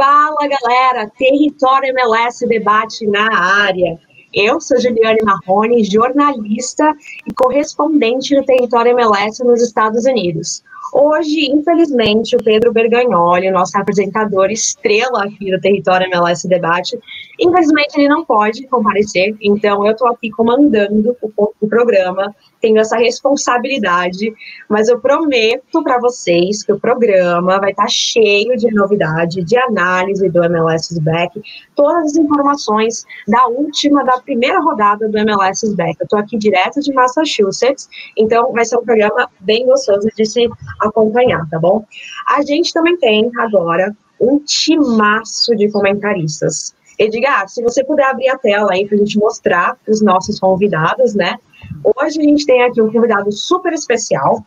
Fala 0.00 0.46
galera, 0.46 1.10
Território 1.18 1.88
MLS 1.88 2.46
debate 2.46 3.04
na 3.08 3.36
área. 3.36 3.98
Eu 4.32 4.60
sou 4.60 4.80
Juliane 4.80 5.18
Marrone, 5.24 5.82
jornalista 5.82 6.94
e 7.26 7.34
correspondente 7.34 8.32
do 8.36 8.44
Território 8.44 8.92
MLS 8.92 9.42
nos 9.42 9.60
Estados 9.60 10.04
Unidos. 10.04 10.62
Hoje, 10.92 11.50
infelizmente, 11.50 12.36
o 12.36 12.44
Pedro 12.44 12.72
Bergagnoli, 12.72 13.50
nosso 13.50 13.76
apresentador 13.76 14.52
estrela 14.52 15.24
aqui 15.24 15.50
do 15.50 15.60
Território 15.60 16.06
MLS 16.06 16.46
Debate, 16.46 16.96
infelizmente 17.40 17.98
ele 17.98 18.08
não 18.08 18.24
pode 18.24 18.68
comparecer, 18.68 19.36
então 19.42 19.84
eu 19.84 19.90
estou 19.90 20.06
aqui 20.06 20.30
comandando 20.30 21.16
o, 21.20 21.52
o 21.60 21.68
programa 21.68 22.32
tenho 22.60 22.78
essa 22.78 22.96
responsabilidade, 22.96 24.32
mas 24.68 24.88
eu 24.88 24.98
prometo 25.00 25.82
para 25.82 25.98
vocês 25.98 26.62
que 26.62 26.72
o 26.72 26.80
programa 26.80 27.58
vai 27.58 27.70
estar 27.70 27.84
tá 27.84 27.88
cheio 27.88 28.56
de 28.56 28.72
novidade, 28.72 29.42
de 29.42 29.56
análise 29.56 30.28
do 30.28 30.42
MLS 30.44 31.00
Back, 31.00 31.40
todas 31.74 32.12
as 32.12 32.16
informações 32.16 33.04
da 33.26 33.46
última, 33.46 34.04
da 34.04 34.18
primeira 34.20 34.60
rodada 34.60 35.08
do 35.08 35.18
MLS 35.18 35.74
Back. 35.74 35.96
Eu 36.00 36.04
estou 36.04 36.18
aqui 36.18 36.36
direto 36.36 36.80
de 36.80 36.92
Massachusetts, 36.92 37.88
então 38.16 38.52
vai 38.52 38.64
ser 38.64 38.76
um 38.78 38.84
programa 38.84 39.28
bem 39.40 39.66
gostoso 39.66 40.08
de 40.16 40.26
se 40.26 40.48
acompanhar, 40.80 41.48
tá 41.48 41.58
bom? 41.58 41.84
A 42.26 42.42
gente 42.42 42.72
também 42.72 42.96
tem 42.98 43.30
agora 43.38 43.94
um 44.20 44.38
timaço 44.40 45.54
de 45.56 45.70
comentaristas. 45.70 46.74
Edgar, 46.98 47.48
se 47.48 47.62
você 47.62 47.84
puder 47.84 48.06
abrir 48.06 48.28
a 48.28 48.36
tela 48.36 48.72
aí 48.72 48.84
para 48.84 48.96
a 48.96 48.98
gente 48.98 49.18
mostrar 49.18 49.76
os 49.86 50.02
nossos 50.02 50.40
convidados, 50.40 51.14
né? 51.14 51.36
Hoje 51.82 52.20
a 52.20 52.22
gente 52.22 52.44
tem 52.46 52.62
aqui 52.62 52.80
um 52.80 52.92
convidado 52.92 53.30
super 53.32 53.72
especial, 53.72 54.44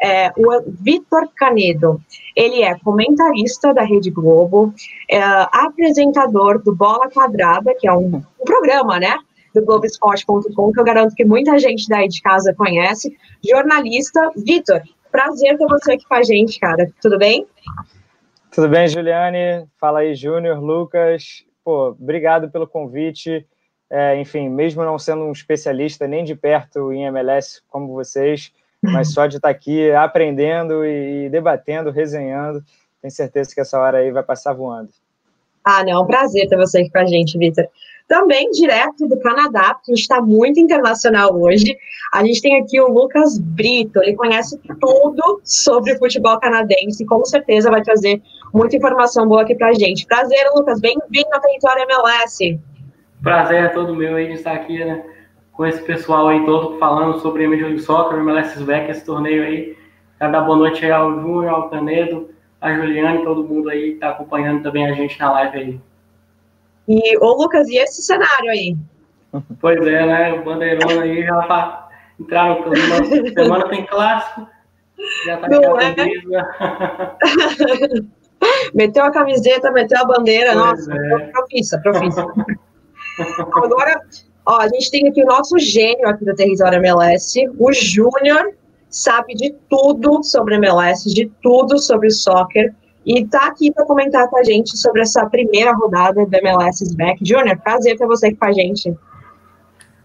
é, 0.00 0.30
o 0.36 0.62
Vitor 0.66 1.28
Canedo. 1.36 2.00
Ele 2.36 2.62
é 2.62 2.78
comentarista 2.78 3.74
da 3.74 3.82
Rede 3.82 4.10
Globo, 4.10 4.72
é, 5.10 5.20
apresentador 5.20 6.62
do 6.62 6.74
Bola 6.74 7.10
Quadrada, 7.10 7.74
que 7.78 7.88
é 7.88 7.92
um, 7.92 8.16
um 8.40 8.44
programa, 8.44 9.00
né? 9.00 9.18
Do 9.54 9.64
Globoesporte.com, 9.64 10.72
que 10.72 10.80
eu 10.80 10.84
garanto 10.84 11.14
que 11.14 11.24
muita 11.24 11.58
gente 11.58 11.88
daí 11.88 12.06
de 12.06 12.22
casa 12.22 12.54
conhece. 12.54 13.16
Jornalista. 13.44 14.30
Vitor, 14.36 14.82
prazer 15.10 15.56
ter 15.56 15.66
você 15.66 15.92
aqui 15.92 16.04
com 16.06 16.14
a 16.14 16.22
gente, 16.22 16.60
cara. 16.60 16.88
Tudo 17.00 17.18
bem? 17.18 17.46
Tudo 18.52 18.68
bem, 18.68 18.88
Juliane? 18.88 19.66
Fala 19.80 20.00
aí, 20.00 20.14
Júnior, 20.14 20.60
Lucas. 20.60 21.44
Pô, 21.64 21.88
obrigado 21.88 22.50
pelo 22.50 22.66
convite. 22.66 23.46
É, 23.90 24.20
enfim, 24.20 24.48
mesmo 24.48 24.84
não 24.84 24.98
sendo 24.98 25.22
um 25.22 25.32
especialista 25.32 26.06
nem 26.06 26.24
de 26.24 26.34
perto 26.34 26.92
em 26.92 27.04
MLS 27.06 27.62
como 27.68 27.94
vocês, 27.94 28.52
mas 28.82 29.12
só 29.12 29.26
de 29.26 29.36
estar 29.36 29.48
aqui 29.48 29.90
aprendendo 29.92 30.84
e 30.84 31.28
debatendo, 31.30 31.90
resenhando, 31.90 32.62
tenho 33.00 33.12
certeza 33.12 33.54
que 33.54 33.60
essa 33.60 33.78
hora 33.78 33.98
aí 33.98 34.10
vai 34.10 34.22
passar 34.22 34.52
voando. 34.52 34.90
Ah, 35.64 35.84
não, 35.84 35.92
é 35.92 35.98
um 35.98 36.06
prazer 36.06 36.48
ter 36.48 36.56
você 36.56 36.80
aqui 36.80 36.90
com 36.90 36.98
a 36.98 37.06
gente, 37.06 37.36
Vitor. 37.36 37.66
Também 38.06 38.50
direto 38.52 39.06
do 39.06 39.18
Canadá, 39.20 39.74
porque 39.74 39.92
a 39.92 39.94
gente 39.94 40.02
está 40.02 40.20
muito 40.20 40.58
internacional 40.58 41.38
hoje. 41.38 41.76
A 42.12 42.24
gente 42.24 42.40
tem 42.40 42.58
aqui 42.58 42.80
o 42.80 42.88
Lucas 42.88 43.38
Brito, 43.38 44.02
ele 44.02 44.16
conhece 44.16 44.58
tudo 44.80 45.40
sobre 45.44 45.98
futebol 45.98 46.40
canadense 46.40 47.02
e 47.02 47.06
com 47.06 47.22
certeza 47.26 47.70
vai 47.70 47.82
trazer 47.82 48.22
muita 48.52 48.76
informação 48.76 49.28
boa 49.28 49.42
aqui 49.42 49.54
para 49.54 49.68
a 49.68 49.74
gente. 49.74 50.06
Prazer, 50.06 50.48
Lucas, 50.54 50.80
bem-vindo 50.80 51.28
ao 51.34 51.40
Território 51.40 51.82
MLS. 51.82 52.58
Prazer 53.22 53.64
é 53.64 53.68
todo 53.68 53.94
meu 53.94 54.16
aí 54.16 54.28
de 54.28 54.34
estar 54.34 54.52
aqui, 54.52 54.84
né? 54.84 55.04
Com 55.52 55.66
esse 55.66 55.82
pessoal 55.82 56.28
aí 56.28 56.44
todo 56.44 56.78
falando 56.78 57.20
sobre 57.20 57.46
Major 57.46 57.66
League 57.66 57.82
Soccer, 57.82 58.18
MLS 58.18 58.62
Back, 58.62 58.90
esse 58.90 59.04
torneio 59.04 59.42
aí. 59.42 59.76
Quero 60.18 60.32
dar 60.32 60.40
boa 60.42 60.56
noite 60.56 60.84
aí 60.84 60.90
ao 60.90 61.20
Júnior, 61.20 61.48
ao 61.48 61.70
Canedo, 61.70 62.30
a 62.60 62.74
Juliane, 62.74 63.24
todo 63.24 63.44
mundo 63.44 63.68
aí 63.68 63.94
que 63.94 63.98
tá 63.98 64.10
acompanhando 64.10 64.62
também 64.62 64.86
a 64.86 64.92
gente 64.92 65.18
na 65.18 65.32
live 65.32 65.58
aí. 65.58 65.80
E, 66.88 67.18
ô 67.18 67.34
Lucas, 67.34 67.68
e 67.68 67.76
esse 67.76 68.02
cenário 68.02 68.50
aí? 68.50 68.76
Pois 69.60 69.86
é, 69.86 70.06
né? 70.06 70.32
O 70.32 70.42
Bandeirona 70.42 71.02
aí 71.02 71.22
já 71.22 71.42
tá 71.42 71.90
entrar 72.18 72.48
no 72.48 72.62
clima. 72.62 73.04
Semana 73.34 73.68
tem 73.68 73.84
clássico. 73.84 74.48
Já 75.26 75.36
tá 75.36 75.48
Não 75.48 75.78
é? 75.78 75.94
meteu 78.74 79.04
a 79.04 79.10
camiseta, 79.10 79.70
meteu 79.70 80.00
a 80.00 80.04
bandeira, 80.04 80.52
pois 80.52 80.64
nossa, 80.64 80.94
é. 80.94 81.18
profissa, 81.26 81.78
profissa. 81.80 82.26
Agora, 83.52 84.00
ó, 84.46 84.60
a 84.60 84.68
gente 84.68 84.90
tem 84.90 85.08
aqui 85.08 85.22
o 85.22 85.26
nosso 85.26 85.58
gênio 85.58 86.08
aqui 86.08 86.24
do 86.24 86.34
Território 86.34 86.78
MLS, 86.78 87.48
o 87.58 87.72
Júnior, 87.72 88.54
sabe 88.88 89.34
de 89.34 89.54
tudo 89.68 90.22
sobre 90.22 90.56
MLS, 90.56 91.12
de 91.12 91.30
tudo 91.42 91.78
sobre 91.78 92.10
soccer, 92.10 92.74
e 93.04 93.26
tá 93.26 93.46
aqui 93.46 93.72
para 93.72 93.84
comentar 93.84 94.28
com 94.28 94.38
a 94.38 94.44
gente 94.44 94.76
sobre 94.76 95.02
essa 95.02 95.24
primeira 95.26 95.72
rodada 95.72 96.26
do 96.26 96.36
MLS 96.36 96.94
Back. 96.94 97.24
Júnior, 97.24 97.58
prazer 97.62 97.96
ter 97.96 98.06
você 98.06 98.28
aqui 98.28 98.36
com 98.36 98.46
a 98.46 98.52
gente. 98.52 98.94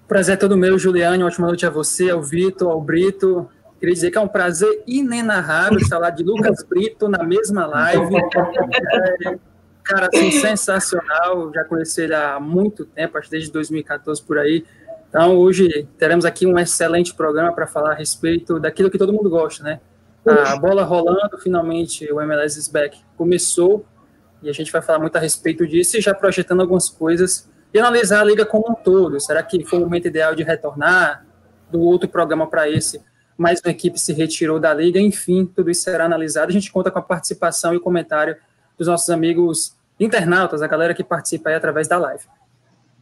Prazer 0.07 0.33
é 0.33 0.37
todo 0.37 0.57
meu, 0.57 0.77
Juliane. 0.77 1.23
Ótima 1.23 1.47
noite 1.47 1.65
a 1.65 1.69
você, 1.69 2.09
ao 2.09 2.21
Vitor, 2.21 2.71
ao 2.71 2.81
Brito. 2.81 3.47
Queria 3.79 3.93
dizer 3.93 4.11
que 4.11 4.17
é 4.17 4.21
um 4.21 4.27
prazer 4.27 4.83
inenarrável 4.87 5.77
estar 5.77 5.97
lá 5.97 6.09
de 6.09 6.23
Lucas 6.23 6.63
Brito 6.63 7.09
na 7.09 7.23
mesma 7.23 7.65
live. 7.65 8.15
Cara, 9.83 10.09
assim, 10.13 10.31
sensacional. 10.31 11.51
Já 11.53 11.63
conheci 11.63 12.01
ele 12.01 12.15
há 12.15 12.39
muito 12.39 12.85
tempo, 12.85 13.17
acho 13.17 13.29
desde 13.29 13.51
2014 13.51 14.21
por 14.23 14.37
aí. 14.37 14.65
Então, 15.09 15.37
hoje 15.37 15.87
teremos 15.97 16.25
aqui 16.25 16.47
um 16.47 16.57
excelente 16.57 17.13
programa 17.13 17.53
para 17.53 17.67
falar 17.67 17.91
a 17.91 17.95
respeito 17.95 18.59
daquilo 18.59 18.89
que 18.89 18.97
todo 18.97 19.13
mundo 19.13 19.29
gosta, 19.29 19.63
né? 19.63 19.79
A 20.25 20.55
bola 20.55 20.83
rolando, 20.83 21.37
finalmente 21.37 22.11
o 22.11 22.21
MLS 22.21 22.57
is 22.57 22.69
back 22.69 22.97
começou 23.17 23.85
e 24.41 24.49
a 24.49 24.53
gente 24.53 24.71
vai 24.71 24.81
falar 24.81 24.99
muito 24.99 25.15
a 25.17 25.19
respeito 25.19 25.67
disso 25.67 25.97
e 25.97 26.01
já 26.01 26.13
projetando 26.13 26.61
algumas 26.61 26.87
coisas 26.87 27.49
e 27.73 27.79
analisar 27.79 28.21
a 28.21 28.23
liga 28.23 28.45
como 28.45 28.71
um 28.71 28.73
todo. 28.73 29.19
Será 29.19 29.43
que 29.43 29.65
foi 29.65 29.79
o 29.79 29.81
momento 29.81 30.07
ideal 30.07 30.33
de 30.33 30.43
retornar 30.43 31.25
do 31.69 31.81
outro 31.81 32.07
programa 32.07 32.47
para 32.47 32.69
esse? 32.69 33.01
Mais 33.37 33.59
uma 33.63 33.71
equipe 33.71 33.99
se 33.99 34.13
retirou 34.13 34.59
da 34.59 34.73
liga, 34.73 34.99
enfim, 34.99 35.45
tudo 35.45 35.69
isso 35.69 35.81
será 35.81 36.05
analisado. 36.05 36.49
A 36.49 36.53
gente 36.53 36.71
conta 36.71 36.89
com 36.89 36.99
a 36.99 37.01
participação 37.01 37.75
e 37.75 37.79
comentário 37.79 38.37
dos 38.77 38.87
nossos 38.87 39.09
amigos 39.09 39.75
internautas, 39.99 40.61
a 40.61 40.67
galera 40.67 40.93
que 40.93 41.03
participa 41.03 41.49
aí 41.49 41.55
através 41.55 41.87
da 41.87 41.97
live. 41.97 42.23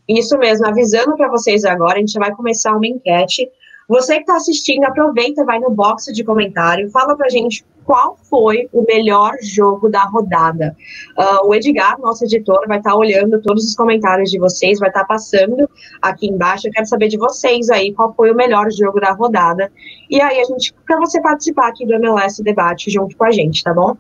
Isso 0.08 0.38
mesmo, 0.38 0.68
avisando 0.68 1.16
para 1.16 1.30
vocês 1.30 1.64
agora, 1.64 1.96
a 1.96 2.00
gente 2.00 2.18
vai 2.20 2.32
começar 2.32 2.76
uma 2.76 2.88
enquete. 2.88 3.50
Você 3.88 4.16
que 4.16 4.22
está 4.22 4.36
assistindo, 4.36 4.84
aproveita, 4.84 5.44
vai 5.44 5.60
no 5.60 5.70
box 5.70 6.12
de 6.14 6.24
comentário, 6.24 6.90
fala 6.90 7.16
para 7.16 7.28
a 7.28 7.30
gente 7.30 7.66
qual 7.84 8.18
foi 8.30 8.70
o 8.72 8.86
melhor 8.86 9.34
jogo 9.42 9.90
da 9.90 10.04
rodada. 10.04 10.76
Uh, 11.18 11.48
o 11.48 11.56
Edgar, 11.56 12.00
nosso 12.00 12.24
editor, 12.24 12.66
vai 12.68 12.78
estar 12.78 12.92
tá 12.92 12.96
olhando 12.96 13.42
todos 13.42 13.66
os 13.66 13.76
comentários 13.76 14.30
de 14.32 14.40
vocês, 14.40 14.80
vai 14.80 14.90
estar 14.90 15.02
tá 15.02 15.06
passando 15.06 15.70
aqui 16.02 16.28
embaixo. 16.28 16.68
Eu 16.68 16.72
quero 16.72 16.86
saber 16.86 17.08
de 17.08 17.18
vocês 17.18 17.70
aí 17.70 17.94
qual 17.94 18.14
foi 18.14 18.32
o 18.32 18.36
melhor 18.36 18.72
jogo 18.72 19.00
da 19.00 19.12
rodada. 19.12 19.72
E 20.10 20.22
aí, 20.22 20.40
a 20.40 20.44
gente, 20.46 20.74
para 20.86 21.00
você 21.00 21.22
participar 21.22 21.68
aqui 21.68 21.86
do 21.86 21.94
MLS 21.96 22.42
Debate 22.44 22.90
junto 22.90 23.18
com 23.18 23.26
a 23.26 23.32
gente, 23.32 23.64
tá 23.64 23.74
bom? 23.74 23.98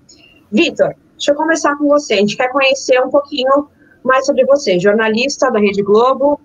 Vitor, 0.51 0.95
Deixa 1.21 1.33
eu 1.33 1.35
começar 1.35 1.77
com 1.77 1.87
você. 1.87 2.15
A 2.15 2.17
gente 2.17 2.35
quer 2.35 2.49
conhecer 2.49 2.99
um 2.99 3.11
pouquinho 3.11 3.67
mais 4.03 4.25
sobre 4.25 4.43
você. 4.43 4.79
Jornalista 4.79 5.51
da 5.51 5.59
Rede 5.59 5.83
Globo, 5.83 6.41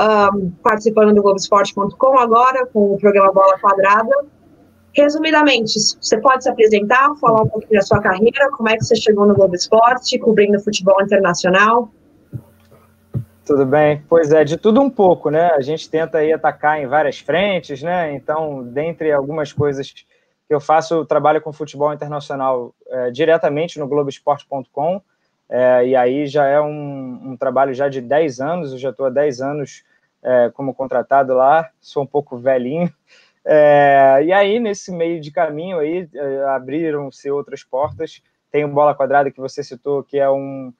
um, 0.00 0.50
participando 0.64 1.14
do 1.14 1.22
Globoesporte.com 1.22 2.18
agora, 2.18 2.66
com 2.66 2.94
o 2.94 2.98
programa 2.98 3.32
Bola 3.32 3.56
Quadrada. 3.60 4.26
Resumidamente, 4.92 5.78
você 5.78 6.20
pode 6.20 6.42
se 6.42 6.50
apresentar, 6.50 7.14
falar 7.20 7.42
um 7.42 7.48
pouquinho 7.48 7.78
da 7.78 7.86
sua 7.86 8.00
carreira, 8.00 8.50
como 8.50 8.68
é 8.68 8.76
que 8.76 8.84
você 8.84 8.96
chegou 8.96 9.26
no 9.26 9.34
Globo 9.34 9.54
Esporte, 9.54 10.18
cobrindo 10.18 10.58
futebol 10.58 11.00
internacional? 11.00 11.88
Tudo 13.44 13.64
bem. 13.64 14.02
Pois 14.08 14.32
é, 14.32 14.42
de 14.42 14.56
tudo 14.56 14.80
um 14.80 14.90
pouco, 14.90 15.30
né? 15.30 15.52
A 15.52 15.60
gente 15.60 15.88
tenta 15.88 16.18
aí 16.18 16.32
atacar 16.32 16.82
em 16.82 16.88
várias 16.88 17.20
frentes, 17.20 17.80
né? 17.80 18.12
Então, 18.12 18.64
dentre 18.64 19.12
algumas 19.12 19.52
coisas 19.52 19.94
que 20.46 20.54
eu 20.54 20.60
faço 20.60 21.04
trabalho 21.04 21.40
com 21.40 21.52
futebol 21.52 21.92
internacional 21.92 22.74
é, 22.88 23.10
diretamente 23.10 23.78
no 23.78 23.88
Globoesporte.com, 23.88 25.00
é, 25.48 25.86
e 25.86 25.96
aí 25.96 26.26
já 26.26 26.46
é 26.46 26.60
um, 26.60 27.32
um, 27.32 27.36
trabalho 27.36 27.74
já 27.74 27.88
de 27.88 28.00
10 28.00 28.40
anos, 28.40 28.72
eu 28.72 28.78
já 28.78 28.90
estou 28.90 29.06
há 29.06 29.10
10 29.10 29.40
anos 29.40 29.84
é, 30.22 30.50
como 30.54 30.74
contratado 30.74 31.34
lá, 31.34 31.70
sou 31.80 32.02
um 32.02 32.06
pouco 32.06 32.36
velhinho, 32.36 32.92
é, 33.44 34.20
e 34.24 34.32
aí 34.32 34.58
nesse 34.60 34.92
meio 34.92 35.20
de 35.20 35.30
caminho 35.30 35.78
aí 35.78 36.08
é, 36.14 36.44
abriram-se 36.44 37.30
outras 37.30 37.62
portas, 37.62 38.22
tem 38.50 38.64
o 38.64 38.68
Bola 38.68 38.94
Quadrada 38.94 39.30
que 39.30 39.40
você 39.40 39.62
citou, 39.62 40.02
que 40.02 40.18
é 40.18 40.30
um, 40.30 40.72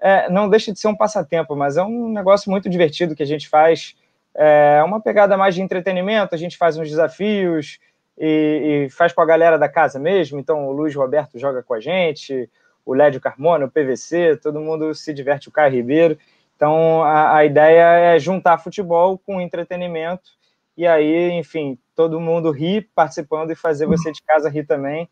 é, 0.00 0.28
não 0.28 0.48
deixa 0.48 0.72
de 0.72 0.80
ser 0.80 0.88
um 0.88 0.96
passatempo, 0.96 1.54
mas 1.54 1.76
é 1.76 1.82
um 1.82 2.12
negócio 2.12 2.50
muito 2.50 2.68
divertido 2.68 3.14
que 3.14 3.22
a 3.22 3.26
gente 3.26 3.48
faz, 3.48 3.96
é 4.34 4.82
uma 4.82 5.00
pegada 5.00 5.36
mais 5.36 5.54
de 5.54 5.62
entretenimento, 5.62 6.34
a 6.34 6.38
gente 6.38 6.56
faz 6.56 6.76
uns 6.76 6.88
desafios, 6.88 7.78
e, 8.18 8.86
e, 8.86 8.90
faz 8.90 9.12
com 9.12 9.20
a 9.20 9.26
galera 9.26 9.58
da 9.58 9.68
casa 9.68 9.98
mesmo. 9.98 10.38
Então, 10.38 10.66
o 10.66 10.72
Luiz 10.72 10.94
Roberto 10.94 11.38
joga 11.38 11.62
com 11.62 11.74
a 11.74 11.80
gente, 11.80 12.48
o 12.84 12.94
Lédio 12.94 13.20
Carmona, 13.20 13.66
o 13.66 13.70
PVC, 13.70 14.36
todo 14.36 14.60
mundo 14.60 14.94
se 14.94 15.12
diverte, 15.14 15.48
o 15.48 15.52
Caio 15.52 15.72
Ribeiro. 15.72 16.18
Então, 16.56 17.02
a, 17.02 17.36
a 17.36 17.44
ideia 17.44 18.14
é 18.14 18.18
juntar 18.18 18.58
futebol 18.58 19.18
com 19.18 19.40
entretenimento 19.40 20.30
e 20.76 20.86
aí, 20.86 21.30
enfim, 21.32 21.78
todo 21.94 22.20
mundo 22.20 22.50
ri 22.50 22.80
participando 22.80 23.50
e 23.50 23.56
fazer 23.56 23.86
você 23.86 24.10
de 24.10 24.22
casa 24.22 24.48
rir 24.48 24.64
também. 24.64 25.08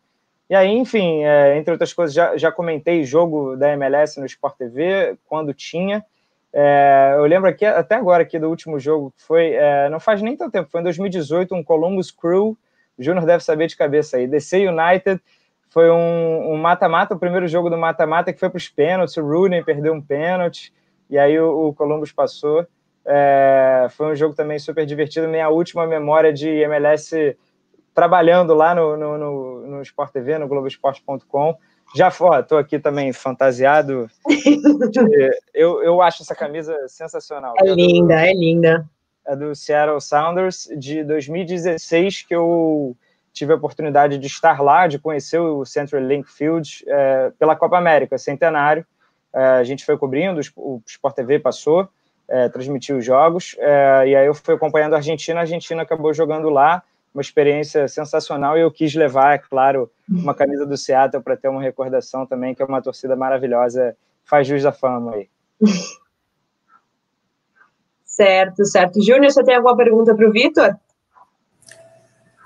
E 0.49 0.55
aí, 0.55 0.69
enfim, 0.69 1.23
é, 1.23 1.57
entre 1.57 1.71
outras 1.71 1.93
coisas, 1.93 2.13
já, 2.13 2.35
já 2.35 2.51
comentei 2.51 3.05
jogo 3.05 3.55
da 3.55 3.71
MLS 3.73 4.19
no 4.19 4.25
Sport 4.25 4.57
TV, 4.57 5.17
quando 5.25 5.53
tinha. 5.53 6.03
É, 6.51 7.13
eu 7.15 7.23
lembro 7.23 7.49
aqui, 7.49 7.65
até 7.65 7.95
agora, 7.95 8.23
aqui 8.23 8.37
do 8.37 8.49
último 8.49 8.77
jogo, 8.77 9.13
que 9.15 9.23
foi, 9.23 9.53
é, 9.53 9.89
não 9.89 9.99
faz 9.99 10.21
nem 10.21 10.35
tanto 10.35 10.51
tempo, 10.51 10.69
foi 10.69 10.81
em 10.81 10.83
2018, 10.83 11.55
um 11.55 11.63
Columbus 11.63 12.11
Crew, 12.11 12.57
Júnior 13.01 13.25
deve 13.25 13.43
saber 13.43 13.67
de 13.67 13.75
cabeça 13.75 14.17
aí, 14.17 14.27
DC 14.27 14.67
United, 14.67 15.21
foi 15.69 15.89
um 15.89 16.57
mata-mata, 16.57 17.13
um 17.13 17.17
o 17.17 17.19
primeiro 17.19 17.47
jogo 17.47 17.69
do 17.69 17.77
mata-mata 17.77 18.33
que 18.33 18.39
foi 18.39 18.49
para 18.49 18.57
os 18.57 18.67
pênaltis, 18.67 19.15
o 19.17 19.21
Rooney 19.21 19.63
perdeu 19.63 19.93
um 19.93 20.01
pênalti, 20.01 20.73
e 21.09 21.17
aí 21.17 21.39
o, 21.39 21.69
o 21.69 21.73
Columbus 21.73 22.11
passou. 22.11 22.65
É, 23.05 23.87
foi 23.91 24.11
um 24.11 24.15
jogo 24.15 24.35
também 24.35 24.59
super 24.59 24.85
divertido, 24.85 25.27
minha 25.27 25.49
última 25.49 25.87
memória 25.87 26.31
de 26.31 26.47
MLS 26.47 27.37
trabalhando 27.93 28.53
lá 28.53 28.73
no, 28.73 28.95
no, 28.95 29.17
no, 29.17 29.67
no 29.67 29.81
Sport 29.81 30.11
TV, 30.11 30.37
no 30.37 30.47
Globoesporte.com. 30.47 31.57
Já 31.93 32.07
estou 32.07 32.57
aqui 32.57 32.79
também 32.79 33.11
fantasiado. 33.11 34.09
eu, 35.53 35.83
eu 35.83 36.01
acho 36.01 36.23
essa 36.23 36.33
camisa 36.33 36.75
sensacional. 36.87 37.53
É 37.57 37.65
linda, 37.65 38.25
é 38.25 38.33
linda. 38.33 38.89
É 39.25 39.35
do 39.35 39.53
Seattle 39.55 40.01
Sounders 40.01 40.67
de 40.77 41.03
2016 41.03 42.23
que 42.23 42.35
eu 42.35 42.95
tive 43.33 43.53
a 43.53 43.55
oportunidade 43.55 44.17
de 44.17 44.27
estar 44.27 44.61
lá, 44.61 44.87
de 44.87 44.99
conhecer 44.99 45.39
o 45.39 45.65
Central 45.65 46.01
Link 46.03 46.29
Field 46.29 46.83
é, 46.87 47.31
pela 47.39 47.55
Copa 47.55 47.77
América, 47.77 48.17
centenário. 48.17 48.85
É, 49.33 49.41
a 49.41 49.63
gente 49.63 49.85
foi 49.85 49.97
cobrindo, 49.97 50.41
o 50.57 50.81
Sport 50.85 51.15
TV 51.15 51.39
passou, 51.39 51.87
é, 52.27 52.49
transmitiu 52.49 52.97
os 52.97 53.05
jogos, 53.05 53.55
é, 53.59 54.07
e 54.07 54.15
aí 54.15 54.25
eu 54.25 54.33
fui 54.33 54.53
acompanhando 54.53 54.93
a 54.93 54.97
Argentina, 54.97 55.39
a 55.39 55.43
Argentina 55.43 55.81
acabou 55.81 56.13
jogando 56.13 56.49
lá, 56.49 56.83
uma 57.13 57.21
experiência 57.21 57.87
sensacional 57.87 58.57
e 58.57 58.61
eu 58.61 58.71
quis 58.71 58.95
levar, 58.95 59.35
é 59.35 59.37
claro, 59.37 59.91
uma 60.09 60.33
camisa 60.33 60.65
do 60.65 60.77
Seattle 60.77 61.21
para 61.21 61.35
ter 61.35 61.49
uma 61.49 61.61
recordação 61.61 62.25
também, 62.25 62.55
que 62.55 62.61
é 62.61 62.65
uma 62.65 62.81
torcida 62.81 63.15
maravilhosa, 63.15 63.95
faz 64.23 64.47
jus 64.47 64.65
à 64.65 64.71
fama 64.71 65.15
aí. 65.15 65.29
Certo, 68.11 68.65
certo. 68.65 69.01
Júnior, 69.01 69.31
você 69.31 69.41
tem 69.41 69.55
alguma 69.55 69.75
pergunta 69.75 70.13
para 70.13 70.27
o 70.27 70.31
Vitor? 70.31 70.75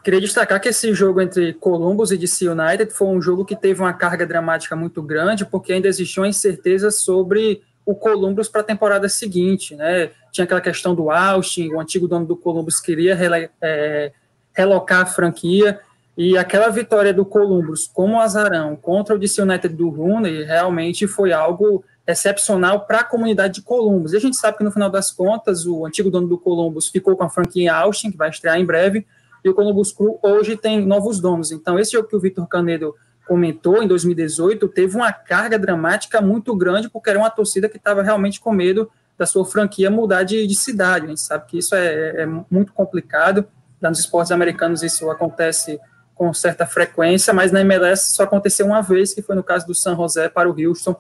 Queria 0.04 0.22
destacar 0.22 0.62
que 0.62 0.70
esse 0.70 0.94
jogo 0.94 1.20
entre 1.20 1.54
Columbus 1.54 2.12
e 2.12 2.18
DC 2.18 2.48
United 2.48 2.94
foi 2.94 3.08
um 3.08 3.20
jogo 3.20 3.44
que 3.44 3.56
teve 3.56 3.82
uma 3.82 3.92
carga 3.92 4.28
dramática 4.28 4.76
muito 4.76 5.02
grande, 5.02 5.44
porque 5.44 5.74
ainda 5.74 5.88
existiam 5.88 6.24
incertezas 6.24 7.00
sobre 7.00 7.64
o 7.84 7.96
Columbus 7.96 8.48
para 8.48 8.62
a 8.62 8.64
temporada 8.64 9.10
seguinte, 9.10 9.76
né? 9.76 10.12
Tinha 10.32 10.46
aquela 10.46 10.62
questão 10.62 10.94
do 10.94 11.10
Austin, 11.10 11.74
o 11.74 11.80
antigo 11.80 12.08
dono 12.08 12.28
do 12.28 12.38
Columbus 12.38 12.80
queria 12.80 13.18
é, 13.60 14.12
relocar 14.54 15.02
a 15.02 15.06
franquia. 15.08 15.80
E 16.16 16.38
aquela 16.38 16.70
vitória 16.70 17.12
do 17.12 17.26
Columbus 17.26 17.88
como 17.88 18.22
azarão 18.22 18.76
contra 18.76 19.16
o 19.16 19.20
DC 19.20 19.42
United 19.42 19.74
do 19.74 19.90
Rooney 19.90 20.44
realmente 20.44 21.08
foi 21.08 21.34
algo 21.34 21.84
excepcional 22.07 22.81
para 22.81 23.00
a 23.00 23.04
comunidade 23.04 23.56
de 23.56 23.62
Columbus. 23.62 24.13
E 24.13 24.18
a 24.18 24.19
gente 24.19 24.38
sabe 24.38 24.57
que 24.57 24.63
no 24.63 24.72
final 24.72 24.90
das 24.90 25.12
contas 25.12 25.66
o 25.66 25.86
antigo 25.86 26.12
dono 26.12 26.28
do 26.28 26.38
Columbus 26.38 26.88
ficou 26.88 27.16
com 27.16 27.24
a 27.24 27.30
franquia 27.30 27.74
Austin, 27.74 28.12
que 28.12 28.18
vai 28.18 28.30
estrear 28.30 28.60
em 28.60 28.66
breve, 28.66 29.06
e 29.44 29.50
o 29.50 29.54
Columbus 29.54 29.92
Crew 29.92 30.19
hoje 30.22 30.56
tem 30.56 30.86
novos 30.86 31.19
donos. 31.19 31.52
Então 31.52 31.80
esse 31.80 31.94
jogo 31.94 32.07
que 32.07 32.16
o 32.16 32.19
Vitor 32.19 32.48
Canedo 32.48 32.96
comentou 33.28 33.81
em 33.81 33.88
2018 33.88 34.68
teve 34.68 34.96
uma 34.96 35.12
carga 35.12 35.57
dramática 35.57 36.22
muito 36.22 36.56
grande 36.56 36.90
porque 36.90 37.10
era 37.10 37.18
uma 37.18 37.30
torcida 37.30 37.68
que 37.68 37.78
estava 37.78 38.04
realmente 38.04 38.40
com 38.40 38.52
medo 38.52 38.90
da 39.18 39.25
sua 39.25 39.46
franquia 39.46 39.90
mudar 39.90 40.24
de, 40.24 40.46
de 40.46 40.56
cidade. 40.56 41.06
A 41.06 41.10
gente 41.10 41.22
sabe 41.22 41.46
que 41.48 41.57
isso 41.57 41.74
é, 41.74 42.22
é 42.22 42.25
muito 42.25 42.72
complicado 42.72 43.48
nos 43.90 44.00
esportes 44.00 44.31
americanos 44.31 44.84
isso 44.84 45.10
acontece 45.10 45.80
com 46.13 46.34
certa 46.34 46.66
frequência, 46.66 47.34
mas 47.34 47.52
na 47.52 47.62
MLS 47.62 48.16
só 48.16 48.24
aconteceu 48.24 48.66
uma 48.66 48.81
vez, 48.81 49.13
que 49.13 49.22
foi 49.22 49.36
no 49.36 49.44
caso 49.44 49.68
do 49.68 49.75
San 49.75 49.96
José 49.96 50.30
para 50.30 50.50
o 50.50 50.56
Houston, 50.57 50.96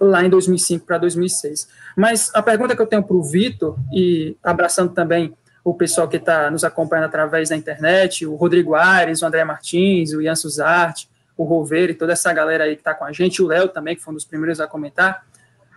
lá 0.00 0.24
em 0.24 0.30
2005 0.30 0.86
para 0.86 0.98
2006. 0.98 1.68
Mas 1.96 2.30
a 2.34 2.42
pergunta 2.42 2.74
que 2.74 2.82
eu 2.82 2.86
tenho 2.86 3.02
para 3.02 3.16
o 3.16 3.22
Vitor, 3.22 3.76
e 3.92 4.36
abraçando 4.42 4.92
também 4.92 5.34
o 5.64 5.74
pessoal 5.74 6.08
que 6.08 6.16
está 6.16 6.50
nos 6.50 6.64
acompanhando 6.64 7.06
através 7.06 7.48
da 7.48 7.56
internet, 7.56 8.26
o 8.26 8.34
Rodrigo 8.34 8.74
Aires, 8.74 9.22
o 9.22 9.26
André 9.26 9.44
Martins, 9.44 10.12
o 10.12 10.22
Ian 10.22 10.34
Suzarte, 10.34 11.08
o 11.36 11.44
Rover 11.44 11.90
e 11.90 11.94
toda 11.94 12.12
essa 12.12 12.32
galera 12.32 12.64
aí 12.64 12.74
que 12.74 12.80
está 12.80 12.94
com 12.94 13.04
a 13.04 13.12
gente, 13.12 13.42
o 13.42 13.46
Léo 13.46 13.68
também, 13.68 13.94
que 13.94 14.02
foi 14.02 14.12
um 14.12 14.16
dos 14.16 14.24
primeiros 14.24 14.60
a 14.60 14.66
comentar. 14.66 15.24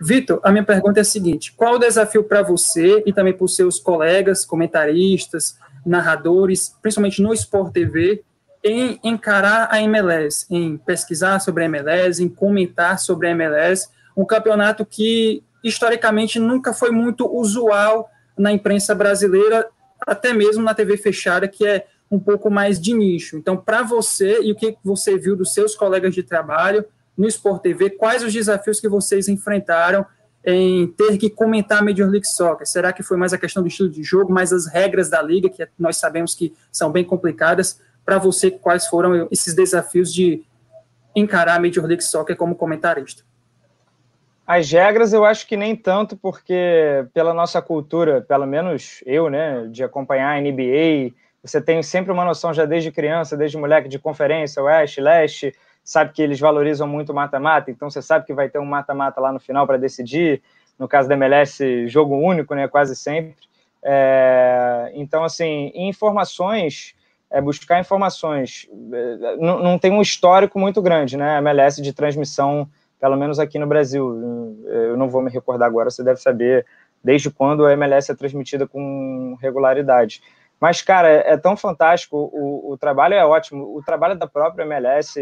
Vitor, 0.00 0.40
a 0.42 0.50
minha 0.50 0.64
pergunta 0.64 1.00
é 1.00 1.02
a 1.02 1.04
seguinte: 1.04 1.52
qual 1.52 1.74
o 1.74 1.78
desafio 1.78 2.24
para 2.24 2.42
você 2.42 3.02
e 3.06 3.12
também 3.12 3.32
para 3.32 3.44
os 3.44 3.54
seus 3.54 3.78
colegas, 3.78 4.44
comentaristas, 4.44 5.56
narradores, 5.86 6.76
principalmente 6.82 7.22
no 7.22 7.32
Sport 7.32 7.72
TV, 7.72 8.22
em 8.64 8.98
encarar 9.02 9.68
a 9.70 9.80
MLS, 9.82 10.46
em 10.50 10.76
pesquisar 10.76 11.38
sobre 11.40 11.64
a 11.64 11.66
MLS, 11.66 12.22
em 12.22 12.28
comentar 12.28 12.98
sobre 12.98 13.28
a 13.28 13.30
MLS, 13.30 13.88
um 14.16 14.24
campeonato 14.24 14.84
que 14.84 15.42
historicamente 15.62 16.38
nunca 16.38 16.72
foi 16.72 16.90
muito 16.90 17.26
usual 17.26 18.10
na 18.36 18.52
imprensa 18.52 18.94
brasileira, 18.94 19.68
até 20.00 20.32
mesmo 20.32 20.62
na 20.62 20.74
TV 20.74 20.96
fechada, 20.96 21.46
que 21.46 21.66
é 21.66 21.86
um 22.10 22.18
pouco 22.18 22.50
mais 22.50 22.80
de 22.80 22.92
nicho. 22.92 23.36
Então, 23.36 23.56
para 23.56 23.82
você 23.82 24.40
e 24.42 24.52
o 24.52 24.56
que 24.56 24.76
você 24.84 25.16
viu 25.16 25.34
dos 25.34 25.54
seus 25.54 25.74
colegas 25.74 26.14
de 26.14 26.22
trabalho 26.22 26.84
no 27.16 27.26
Sport 27.26 27.62
TV, 27.62 27.90
quais 27.90 28.22
os 28.22 28.32
desafios 28.32 28.80
que 28.80 28.88
vocês 28.88 29.28
enfrentaram 29.28 30.04
em 30.44 30.88
ter 30.88 31.16
que 31.18 31.30
comentar 31.30 31.78
a 31.78 31.82
Major 31.82 32.08
League 32.10 32.26
Soccer? 32.26 32.66
Será 32.66 32.92
que 32.92 33.02
foi 33.02 33.16
mais 33.16 33.32
a 33.32 33.38
questão 33.38 33.62
do 33.62 33.68
estilo 33.68 33.88
de 33.88 34.02
jogo, 34.02 34.32
mais 34.32 34.52
as 34.52 34.66
regras 34.66 35.08
da 35.08 35.22
liga, 35.22 35.48
que 35.48 35.66
nós 35.78 35.96
sabemos 35.96 36.34
que 36.34 36.54
são 36.70 36.90
bem 36.90 37.04
complicadas? 37.04 37.80
Para 38.04 38.18
você, 38.18 38.50
quais 38.50 38.86
foram 38.88 39.28
esses 39.30 39.54
desafios 39.54 40.12
de 40.12 40.42
encarar 41.14 41.56
a 41.56 41.60
Major 41.60 41.86
League 41.86 42.02
Soccer 42.02 42.36
como 42.36 42.56
comentarista? 42.56 43.22
As 44.54 44.70
regras 44.70 45.14
eu 45.14 45.24
acho 45.24 45.46
que 45.46 45.56
nem 45.56 45.74
tanto, 45.74 46.14
porque 46.14 47.06
pela 47.14 47.32
nossa 47.32 47.62
cultura, 47.62 48.20
pelo 48.20 48.46
menos 48.46 49.02
eu, 49.06 49.30
né, 49.30 49.66
de 49.70 49.82
acompanhar 49.82 50.36
a 50.36 50.40
NBA, 50.42 51.14
você 51.42 51.58
tem 51.58 51.82
sempre 51.82 52.12
uma 52.12 52.22
noção 52.22 52.52
já 52.52 52.66
desde 52.66 52.92
criança, 52.92 53.34
desde 53.34 53.56
moleque 53.56 53.88
de 53.88 53.98
conferência, 53.98 54.62
oeste, 54.62 55.00
leste, 55.00 55.54
sabe 55.82 56.12
que 56.12 56.20
eles 56.20 56.38
valorizam 56.38 56.86
muito 56.86 57.14
mata-mata, 57.14 57.70
então 57.70 57.88
você 57.88 58.02
sabe 58.02 58.26
que 58.26 58.34
vai 58.34 58.50
ter 58.50 58.58
um 58.58 58.66
mata-mata 58.66 59.22
lá 59.22 59.32
no 59.32 59.40
final 59.40 59.66
para 59.66 59.78
decidir. 59.78 60.42
No 60.78 60.86
caso 60.86 61.08
da 61.08 61.14
MLS, 61.14 61.88
jogo 61.88 62.14
único, 62.14 62.54
né? 62.54 62.68
Quase 62.68 62.94
sempre. 62.94 63.34
É, 63.82 64.92
então, 64.94 65.24
assim, 65.24 65.72
informações, 65.74 66.94
é, 67.30 67.40
buscar 67.40 67.80
informações, 67.80 68.68
é, 68.92 69.36
não, 69.38 69.62
não, 69.62 69.78
tem 69.78 69.90
um 69.90 70.02
histórico 70.02 70.58
muito 70.58 70.82
grande, 70.82 71.16
né? 71.16 71.38
MLS 71.38 71.80
de 71.80 71.94
transmissão, 71.94 72.68
pelo 73.02 73.16
menos 73.16 73.40
aqui 73.40 73.58
no 73.58 73.66
Brasil. 73.66 74.62
Eu 74.64 74.96
não 74.96 75.10
vou 75.10 75.20
me 75.20 75.28
recordar 75.28 75.66
agora, 75.66 75.90
você 75.90 76.04
deve 76.04 76.20
saber 76.20 76.64
desde 77.02 77.28
quando 77.32 77.66
a 77.66 77.72
MLS 77.72 78.12
é 78.12 78.14
transmitida 78.14 78.64
com 78.64 79.36
regularidade. 79.42 80.22
Mas, 80.60 80.82
cara, 80.82 81.10
é, 81.10 81.32
é 81.32 81.36
tão 81.36 81.56
fantástico, 81.56 82.30
o, 82.32 82.70
o 82.70 82.78
trabalho 82.78 83.14
é 83.14 83.26
ótimo, 83.26 83.76
o 83.76 83.82
trabalho 83.82 84.16
da 84.16 84.28
própria 84.28 84.62
MLS 84.62 85.18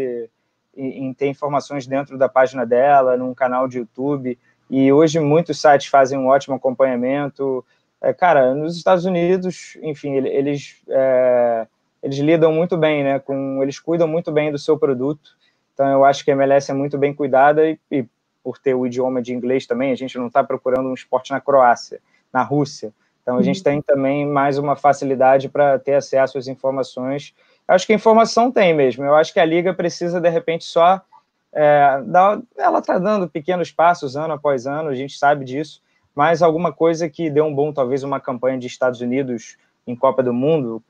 em, 0.77 1.07
em 1.07 1.13
ter 1.15 1.25
informações 1.25 1.87
dentro 1.87 2.19
da 2.19 2.29
página 2.29 2.67
dela, 2.67 3.17
num 3.17 3.33
canal 3.33 3.67
de 3.67 3.79
YouTube. 3.79 4.37
E 4.69 4.93
hoje 4.93 5.19
muitos 5.19 5.59
sites 5.59 5.87
fazem 5.87 6.19
um 6.19 6.27
ótimo 6.27 6.53
acompanhamento. 6.53 7.65
É, 7.99 8.13
cara, 8.13 8.53
nos 8.53 8.77
Estados 8.77 9.05
Unidos, 9.05 9.75
enfim, 9.81 10.17
eles, 10.17 10.83
é, 10.87 11.65
eles 12.03 12.19
lidam 12.19 12.53
muito 12.53 12.77
bem, 12.77 13.03
né? 13.03 13.17
Com, 13.17 13.63
eles 13.63 13.79
cuidam 13.79 14.07
muito 14.07 14.31
bem 14.31 14.51
do 14.51 14.59
seu 14.59 14.77
produto. 14.77 15.40
Então, 15.81 15.91
eu 15.91 16.05
acho 16.05 16.23
que 16.23 16.29
a 16.29 16.33
MLS 16.33 16.69
é 16.69 16.73
muito 16.73 16.97
bem 16.97 17.13
cuidada 17.13 17.67
e, 17.67 17.79
e 17.89 18.05
por 18.43 18.59
ter 18.59 18.75
o 18.75 18.85
idioma 18.85 19.21
de 19.21 19.33
inglês 19.33 19.65
também, 19.65 19.91
a 19.91 19.95
gente 19.95 20.17
não 20.17 20.27
está 20.27 20.43
procurando 20.43 20.87
um 20.87 20.93
esporte 20.93 21.31
na 21.31 21.41
Croácia, 21.41 21.99
na 22.31 22.43
Rússia. 22.43 22.93
Então, 23.23 23.37
a 23.37 23.41
gente 23.41 23.57
uhum. 23.57 23.63
tem 23.63 23.81
também 23.81 24.25
mais 24.25 24.57
uma 24.59 24.75
facilidade 24.75 25.49
para 25.49 25.79
ter 25.79 25.95
acesso 25.95 26.37
às 26.37 26.47
informações 26.47 27.33
acho 27.67 27.85
que 27.85 27.93
a 27.93 27.95
informação 27.95 28.51
tem 28.51 28.73
mesmo. 28.73 29.03
Eu 29.03 29.15
acho 29.15 29.33
que 29.33 29.39
a 29.39 29.45
liga 29.45 29.73
precisa, 29.73 30.19
de 30.19 30.29
repente, 30.29 30.65
só. 30.65 31.01
É, 31.53 32.01
dar, 32.05 32.41
ela 32.57 32.79
está 32.79 32.97
dando 32.97 33.29
pequenos 33.29 33.71
passos 33.71 34.15
ano 34.15 34.33
após 34.33 34.65
ano, 34.65 34.89
a 34.89 34.95
gente 34.95 35.17
sabe 35.17 35.43
disso, 35.43 35.81
mas 36.15 36.41
alguma 36.41 36.71
coisa 36.71 37.09
que 37.09 37.29
deu 37.29 37.45
um 37.45 37.53
bom, 37.53 37.73
talvez 37.73 38.03
uma 38.03 38.19
campanha 38.19 38.57
de 38.57 38.67
Estados 38.67 39.01
Unidos 39.01 39.57
em 39.85 39.95
Copa 39.95 40.23
do 40.23 40.33
Mundo, 40.33 40.81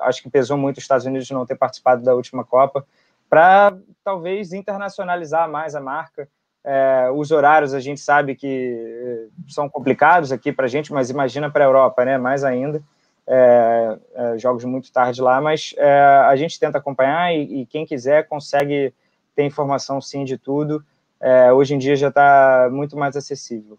acho 0.00 0.22
que 0.22 0.30
pesou 0.30 0.56
muito 0.56 0.76
os 0.76 0.84
Estados 0.84 1.06
Unidos 1.06 1.28
não 1.30 1.46
ter 1.46 1.56
participado 1.56 2.04
da 2.04 2.14
última 2.14 2.44
Copa, 2.44 2.86
para 3.28 3.76
talvez 4.02 4.52
internacionalizar 4.52 5.50
mais 5.50 5.74
a 5.74 5.80
marca. 5.80 6.28
É, 6.66 7.10
os 7.14 7.30
horários 7.30 7.74
a 7.74 7.80
gente 7.80 8.00
sabe 8.00 8.34
que 8.34 8.46
é, 8.46 9.26
são 9.48 9.68
complicados 9.68 10.32
aqui 10.32 10.50
para 10.52 10.64
a 10.64 10.68
gente, 10.68 10.92
mas 10.92 11.10
imagina 11.10 11.50
para 11.50 11.64
a 11.64 11.68
Europa, 11.68 12.04
né? 12.04 12.16
Mais 12.16 12.42
ainda 12.42 12.82
é, 13.26 13.98
é, 14.14 14.38
jogos 14.38 14.64
muito 14.64 14.92
tarde 14.92 15.20
lá, 15.20 15.40
mas 15.40 15.74
é, 15.76 15.90
a 16.26 16.36
gente 16.36 16.58
tenta 16.58 16.78
acompanhar 16.78 17.34
e, 17.34 17.62
e, 17.62 17.66
quem 17.66 17.86
quiser 17.86 18.28
consegue 18.28 18.92
ter 19.34 19.44
informação 19.44 20.00
sim 20.00 20.24
de 20.24 20.36
tudo. 20.36 20.84
É, 21.20 21.52
hoje 21.52 21.74
em 21.74 21.78
dia 21.78 21.96
já 21.96 22.08
está 22.08 22.68
muito 22.70 22.96
mais 22.96 23.16
acessível. 23.16 23.78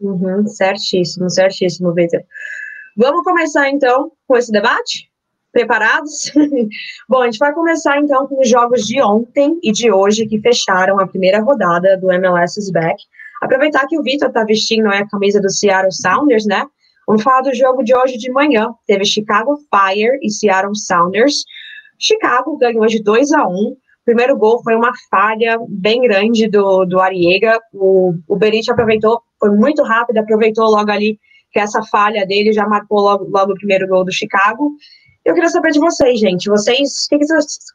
Uhum, 0.00 0.46
certíssimo, 0.46 1.30
certíssimo, 1.30 1.92
Vitor. 1.94 2.20
Vamos 2.96 3.22
começar 3.24 3.70
então 3.70 4.12
com 4.26 4.36
esse 4.36 4.52
debate? 4.52 5.10
Preparados? 5.54 6.32
Bom, 7.08 7.22
a 7.22 7.26
gente 7.26 7.38
vai 7.38 7.54
começar 7.54 7.96
então 8.00 8.26
com 8.26 8.40
os 8.40 8.48
jogos 8.48 8.84
de 8.84 9.00
ontem 9.00 9.56
e 9.62 9.70
de 9.70 9.88
hoje 9.90 10.26
que 10.26 10.40
fecharam 10.40 10.98
a 10.98 11.06
primeira 11.06 11.40
rodada 11.40 11.96
do 11.96 12.10
MLS 12.10 12.58
is 12.58 12.72
Back. 12.72 13.00
Aproveitar 13.40 13.86
que 13.86 13.96
o 13.96 14.02
Vitor 14.02 14.28
está 14.28 14.42
vestindo 14.42 14.88
a 14.88 15.08
camisa 15.08 15.40
do 15.40 15.48
Seattle 15.48 15.92
Sounders, 15.92 16.44
né? 16.44 16.66
Vamos 17.06 17.22
falar 17.22 17.42
do 17.42 17.54
jogo 17.54 17.84
de 17.84 17.96
hoje 17.96 18.18
de 18.18 18.32
manhã. 18.32 18.74
Teve 18.84 19.04
Chicago 19.04 19.56
Fire 19.70 20.18
e 20.20 20.28
Seattle 20.28 20.74
Sounders. 20.74 21.44
Chicago 22.00 22.58
ganhou 22.58 22.86
de 22.86 23.00
2 23.00 23.30
a 23.30 23.46
1 23.46 23.52
um. 23.52 23.76
Primeiro 24.04 24.36
gol 24.36 24.60
foi 24.60 24.74
uma 24.74 24.90
falha 25.08 25.56
bem 25.68 26.02
grande 26.02 26.48
do, 26.48 26.84
do 26.84 26.98
Ariega. 26.98 27.60
O, 27.72 28.12
o 28.26 28.34
Berit 28.34 28.68
aproveitou, 28.72 29.22
foi 29.38 29.50
muito 29.50 29.84
rápido, 29.84 30.18
aproveitou 30.18 30.68
logo 30.68 30.90
ali 30.90 31.16
que 31.52 31.60
essa 31.60 31.80
falha 31.84 32.26
dele 32.26 32.52
já 32.52 32.66
marcou 32.66 33.00
logo, 33.00 33.28
logo 33.30 33.52
o 33.52 33.54
primeiro 33.54 33.86
gol 33.86 34.04
do 34.04 34.12
Chicago. 34.12 34.72
Eu 35.24 35.32
queria 35.32 35.48
saber 35.48 35.70
de 35.70 35.78
vocês, 35.78 36.20
gente. 36.20 36.48
Vocês, 36.48 37.06
o 37.06 37.08
que, 37.08 37.18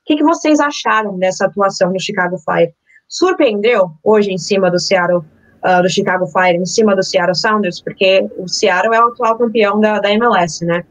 que, 0.05 0.17
que, 0.17 0.23
vocês 0.23 0.59
acharam 0.59 1.17
dessa 1.17 1.45
atuação 1.45 1.91
do 1.91 1.99
Chicago 1.99 2.37
Fire? 2.37 2.73
Surpreendeu 3.07 3.91
hoje 4.03 4.31
em 4.31 4.37
cima 4.37 4.69
do 4.69 4.79
Seattle, 4.79 5.23
uh, 5.65 5.81
do 5.81 5.89
Chicago 5.89 6.27
Fire, 6.27 6.57
em 6.57 6.65
cima 6.65 6.95
do 6.95 7.01
Seattle 7.01 7.35
Sounders, 7.35 7.81
porque 7.81 8.29
o 8.37 8.47
Seattle 8.47 8.93
é 8.93 9.03
o 9.03 9.07
atual 9.07 9.37
campeão 9.37 9.79
da, 9.79 9.99
da 9.99 10.11
MLS, 10.11 10.63
né? 10.63 10.83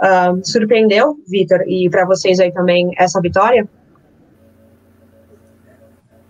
Uh, 0.00 0.40
surpreendeu, 0.42 1.18
Vitor, 1.28 1.60
e 1.66 1.90
para 1.90 2.06
vocês 2.06 2.40
aí 2.40 2.52
também 2.52 2.90
essa 2.96 3.20
vitória? 3.20 3.68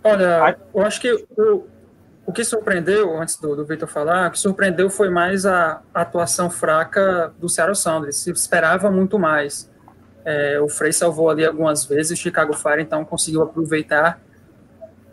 Olha, 0.03 0.59
eu 0.75 0.83
acho 0.83 1.01
que 1.01 1.13
o, 1.13 1.65
o 2.27 2.33
que 2.33 2.45
surpreendeu, 2.45 3.17
antes 3.19 3.37
do, 3.37 3.55
do 3.55 3.65
Vitor 3.65 3.89
falar, 3.89 4.29
o 4.29 4.31
que 4.31 4.39
surpreendeu 4.39 4.91
foi 4.91 5.09
mais 5.09 5.47
a, 5.47 5.83
atuação 5.95 6.51
fraca 6.51 7.33
do 7.39 7.49
Seattle 7.49 7.75
Sounders. 7.75 8.17
Se 8.17 8.31
esperava 8.31 8.91
muito 8.91 9.19
mais. 9.19 9.68
É, 10.31 10.61
o 10.61 10.69
Frey 10.69 10.93
salvou 10.93 11.31
ali 11.31 11.43
algumas 11.43 11.87
vezes, 11.87 12.19
o 12.19 12.21
Chicago 12.21 12.53
Fire 12.53 12.83
então 12.83 13.03
conseguiu 13.03 13.41
aproveitar. 13.41 14.21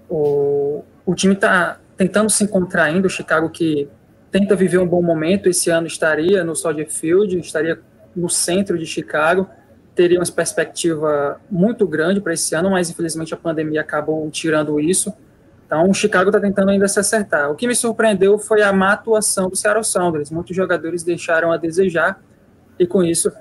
O, 0.10 0.84
o 1.06 1.16
time 1.16 1.34
está 1.34 1.80
tentando 1.96 2.30
se 2.30 2.44
encontrar 2.44 2.84
ainda, 2.84 3.08
o 3.08 3.10
Chicago 3.10 3.50
que 3.50 3.88
tenta 4.30 4.58
viver 4.58 4.78
um 4.78 4.86
bom 4.86 5.02
momento, 5.02 5.48
esse 5.48 5.70
ano 5.70 5.88
estaria 5.88 6.44
no 6.44 6.54
Soldier 6.54 6.92
Field, 6.92 7.40
estaria 7.40 7.80
no 8.14 8.30
centro 8.30 8.78
de 8.78 8.86
Chicago, 8.86 9.50
teria 9.96 10.20
uma 10.20 10.26
perspectiva 10.26 11.40
muito 11.50 11.88
grande 11.88 12.20
para 12.20 12.34
esse 12.34 12.54
ano, 12.54 12.72
mas 12.72 12.90
infelizmente 12.90 13.34
a 13.34 13.38
pandemia 13.38 13.80
acabou 13.80 14.30
tirando 14.30 14.78
isso. 14.82 15.14
Então, 15.66 15.90
o 15.90 15.94
Chicago 15.94 16.30
está 16.30 16.42
tentando 16.42 16.72
ainda 16.72 16.90
se 16.90 17.00
acertar. 17.00 17.50
O 17.50 17.56
que 17.56 17.66
me 17.66 17.74
surpreendeu 17.74 18.38
foi 18.38 18.62
a 18.62 18.74
má 18.74 18.92
atuação 18.92 19.48
do 19.48 19.56
Seattle 19.56 19.86
Sounders. 19.86 20.30
Muitos 20.30 20.54
jogadores 20.54 21.04
deixaram 21.04 21.54
a 21.54 21.58
desejar 21.58 22.22
e, 22.78 22.86
com 22.86 23.02
isso, 23.02 23.32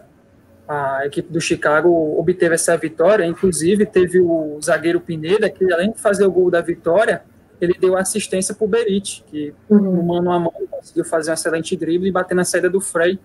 a 0.68 1.06
equipe 1.06 1.32
do 1.32 1.40
Chicago 1.40 2.18
obteve 2.18 2.54
essa 2.54 2.76
vitória. 2.76 3.24
Inclusive, 3.24 3.86
teve 3.86 4.20
o 4.20 4.58
zagueiro 4.62 5.00
Pineda, 5.00 5.48
que 5.50 5.72
além 5.72 5.92
de 5.92 5.98
fazer 5.98 6.24
o 6.24 6.30
gol 6.30 6.50
da 6.50 6.60
vitória, 6.60 7.22
ele 7.60 7.74
deu 7.78 7.96
assistência 7.96 8.54
para 8.54 8.64
o 8.64 8.68
Berit, 8.68 9.24
que 9.26 9.54
uhum. 9.68 9.78
no 9.78 10.02
mano 10.02 10.30
a 10.32 10.38
mano 10.38 10.68
conseguiu 10.70 11.04
fazer 11.04 11.30
um 11.30 11.34
excelente 11.34 11.76
drible 11.76 12.08
e 12.08 12.12
bater 12.12 12.34
na 12.34 12.44
saída 12.44 12.68
do 12.68 12.80
Frey. 12.80 13.18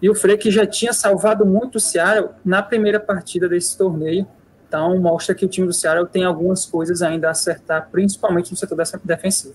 E 0.00 0.10
o 0.10 0.14
Frey 0.14 0.36
que 0.36 0.50
já 0.50 0.66
tinha 0.66 0.92
salvado 0.92 1.46
muito 1.46 1.76
o 1.76 1.80
Seattle 1.80 2.30
na 2.44 2.62
primeira 2.62 3.00
partida 3.00 3.48
desse 3.48 3.76
torneio, 3.76 4.26
então, 4.68 4.98
mostra 4.98 5.34
que 5.34 5.44
o 5.44 5.48
time 5.48 5.66
do 5.66 5.72
Ceará 5.72 6.04
tem 6.04 6.24
algumas 6.24 6.66
coisas 6.66 7.00
ainda 7.00 7.28
a 7.28 7.30
acertar, 7.30 7.88
principalmente 7.90 8.50
no 8.50 8.56
setor 8.56 8.76
defensivo. 9.04 9.54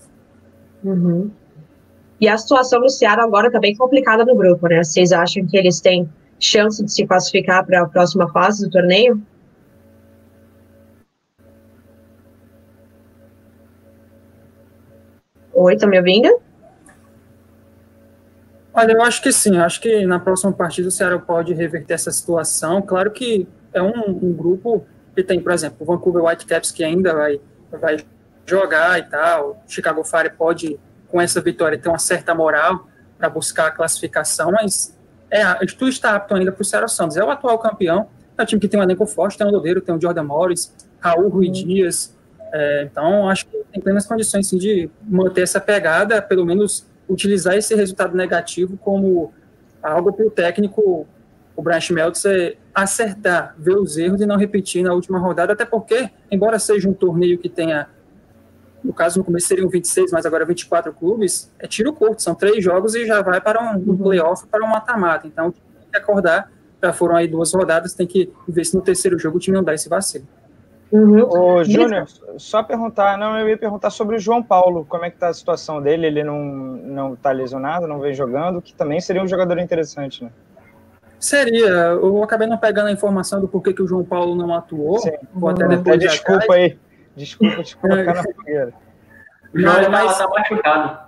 Uhum. 0.82 1.30
E 2.20 2.28
a 2.28 2.38
situação 2.38 2.80
do 2.80 2.88
Ceará 2.88 3.24
agora 3.24 3.48
está 3.48 3.60
bem 3.60 3.76
complicada 3.76 4.24
no 4.24 4.34
grupo, 4.34 4.66
né? 4.68 4.82
Vocês 4.82 5.12
acham 5.12 5.46
que 5.46 5.56
eles 5.56 5.80
têm 5.80 6.08
chance 6.42 6.84
de 6.84 6.92
se 6.92 7.06
classificar 7.06 7.64
para 7.64 7.82
a 7.82 7.88
próxima 7.88 8.30
fase 8.30 8.64
do 8.64 8.70
torneio? 8.70 9.22
Oi, 15.54 15.76
tá 15.76 15.86
me 15.86 15.98
ouvindo? 15.98 16.40
Olha, 18.74 18.92
eu 18.92 19.02
acho 19.02 19.22
que 19.22 19.30
sim. 19.30 19.58
Acho 19.58 19.80
que 19.80 20.04
na 20.06 20.18
próxima 20.18 20.52
partida 20.52 20.88
o 20.88 20.90
Ceará 20.90 21.18
pode 21.18 21.52
reverter 21.54 21.94
essa 21.94 22.10
situação. 22.10 22.82
Claro 22.82 23.10
que 23.10 23.46
é 23.72 23.80
um, 23.80 24.10
um 24.10 24.32
grupo 24.32 24.84
e 25.16 25.22
tem, 25.22 25.40
por 25.40 25.52
exemplo, 25.52 25.76
o 25.80 25.84
Vancouver 25.84 26.24
Whitecaps 26.24 26.70
que 26.70 26.82
ainda 26.82 27.14
vai, 27.14 27.40
vai 27.70 27.98
jogar 28.46 28.98
e 28.98 29.02
tal. 29.04 29.62
O 29.66 29.70
Chicago 29.70 30.02
Fire 30.02 30.30
pode, 30.30 30.80
com 31.08 31.20
essa 31.20 31.40
vitória, 31.40 31.78
ter 31.78 31.88
uma 31.88 31.98
certa 31.98 32.34
moral 32.34 32.88
para 33.18 33.28
buscar 33.28 33.68
a 33.68 33.70
classificação, 33.70 34.50
mas 34.50 34.98
é, 35.32 35.66
tudo 35.66 35.88
está 35.88 36.14
apto 36.14 36.34
ainda 36.34 36.52
para 36.52 36.60
o 36.60 36.64
Seattle 36.64 36.90
Santos. 36.90 37.16
É 37.16 37.24
o 37.24 37.30
atual 37.30 37.58
campeão, 37.58 38.08
é 38.36 38.42
um 38.42 38.46
time 38.46 38.60
que 38.60 38.68
tem 38.68 38.78
um 38.78 38.82
elenco 38.82 39.06
forte, 39.06 39.38
tem 39.38 39.46
um 39.46 39.50
Lodeiro, 39.50 39.80
tem 39.80 39.94
o 39.94 40.00
Jordan 40.00 40.24
Morris, 40.24 40.72
Raul 41.00 41.28
Rui 41.28 41.46
uhum. 41.46 41.52
Dias. 41.52 42.14
É, 42.52 42.82
então, 42.90 43.28
acho 43.28 43.46
que 43.46 43.56
tem 43.72 43.82
plenas 43.82 44.06
condições 44.06 44.46
sim, 44.46 44.58
de 44.58 44.90
manter 45.02 45.42
essa 45.42 45.60
pegada, 45.60 46.20
pelo 46.20 46.44
menos 46.44 46.86
utilizar 47.08 47.56
esse 47.56 47.74
resultado 47.74 48.16
negativo 48.16 48.76
como 48.76 49.32
algo 49.82 50.12
para 50.12 50.26
o 50.26 50.30
técnico 50.30 51.06
o 51.56 51.62
Brian 51.62 51.80
Schmeltzer 51.80 52.56
acertar, 52.74 53.54
ver 53.58 53.76
os 53.76 53.96
erros 53.96 54.20
e 54.20 54.26
não 54.26 54.36
repetir 54.36 54.82
na 54.82 54.92
última 54.94 55.18
rodada, 55.18 55.52
até 55.52 55.64
porque, 55.64 56.08
embora 56.30 56.58
seja 56.58 56.88
um 56.88 56.94
torneio 56.94 57.38
que 57.38 57.48
tenha, 57.48 57.88
no 58.84 58.92
caso 58.92 59.18
no 59.18 59.24
começo 59.24 59.46
seriam 59.46 59.68
26, 59.68 60.12
mas 60.12 60.26
agora 60.26 60.44
24 60.44 60.92
clubes, 60.92 61.50
é 61.58 61.66
tiro 61.66 61.92
curto, 61.92 62.22
são 62.22 62.34
três 62.34 62.62
jogos 62.62 62.94
e 62.94 63.06
já 63.06 63.22
vai 63.22 63.40
para 63.40 63.62
um, 63.62 63.76
um 63.76 63.96
playoff, 63.96 64.46
para 64.46 64.64
um 64.64 64.68
mata-mata. 64.68 65.26
Então, 65.26 65.52
tem 65.52 65.62
que 65.90 65.96
acordar, 65.96 66.50
já 66.82 66.92
foram 66.92 67.16
aí 67.16 67.28
duas 67.28 67.52
rodadas, 67.52 67.94
tem 67.94 68.06
que 68.06 68.30
ver 68.48 68.64
se 68.64 68.74
no 68.74 68.82
terceiro 68.82 69.18
jogo 69.18 69.36
o 69.36 69.40
time 69.40 69.56
não 69.56 69.64
dá 69.64 69.74
esse 69.74 69.88
vacilo. 69.88 70.26
Uhum. 70.90 71.26
Ô, 71.26 71.64
Júnior, 71.64 72.06
só 72.36 72.62
perguntar, 72.62 73.16
não, 73.16 73.38
eu 73.38 73.48
ia 73.48 73.56
perguntar 73.56 73.88
sobre 73.88 74.16
o 74.16 74.18
João 74.18 74.42
Paulo, 74.42 74.84
como 74.86 75.04
é 75.06 75.10
que 75.10 75.16
tá 75.16 75.28
a 75.28 75.34
situação 75.34 75.80
dele, 75.80 76.06
ele 76.06 76.22
não, 76.22 76.44
não 76.44 77.16
tá 77.16 77.32
lesionado, 77.32 77.86
não 77.86 77.98
vem 77.98 78.12
jogando, 78.12 78.60
que 78.60 78.74
também 78.74 79.00
seria 79.00 79.22
um 79.22 79.28
jogador 79.28 79.58
interessante, 79.58 80.22
né? 80.22 80.30
Seria. 81.22 81.68
Eu 81.68 82.20
acabei 82.22 82.48
não 82.48 82.58
pegando 82.58 82.88
a 82.88 82.92
informação 82.92 83.40
do 83.40 83.46
porquê 83.46 83.72
que 83.72 83.80
o 83.80 83.86
João 83.86 84.04
Paulo 84.04 84.34
não 84.34 84.52
atuou. 84.52 84.98
Sim. 84.98 85.12
Vou 85.32 85.50
até 85.50 85.68
depois 85.68 86.00
desculpa 86.00 86.52
aí. 86.52 86.76
Desculpa 87.16 87.62
te 87.62 87.76
colocar 87.76 88.14
na 88.14 88.22
fogueira. 88.22 88.72
O 89.54 89.60
João 89.60 89.90
mas... 89.90 90.16
tá 90.16 90.26
machucado. 90.28 90.98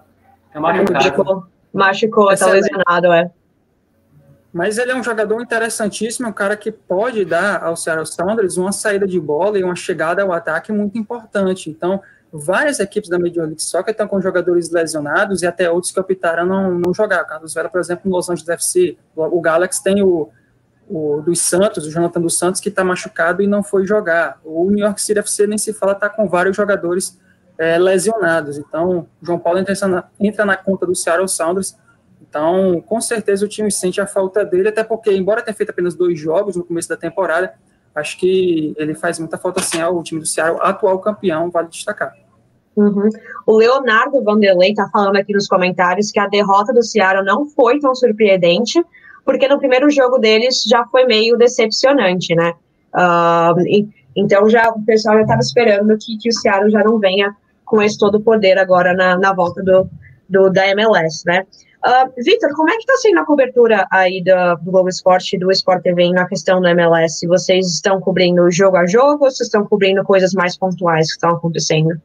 Tá 0.52 0.60
machucado. 0.60 1.48
Machucou, 1.72 2.36
tá 2.36 2.46
lesionado, 2.46 3.10
é. 3.10 3.30
Mas 4.52 4.78
ele 4.78 4.92
é 4.92 4.94
um 4.94 5.02
jogador 5.02 5.40
interessantíssimo, 5.40 6.28
um 6.28 6.32
cara 6.32 6.56
que 6.56 6.70
pode 6.70 7.24
dar 7.24 7.64
ao 7.64 7.74
Seattle 7.74 8.06
Sounders 8.06 8.56
uma 8.56 8.70
saída 8.70 9.04
de 9.06 9.18
bola 9.18 9.58
e 9.58 9.64
uma 9.64 9.74
chegada 9.74 10.22
ao 10.22 10.32
ataque 10.32 10.70
muito 10.70 10.96
importante. 10.96 11.68
Então, 11.68 12.00
várias 12.32 12.78
equipes 12.78 13.10
da 13.10 13.18
Major 13.18 13.46
League 13.46 13.62
Soccer 13.62 13.90
estão 13.90 14.06
com 14.06 14.20
jogadores 14.20 14.70
lesionados 14.70 15.42
e 15.42 15.46
até 15.46 15.68
outros 15.68 15.90
que 15.90 15.98
optaram 15.98 16.46
não, 16.46 16.78
não 16.78 16.94
jogar. 16.94 17.22
O 17.22 17.26
Carlos 17.26 17.52
Vela, 17.52 17.68
por 17.68 17.80
exemplo, 17.80 18.08
no 18.08 18.14
Los 18.14 18.30
Angeles 18.30 18.48
FC. 18.48 18.96
O, 19.16 19.38
o 19.38 19.40
Galaxy 19.40 19.82
tem 19.82 20.02
o, 20.04 20.30
o 20.88 21.22
dos 21.22 21.40
Santos, 21.40 21.86
o 21.86 21.90
Jonathan 21.90 22.20
dos 22.20 22.38
Santos, 22.38 22.60
que 22.60 22.68
está 22.68 22.84
machucado 22.84 23.42
e 23.42 23.46
não 23.46 23.62
foi 23.62 23.86
jogar. 23.86 24.38
O 24.44 24.70
New 24.70 24.84
York 24.84 25.00
City 25.00 25.18
FC 25.18 25.46
nem 25.46 25.58
se 25.58 25.72
fala, 25.72 25.92
está 25.92 26.08
com 26.08 26.28
vários 26.28 26.56
jogadores 26.56 27.18
é, 27.58 27.78
lesionados. 27.78 28.58
Então, 28.58 29.06
João 29.22 29.38
Paulo 29.38 29.58
entra 29.58 29.74
na, 29.88 30.04
entra 30.20 30.44
na 30.44 30.56
conta 30.56 30.86
do 30.86 30.94
Seattle 30.94 31.28
Sounders. 31.28 31.76
Então, 32.20 32.82
com 32.86 33.00
certeza 33.00 33.44
o 33.44 33.48
time 33.48 33.70
sente 33.70 34.00
a 34.00 34.06
falta 34.06 34.44
dele, 34.44 34.68
até 34.68 34.82
porque, 34.82 35.12
embora 35.12 35.42
tenha 35.42 35.54
feito 35.54 35.70
apenas 35.70 35.94
dois 35.94 36.18
jogos 36.18 36.56
no 36.56 36.64
começo 36.64 36.88
da 36.88 36.96
temporada, 36.96 37.54
acho 37.94 38.18
que 38.18 38.74
ele 38.76 38.94
faz 38.94 39.18
muita 39.18 39.38
falta 39.38 39.60
assim 39.60 39.80
ao 39.80 40.02
time 40.02 40.20
do 40.20 40.26
Seattle, 40.26 40.58
atual 40.60 40.98
campeão, 40.98 41.50
vale 41.50 41.68
destacar. 41.68 42.12
Uhum. 42.76 43.08
O 43.46 43.56
Leonardo 43.56 44.22
Vanderlei 44.22 44.70
está 44.70 44.88
falando 44.88 45.16
aqui 45.16 45.32
nos 45.32 45.46
comentários 45.46 46.10
que 46.10 46.18
a 46.18 46.26
derrota 46.26 46.72
do 46.72 46.82
Seattle 46.82 47.24
não 47.24 47.46
foi 47.46 47.78
tão 47.78 47.94
surpreendente, 47.94 48.84
porque 49.24 49.48
no 49.48 49.58
primeiro 49.58 49.90
jogo 49.90 50.18
deles 50.18 50.62
já 50.64 50.84
foi 50.86 51.04
meio 51.06 51.36
decepcionante, 51.36 52.34
né? 52.34 52.52
Uh, 52.94 53.88
então 54.14 54.48
já 54.48 54.70
o 54.70 54.84
pessoal 54.84 55.16
já 55.16 55.22
estava 55.22 55.40
esperando 55.40 55.96
que, 55.98 56.16
que 56.18 56.28
o 56.28 56.32
Seattle 56.32 56.70
já 56.70 56.84
não 56.84 56.98
venha 56.98 57.34
com 57.64 57.82
esse 57.82 57.98
todo 57.98 58.16
o 58.16 58.20
poder 58.20 58.58
agora 58.58 58.94
na, 58.94 59.16
na 59.18 59.32
volta 59.32 59.62
do, 59.62 59.88
do, 60.28 60.50
da 60.50 60.68
MLS, 60.68 61.24
né? 61.26 61.44
Uh, 61.84 62.10
Vitor, 62.16 62.50
como 62.54 62.70
é 62.70 62.72
que 62.72 62.78
está 62.78 62.96
sendo 62.96 63.20
a 63.20 63.26
cobertura 63.26 63.86
aí 63.90 64.22
do, 64.22 64.64
do 64.64 64.70
Globo 64.70 64.88
Esporte 64.88 65.36
e 65.36 65.38
do 65.38 65.50
Sport 65.50 65.82
TV 65.82 66.10
na 66.10 66.26
questão 66.26 66.60
do 66.60 66.68
MLS? 66.68 67.26
Vocês 67.26 67.66
estão 67.66 68.00
cobrindo 68.00 68.50
jogo 68.50 68.76
a 68.76 68.86
jogo 68.86 69.24
ou 69.24 69.30
vocês 69.30 69.48
estão 69.48 69.66
cobrindo 69.66 70.02
coisas 70.02 70.32
mais 70.32 70.56
pontuais 70.56 71.08
que 71.08 71.14
estão 71.14 71.30
acontecendo? 71.30 72.00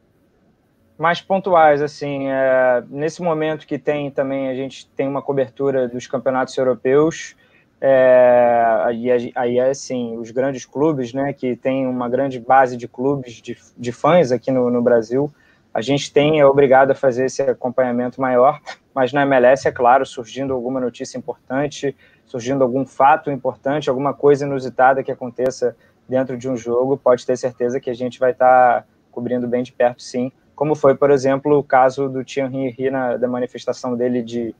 Mais 1.00 1.18
pontuais, 1.18 1.80
assim, 1.80 2.28
é, 2.28 2.84
nesse 2.90 3.22
momento 3.22 3.66
que 3.66 3.78
tem 3.78 4.10
também, 4.10 4.50
a 4.50 4.54
gente 4.54 4.86
tem 4.90 5.08
uma 5.08 5.22
cobertura 5.22 5.88
dos 5.88 6.06
campeonatos 6.06 6.54
europeus, 6.58 7.34
é, 7.80 8.82
aí, 8.84 9.32
aí 9.34 9.58
assim, 9.58 10.18
os 10.18 10.30
grandes 10.30 10.66
clubes, 10.66 11.14
né, 11.14 11.32
que 11.32 11.56
tem 11.56 11.86
uma 11.86 12.06
grande 12.06 12.38
base 12.38 12.76
de 12.76 12.86
clubes 12.86 13.36
de, 13.36 13.56
de 13.78 13.92
fãs 13.92 14.30
aqui 14.30 14.50
no, 14.50 14.68
no 14.68 14.82
Brasil, 14.82 15.32
a 15.72 15.80
gente 15.80 16.12
tem, 16.12 16.38
é 16.38 16.44
obrigado 16.44 16.90
a 16.90 16.94
fazer 16.94 17.24
esse 17.24 17.40
acompanhamento 17.40 18.20
maior, 18.20 18.60
mas 18.94 19.10
na 19.10 19.22
MLS, 19.22 19.66
é 19.66 19.72
claro, 19.72 20.04
surgindo 20.04 20.52
alguma 20.52 20.80
notícia 20.80 21.16
importante, 21.16 21.96
surgindo 22.26 22.62
algum 22.62 22.84
fato 22.84 23.30
importante, 23.30 23.88
alguma 23.88 24.12
coisa 24.12 24.44
inusitada 24.44 25.02
que 25.02 25.10
aconteça 25.10 25.74
dentro 26.06 26.36
de 26.36 26.46
um 26.46 26.58
jogo, 26.58 26.98
pode 26.98 27.24
ter 27.24 27.38
certeza 27.38 27.80
que 27.80 27.88
a 27.88 27.94
gente 27.94 28.18
vai 28.18 28.32
estar 28.32 28.82
tá 28.82 28.86
cobrindo 29.10 29.48
bem 29.48 29.62
de 29.62 29.72
perto, 29.72 30.02
sim. 30.02 30.30
Como 30.60 30.74
foi, 30.74 30.94
por 30.94 31.10
exemplo, 31.10 31.56
o 31.56 31.64
caso 31.64 32.06
do 32.06 32.22
Thierry 32.22 32.90
na 32.90 33.16
da 33.16 33.26
manifestação 33.26 33.96
dele 33.96 34.22
de 34.22 34.54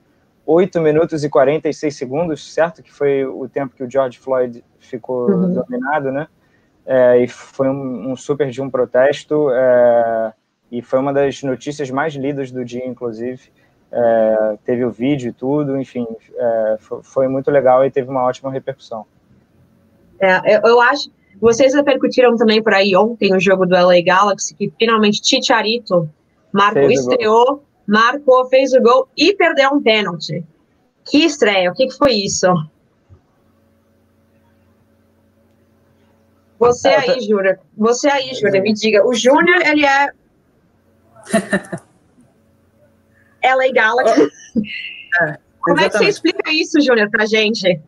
8 0.46 0.80
minutos 0.80 1.22
e 1.24 1.28
46 1.28 1.94
segundos, 1.94 2.54
certo? 2.54 2.82
Que 2.82 2.90
foi 2.90 3.26
o 3.26 3.46
tempo 3.46 3.76
que 3.76 3.84
o 3.84 3.90
George 3.90 4.18
Floyd 4.18 4.64
ficou 4.78 5.30
uhum. 5.30 5.52
dominado, 5.52 6.10
né? 6.10 6.26
É, 6.86 7.18
e 7.18 7.28
foi 7.28 7.68
um, 7.68 8.12
um, 8.12 8.16
super 8.16 8.48
de 8.48 8.62
um 8.62 8.70
protesto, 8.70 9.50
é, 9.50 10.32
e 10.72 10.80
foi 10.80 10.98
uma 10.98 11.12
das 11.12 11.42
notícias 11.42 11.90
mais 11.90 12.14
lidas 12.14 12.50
do 12.50 12.64
dia, 12.64 12.86
inclusive. 12.86 13.52
É, 13.92 14.56
teve 14.64 14.86
o 14.86 14.90
vídeo 14.90 15.28
e 15.28 15.32
tudo, 15.34 15.78
enfim, 15.78 16.06
é, 16.34 16.76
foi, 16.80 17.02
foi, 17.02 17.28
muito 17.28 17.50
legal 17.50 17.84
e 17.84 17.90
teve 17.90 18.08
uma 18.08 18.24
ótima 18.24 18.50
repercussão. 18.50 19.04
É, 20.18 20.56
eu, 20.56 20.62
eu 20.64 20.80
acho, 20.80 21.10
vocês 21.40 21.74
repercutiram 21.74 22.36
também 22.36 22.62
por 22.62 22.74
aí 22.74 22.94
ontem 22.94 23.34
o 23.34 23.40
jogo 23.40 23.64
do 23.64 23.74
LA 23.74 24.02
Galaxy, 24.04 24.54
que 24.54 24.72
finalmente 24.78 25.26
Chicharito 25.26 26.08
marcou, 26.52 26.86
fez 26.86 27.00
estreou, 27.00 27.64
marcou, 27.86 28.46
fez 28.48 28.72
o 28.72 28.80
gol 28.80 29.08
e 29.16 29.34
perdeu 29.34 29.70
um 29.70 29.82
pênalti. 29.82 30.44
Que 31.04 31.24
estreia, 31.24 31.70
o 31.70 31.74
que, 31.74 31.86
que 31.86 31.96
foi 31.96 32.12
isso? 32.12 32.46
Você 36.58 36.88
é, 36.90 36.96
aí, 36.98 37.20
Júlia, 37.22 37.58
você 37.74 38.06
aí, 38.08 38.34
Júlia, 38.34 38.60
me 38.60 38.74
diga, 38.74 39.06
o 39.06 39.14
Júnior, 39.14 39.62
ele 39.66 39.86
é... 39.86 40.12
LA 43.42 43.72
Galaxy. 43.72 44.28
É, 45.22 45.38
Como 45.60 45.80
é 45.80 45.88
que 45.88 45.96
você 45.96 46.04
explica 46.04 46.52
isso, 46.52 46.78
Júnior, 46.82 47.08
pra 47.10 47.24
gente? 47.24 47.80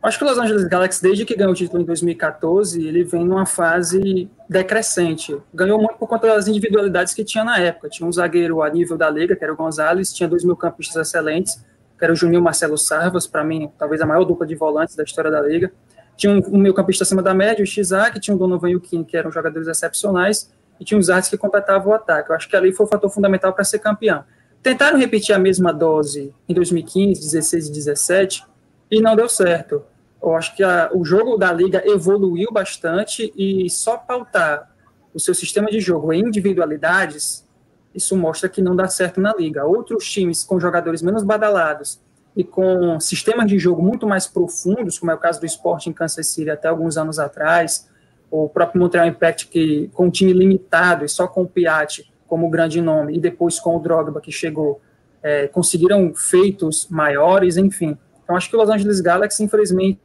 Acho 0.00 0.16
que 0.16 0.24
o 0.24 0.28
Los 0.28 0.38
Angeles 0.38 0.64
Galaxy, 0.64 1.02
desde 1.02 1.24
que 1.24 1.34
ganhou 1.34 1.52
o 1.52 1.56
título 1.56 1.82
em 1.82 1.84
2014, 1.84 2.86
ele 2.86 3.02
vem 3.02 3.24
numa 3.24 3.44
fase 3.44 4.30
decrescente. 4.48 5.36
Ganhou 5.52 5.76
muito 5.76 5.96
por 5.98 6.06
conta 6.06 6.28
das 6.28 6.46
individualidades 6.46 7.12
que 7.12 7.24
tinha 7.24 7.42
na 7.42 7.58
época. 7.58 7.88
Tinha 7.88 8.08
um 8.08 8.12
zagueiro 8.12 8.62
a 8.62 8.70
nível 8.70 8.96
da 8.96 9.10
liga, 9.10 9.34
que 9.34 9.42
era 9.42 9.52
o 9.52 9.56
Gonzalez, 9.56 10.12
tinha 10.12 10.28
dois 10.28 10.44
mil 10.44 10.54
campistas 10.56 11.08
excelentes, 11.08 11.64
que 11.98 12.04
era 12.04 12.12
o 12.12 12.16
Juninho 12.16 12.40
Marcelo 12.40 12.78
Sarvas, 12.78 13.26
para 13.26 13.42
mim, 13.42 13.70
talvez 13.76 14.00
a 14.00 14.06
maior 14.06 14.24
dupla 14.24 14.46
de 14.46 14.54
volantes 14.54 14.94
da 14.94 15.02
história 15.02 15.32
da 15.32 15.40
liga. 15.40 15.72
Tinha 16.16 16.32
um, 16.32 16.42
um 16.52 16.58
meio 16.58 16.74
campista 16.74 17.02
acima 17.02 17.20
da 17.20 17.34
média, 17.34 17.62
o 17.62 17.66
Shizak, 17.66 18.20
tinha 18.20 18.36
o 18.36 18.38
Donovan 18.38 18.70
Yukin, 18.70 19.02
que 19.02 19.16
eram 19.16 19.32
jogadores 19.32 19.66
excepcionais, 19.66 20.52
e 20.78 20.84
tinha 20.84 20.98
os 20.98 21.10
artes 21.10 21.28
que 21.28 21.36
completavam 21.36 21.90
o 21.90 21.94
ataque. 21.94 22.30
Eu 22.30 22.36
acho 22.36 22.48
que 22.48 22.56
ali 22.56 22.72
foi 22.72 22.86
o 22.86 22.88
fator 22.88 23.10
fundamental 23.10 23.52
para 23.52 23.64
ser 23.64 23.80
campeão. 23.80 24.22
Tentaram 24.62 24.96
repetir 24.96 25.34
a 25.34 25.38
mesma 25.38 25.72
dose 25.72 26.32
em 26.48 26.54
2015, 26.54 27.20
16 27.20 27.66
e 27.66 27.72
17, 27.72 28.44
e 28.90 29.00
não 29.00 29.16
deu 29.16 29.28
certo. 29.28 29.82
Eu 30.22 30.34
acho 30.34 30.54
que 30.56 30.62
a, 30.62 30.90
o 30.92 31.04
jogo 31.04 31.36
da 31.36 31.52
liga 31.52 31.82
evoluiu 31.86 32.50
bastante 32.50 33.32
e 33.36 33.68
só 33.70 33.96
pautar 33.96 34.70
o 35.14 35.20
seu 35.20 35.34
sistema 35.34 35.70
de 35.70 35.80
jogo 35.80 36.12
em 36.12 36.20
individualidades, 36.20 37.46
isso 37.94 38.16
mostra 38.16 38.48
que 38.48 38.60
não 38.60 38.76
dá 38.76 38.88
certo 38.88 39.20
na 39.20 39.34
liga. 39.34 39.64
Outros 39.64 40.10
times 40.10 40.44
com 40.44 40.60
jogadores 40.60 41.02
menos 41.02 41.22
badalados 41.22 42.00
e 42.36 42.44
com 42.44 43.00
sistemas 43.00 43.48
de 43.48 43.58
jogo 43.58 43.82
muito 43.82 44.06
mais 44.06 44.26
profundos, 44.26 44.98
como 44.98 45.10
é 45.10 45.14
o 45.14 45.18
caso 45.18 45.40
do 45.40 45.46
esporte 45.46 45.88
em 45.88 45.92
Kansas 45.92 46.26
City 46.28 46.50
até 46.50 46.68
alguns 46.68 46.96
anos 46.96 47.18
atrás, 47.18 47.88
o 48.30 48.48
próprio 48.48 48.80
Montreal 48.80 49.06
Impact, 49.06 49.48
que 49.48 49.90
com 49.94 50.06
um 50.06 50.10
time 50.10 50.32
limitado 50.32 51.04
e 51.04 51.08
só 51.08 51.26
com 51.26 51.42
o 51.42 51.48
Piatti 51.48 52.12
como 52.26 52.48
grande 52.50 52.80
nome, 52.80 53.16
e 53.16 53.20
depois 53.20 53.58
com 53.58 53.76
o 53.76 53.80
Drogba 53.80 54.20
que 54.20 54.30
chegou, 54.30 54.80
é, 55.22 55.48
conseguiram 55.48 56.12
feitos 56.14 56.86
maiores, 56.88 57.56
enfim. 57.56 57.96
Então, 58.28 58.36
acho 58.36 58.50
que 58.50 58.56
o 58.56 58.58
Los 58.58 58.68
Angeles 58.68 59.00
Galaxy, 59.00 59.42
infelizmente, 59.42 59.98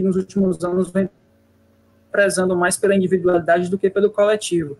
nos 0.00 0.14
últimos 0.14 0.62
anos, 0.62 0.92
vem 0.92 1.10
prezando 2.08 2.54
mais 2.54 2.76
pela 2.76 2.94
individualidade 2.94 3.68
do 3.68 3.76
que 3.76 3.90
pelo 3.90 4.08
coletivo. 4.08 4.78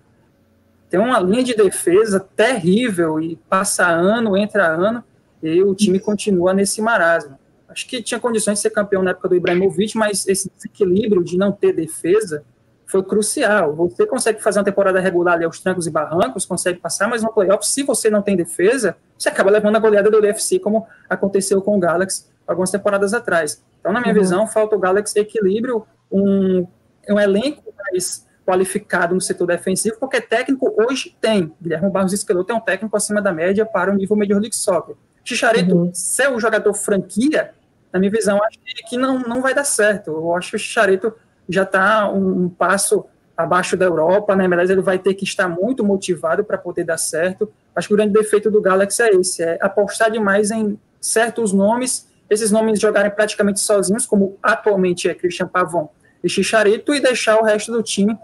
Tem 0.88 1.00
uma 1.00 1.18
linha 1.18 1.42
de 1.42 1.56
defesa 1.56 2.20
terrível 2.20 3.20
e 3.20 3.34
passa 3.34 3.88
ano, 3.88 4.36
entra 4.36 4.68
ano, 4.68 5.02
e 5.42 5.60
o 5.60 5.74
time 5.74 5.98
continua 5.98 6.54
nesse 6.54 6.80
marasmo. 6.80 7.36
Acho 7.68 7.84
que 7.88 8.00
tinha 8.00 8.20
condições 8.20 8.58
de 8.58 8.60
ser 8.60 8.70
campeão 8.70 9.02
na 9.02 9.10
época 9.10 9.30
do 9.30 9.34
Ibrahimovic, 9.34 9.98
mas 9.98 10.24
esse 10.28 10.48
desequilíbrio 10.54 11.24
de 11.24 11.36
não 11.36 11.50
ter 11.50 11.72
defesa 11.72 12.44
foi 12.92 13.02
crucial. 13.02 13.74
Você 13.74 14.06
consegue 14.06 14.42
fazer 14.42 14.58
uma 14.58 14.64
temporada 14.66 15.00
regular 15.00 15.34
ali 15.34 15.46
aos 15.46 15.58
trancos 15.58 15.86
e 15.86 15.90
barrancos, 15.90 16.44
consegue 16.44 16.78
passar, 16.78 17.08
mas 17.08 17.22
no 17.22 17.32
playoff, 17.32 17.66
se 17.66 17.82
você 17.82 18.10
não 18.10 18.20
tem 18.20 18.36
defesa, 18.36 18.94
você 19.18 19.30
acaba 19.30 19.50
levando 19.50 19.76
a 19.76 19.78
goleada 19.78 20.10
do 20.10 20.18
UFC, 20.18 20.58
como 20.58 20.86
aconteceu 21.08 21.62
com 21.62 21.74
o 21.74 21.80
Galaxy 21.80 22.26
algumas 22.46 22.70
temporadas 22.70 23.14
atrás. 23.14 23.64
Então, 23.80 23.92
na 23.92 24.00
minha 24.00 24.12
uhum. 24.12 24.20
visão, 24.20 24.46
falta 24.46 24.76
o 24.76 24.78
Galaxy 24.78 25.18
equilíbrio, 25.18 25.86
um, 26.10 26.66
um 27.08 27.18
elenco 27.18 27.72
mais 27.90 28.28
qualificado 28.46 29.14
no 29.14 29.20
setor 29.22 29.46
defensivo, 29.46 29.96
porque 29.98 30.20
técnico 30.20 30.74
hoje 30.76 31.16
tem. 31.18 31.50
Guilherme 31.62 31.88
Barros 31.88 32.12
Esqueloto 32.12 32.52
é 32.52 32.54
um 32.54 32.60
técnico 32.60 32.94
acima 32.94 33.22
da 33.22 33.32
média 33.32 33.64
para 33.64 33.90
o 33.90 33.94
nível 33.94 34.16
Major 34.16 34.38
League 34.38 34.54
Soccer. 34.54 34.96
Chicharito, 35.24 35.74
uhum. 35.74 35.94
ser 35.94 36.30
o 36.30 36.38
jogador 36.38 36.74
franquia, 36.74 37.54
na 37.90 37.98
minha 37.98 38.10
visão, 38.10 38.38
acho 38.44 38.58
que 38.88 38.98
não, 38.98 39.20
não 39.20 39.40
vai 39.40 39.54
dar 39.54 39.64
certo. 39.64 40.10
Eu 40.10 40.34
acho 40.34 40.50
que 40.50 40.56
o 40.56 40.58
Chicharito 40.58 41.14
já 41.52 41.62
está 41.62 42.10
um, 42.10 42.44
um, 42.44 42.48
passo 42.48 43.04
abaixo 43.36 43.76
da 43.76 43.84
Europa, 43.84 44.34
né? 44.36 44.46
Mas 44.48 44.70
ele 44.70 44.82
vai 44.82 44.98
ter 44.98 45.14
que 45.14 45.24
estar 45.24 45.48
muito 45.48 45.84
motivado 45.84 46.44
para 46.44 46.58
poder 46.58 46.84
dar 46.84 46.98
certo. 46.98 47.50
Acho 47.74 47.88
que 47.88 47.94
o 47.94 47.96
grande 47.96 48.12
defeito 48.12 48.50
do 48.50 48.60
Galaxy 48.60 49.02
é 49.02 49.14
esse, 49.14 49.42
é 49.42 49.58
apostar 49.60 50.10
demais 50.10 50.50
em 50.50 50.78
certos 51.00 51.52
nomes, 51.52 52.08
esses 52.28 52.50
nomes 52.50 52.80
jogarem 52.80 53.10
praticamente 53.10 53.60
sozinhos, 53.60 54.06
como 54.06 54.38
atualmente 54.42 55.08
é 55.08 55.14
Christian 55.14 55.48
Pavon 55.48 55.90
e 56.22 56.28
Chicharito, 56.28 56.94
e 56.94 57.00
deixar 57.00 57.38
o 57.38 57.44
resto 57.44 57.72
do 57.72 57.82
time 57.82 58.16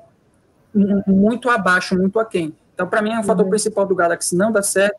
muito 1.06 1.50
abaixo, 1.50 1.96
muito 1.96 2.18
aquém. 2.18 2.54
Então, 2.74 2.86
para 2.86 3.02
mim, 3.02 3.12
é 3.12 3.20
o 3.20 3.24
fator 3.24 3.44
uhum. 3.44 3.50
principal 3.50 3.84
do 3.84 3.94
Galaxy 3.94 4.36
não 4.36 4.52
dar 4.52 4.62
certo 4.62 4.96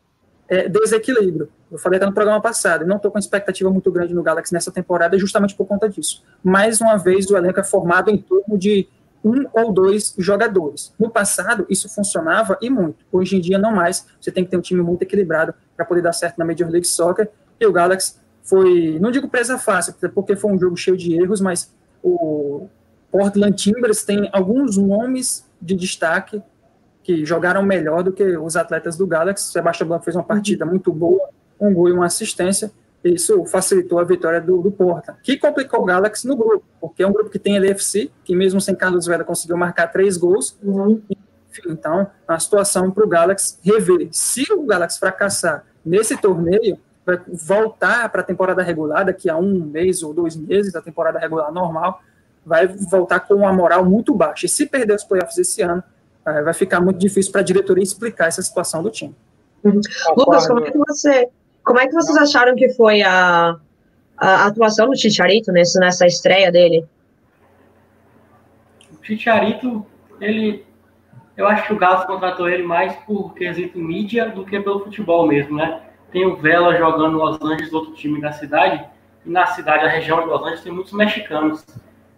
é 0.50 0.68
desequilíbrio. 0.68 1.48
Eu 1.70 1.78
falei 1.78 1.98
até 1.98 2.06
no 2.06 2.12
programa 2.12 2.40
passado, 2.40 2.84
não 2.84 2.96
estou 2.96 3.10
com 3.10 3.18
expectativa 3.18 3.70
muito 3.70 3.90
grande 3.92 4.12
no 4.12 4.22
Galaxy 4.22 4.52
nessa 4.52 4.72
temporada, 4.72 5.18
justamente 5.18 5.54
por 5.54 5.66
conta 5.66 5.88
disso. 5.88 6.24
Mais 6.42 6.80
uma 6.80 6.96
vez, 6.96 7.30
o 7.30 7.36
elenco 7.36 7.60
é 7.60 7.64
formado 7.64 8.10
em 8.10 8.18
torno 8.18 8.58
de 8.58 8.88
um 9.24 9.44
ou 9.52 9.72
dois 9.72 10.14
jogadores. 10.18 10.92
No 10.98 11.10
passado, 11.10 11.66
isso 11.68 11.88
funcionava 11.88 12.58
e 12.60 12.70
muito. 12.70 13.04
Hoje 13.12 13.36
em 13.36 13.40
dia, 13.40 13.58
não 13.58 13.72
mais. 13.72 14.06
Você 14.20 14.32
tem 14.32 14.44
que 14.44 14.50
ter 14.50 14.56
um 14.56 14.62
time 14.62 14.82
muito 14.82 15.02
equilibrado 15.02 15.54
para 15.76 15.84
poder 15.84 16.02
dar 16.02 16.12
certo 16.12 16.38
na 16.38 16.44
Major 16.44 16.68
League 16.68 16.86
Soccer. 16.86 17.30
E 17.58 17.66
o 17.66 17.72
Galaxy 17.72 18.14
foi, 18.42 18.98
não 19.00 19.10
digo 19.10 19.28
presa 19.28 19.58
fácil, 19.58 19.94
porque 20.14 20.34
foi 20.34 20.50
um 20.50 20.58
jogo 20.58 20.76
cheio 20.76 20.96
de 20.96 21.14
erros, 21.14 21.40
mas 21.40 21.72
o 22.02 22.66
Portland 23.10 23.54
Timbers 23.54 24.02
tem 24.02 24.28
alguns 24.32 24.76
nomes 24.76 25.46
de 25.60 25.74
destaque 25.74 26.42
que 27.02 27.24
jogaram 27.24 27.62
melhor 27.62 28.02
do 28.02 28.12
que 28.12 28.36
os 28.36 28.56
atletas 28.56 28.96
do 28.96 29.06
Galaxy. 29.06 29.52
Sebastião 29.52 29.88
Blanco 29.88 30.04
fez 30.04 30.16
uma 30.16 30.24
partida 30.24 30.64
muito 30.64 30.92
boa, 30.92 31.28
um 31.60 31.72
gol 31.72 31.88
e 31.88 31.92
uma 31.92 32.06
assistência. 32.06 32.72
Isso 33.02 33.44
facilitou 33.46 33.98
a 33.98 34.04
vitória 34.04 34.40
do, 34.40 34.60
do 34.60 34.70
Porta, 34.70 35.16
que 35.22 35.38
complicou 35.38 35.80
o 35.80 35.84
Galaxy 35.84 36.26
no 36.26 36.36
grupo, 36.36 36.64
porque 36.80 37.02
é 37.02 37.06
um 37.06 37.12
grupo 37.12 37.30
que 37.30 37.38
tem 37.38 37.56
LFC, 37.56 38.10
que 38.24 38.36
mesmo 38.36 38.60
sem 38.60 38.74
Carlos 38.74 39.06
Vela 39.06 39.24
conseguiu 39.24 39.56
marcar 39.56 39.88
três 39.88 40.16
gols. 40.18 40.58
Uhum. 40.62 41.00
Enfim, 41.08 41.62
então, 41.70 42.06
a 42.28 42.38
situação 42.38 42.90
para 42.90 43.04
o 43.04 43.08
Galaxy 43.08 43.56
rever. 43.62 44.08
Se 44.12 44.44
o 44.52 44.64
Galaxy 44.64 44.98
fracassar 44.98 45.64
nesse 45.84 46.16
torneio, 46.16 46.78
vai 47.04 47.18
voltar 47.26 48.08
para 48.10 48.20
a 48.20 48.24
temporada 48.24 48.62
regular 48.62 49.04
daqui 49.06 49.30
a 49.30 49.36
um 49.36 49.64
mês 49.64 50.02
ou 50.02 50.12
dois 50.12 50.36
meses, 50.36 50.74
a 50.74 50.82
temporada 50.82 51.18
regular 51.18 51.50
normal, 51.50 52.02
vai 52.44 52.66
voltar 52.66 53.20
com 53.20 53.34
uma 53.34 53.52
moral 53.52 53.84
muito 53.84 54.14
baixa. 54.14 54.46
E 54.46 54.48
se 54.48 54.66
perder 54.66 54.94
os 54.94 55.04
playoffs 55.04 55.38
esse 55.38 55.62
ano, 55.62 55.82
é, 56.26 56.42
vai 56.42 56.52
ficar 56.52 56.80
muito 56.80 56.98
difícil 56.98 57.32
para 57.32 57.40
a 57.40 57.44
diretoria 57.44 57.82
explicar 57.82 58.26
essa 58.26 58.42
situação 58.42 58.82
do 58.82 58.90
time. 58.90 59.14
Uhum. 59.64 59.80
Lucas, 60.16 60.46
como 60.46 60.60
é 60.60 60.70
que 60.70 60.78
você, 60.78 61.28
como 61.64 61.78
é 61.78 61.86
que 61.86 61.94
vocês 61.94 62.16
acharam 62.16 62.54
que 62.56 62.68
foi 62.70 63.02
a, 63.02 63.56
a 64.16 64.46
atuação 64.46 64.88
do 64.88 64.96
Chicharito 64.96 65.52
nesse, 65.52 65.78
nessa 65.78 66.06
estreia 66.06 66.50
dele? 66.50 66.86
O 68.92 69.04
Chicharito, 69.04 69.86
ele, 70.20 70.64
eu 71.36 71.46
acho 71.46 71.66
que 71.66 71.72
o 71.72 71.78
Galo 71.78 72.06
contratou 72.06 72.48
ele 72.48 72.62
mais 72.62 72.94
por 73.06 73.34
quesito 73.34 73.78
mídia 73.78 74.28
do 74.28 74.44
que 74.44 74.60
pelo 74.60 74.84
futebol 74.84 75.26
mesmo, 75.26 75.56
né? 75.56 75.80
Tem 76.10 76.26
o 76.26 76.36
Vela 76.36 76.76
jogando 76.76 77.12
no 77.12 77.18
Los 77.18 77.40
Angeles, 77.40 77.72
outro 77.72 77.94
time 77.94 78.20
da 78.20 78.32
cidade, 78.32 78.84
e 79.24 79.30
na 79.30 79.46
cidade, 79.46 79.84
a 79.84 79.88
região 79.88 80.20
de 80.20 80.26
Los 80.26 80.42
Angeles, 80.42 80.62
tem 80.62 80.72
muitos 80.72 80.92
mexicanos. 80.92 81.64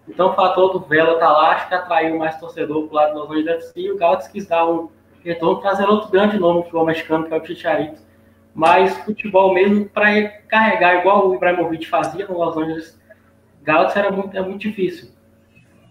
Então 0.09 0.31
o 0.31 0.35
fator 0.35 0.73
do 0.73 0.81
Vela 0.81 1.19
tá 1.19 1.31
lá, 1.31 1.53
acho 1.53 1.69
que 1.69 1.75
atraiu 1.75 2.19
mais 2.19 2.39
torcedor 2.39 2.87
pro 2.87 2.97
lado 2.97 3.15
do 3.15 3.21
Los 3.21 3.31
Angeles 3.31 3.73
e 3.77 3.91
o 3.91 3.97
Galaxy 3.97 4.33
quis 4.33 4.47
dar 4.47 4.69
um 4.69 4.89
retorno, 5.23 5.61
trazendo 5.61 5.93
outro 5.93 6.11
grande 6.11 6.39
nome 6.39 6.59
do 6.59 6.63
futebol 6.65 6.87
mexicano, 6.87 7.27
que 7.27 7.35
é 7.35 7.37
o 7.37 7.45
Chicharito. 7.45 8.01
Mas 8.55 8.97
futebol 8.99 9.55
mesmo, 9.55 9.87
para 9.87 10.29
carregar 10.49 11.01
igual 11.01 11.29
o 11.29 11.35
Ibrahimovic 11.35 11.89
fazia 11.89 12.27
no 12.27 12.39
Los 12.39 12.57
Angeles 12.57 13.01
Galaxy, 13.63 13.99
era 13.99 14.11
muito, 14.11 14.37
é 14.37 14.41
muito 14.41 14.61
difícil. 14.61 15.11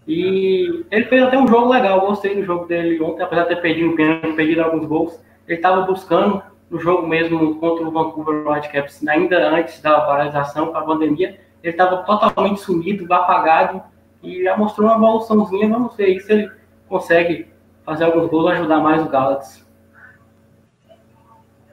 E 0.06 0.84
ele 0.90 1.04
fez 1.06 1.22
até 1.22 1.38
um 1.38 1.46
jogo 1.46 1.70
legal, 1.70 2.00
gostei 2.00 2.34
do 2.34 2.44
jogo 2.44 2.66
dele 2.66 3.00
ontem, 3.02 3.22
apesar 3.22 3.42
de 3.42 3.48
ter 3.50 3.60
perdido 3.60 3.94
perdido 4.34 4.62
alguns 4.62 4.86
gols. 4.86 5.20
Ele 5.46 5.58
estava 5.58 5.82
buscando 5.82 6.42
no 6.70 6.78
jogo 6.78 7.06
mesmo 7.06 7.56
contra 7.56 7.86
o 7.86 7.90
Vancouver 7.90 8.48
Whitecaps, 8.48 9.06
ainda 9.06 9.48
antes 9.50 9.80
da 9.80 10.00
paralisação 10.00 10.68
para 10.68 10.80
a 10.80 10.84
pandemia, 10.84 11.38
ele 11.62 11.72
estava 11.72 11.98
totalmente 11.98 12.60
sumido, 12.60 13.12
apagado, 13.12 13.82
e 14.22 14.42
já 14.42 14.56
mostrou 14.56 14.88
uma 14.88 14.96
evoluçãozinha. 14.96 15.68
Vamos 15.68 15.94
ver 15.96 16.18
se 16.20 16.32
ele 16.32 16.50
consegue 16.88 17.46
fazer 17.84 18.04
alguns 18.04 18.28
gols 18.28 18.52
ajudar 18.52 18.80
mais 18.80 19.02
o 19.02 19.08
Galaxy. 19.08 19.62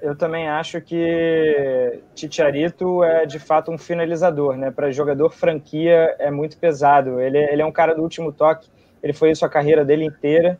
Eu 0.02 0.16
também 0.16 0.48
acho 0.48 0.80
que 0.82 2.02
Titiarito 2.16 3.04
é 3.04 3.26
de 3.26 3.38
fato 3.38 3.70
um 3.72 3.78
finalizador, 3.78 4.56
né? 4.56 4.72
Para 4.72 4.92
jogador 4.92 5.30
franquia 5.32 6.16
é 6.20 6.32
muito 6.32 6.58
pesado. 6.58 7.20
Ele, 7.20 7.38
ele 7.38 7.62
é 7.62 7.66
um 7.66 7.72
cara 7.72 7.94
do 7.94 8.02
último 8.02 8.32
toque, 8.32 8.70
ele 9.04 9.14
foi 9.14 9.32
isso 9.32 9.46
a 9.46 9.50
carreira 9.50 9.84
dele 9.84 10.06
inteira 10.06 10.60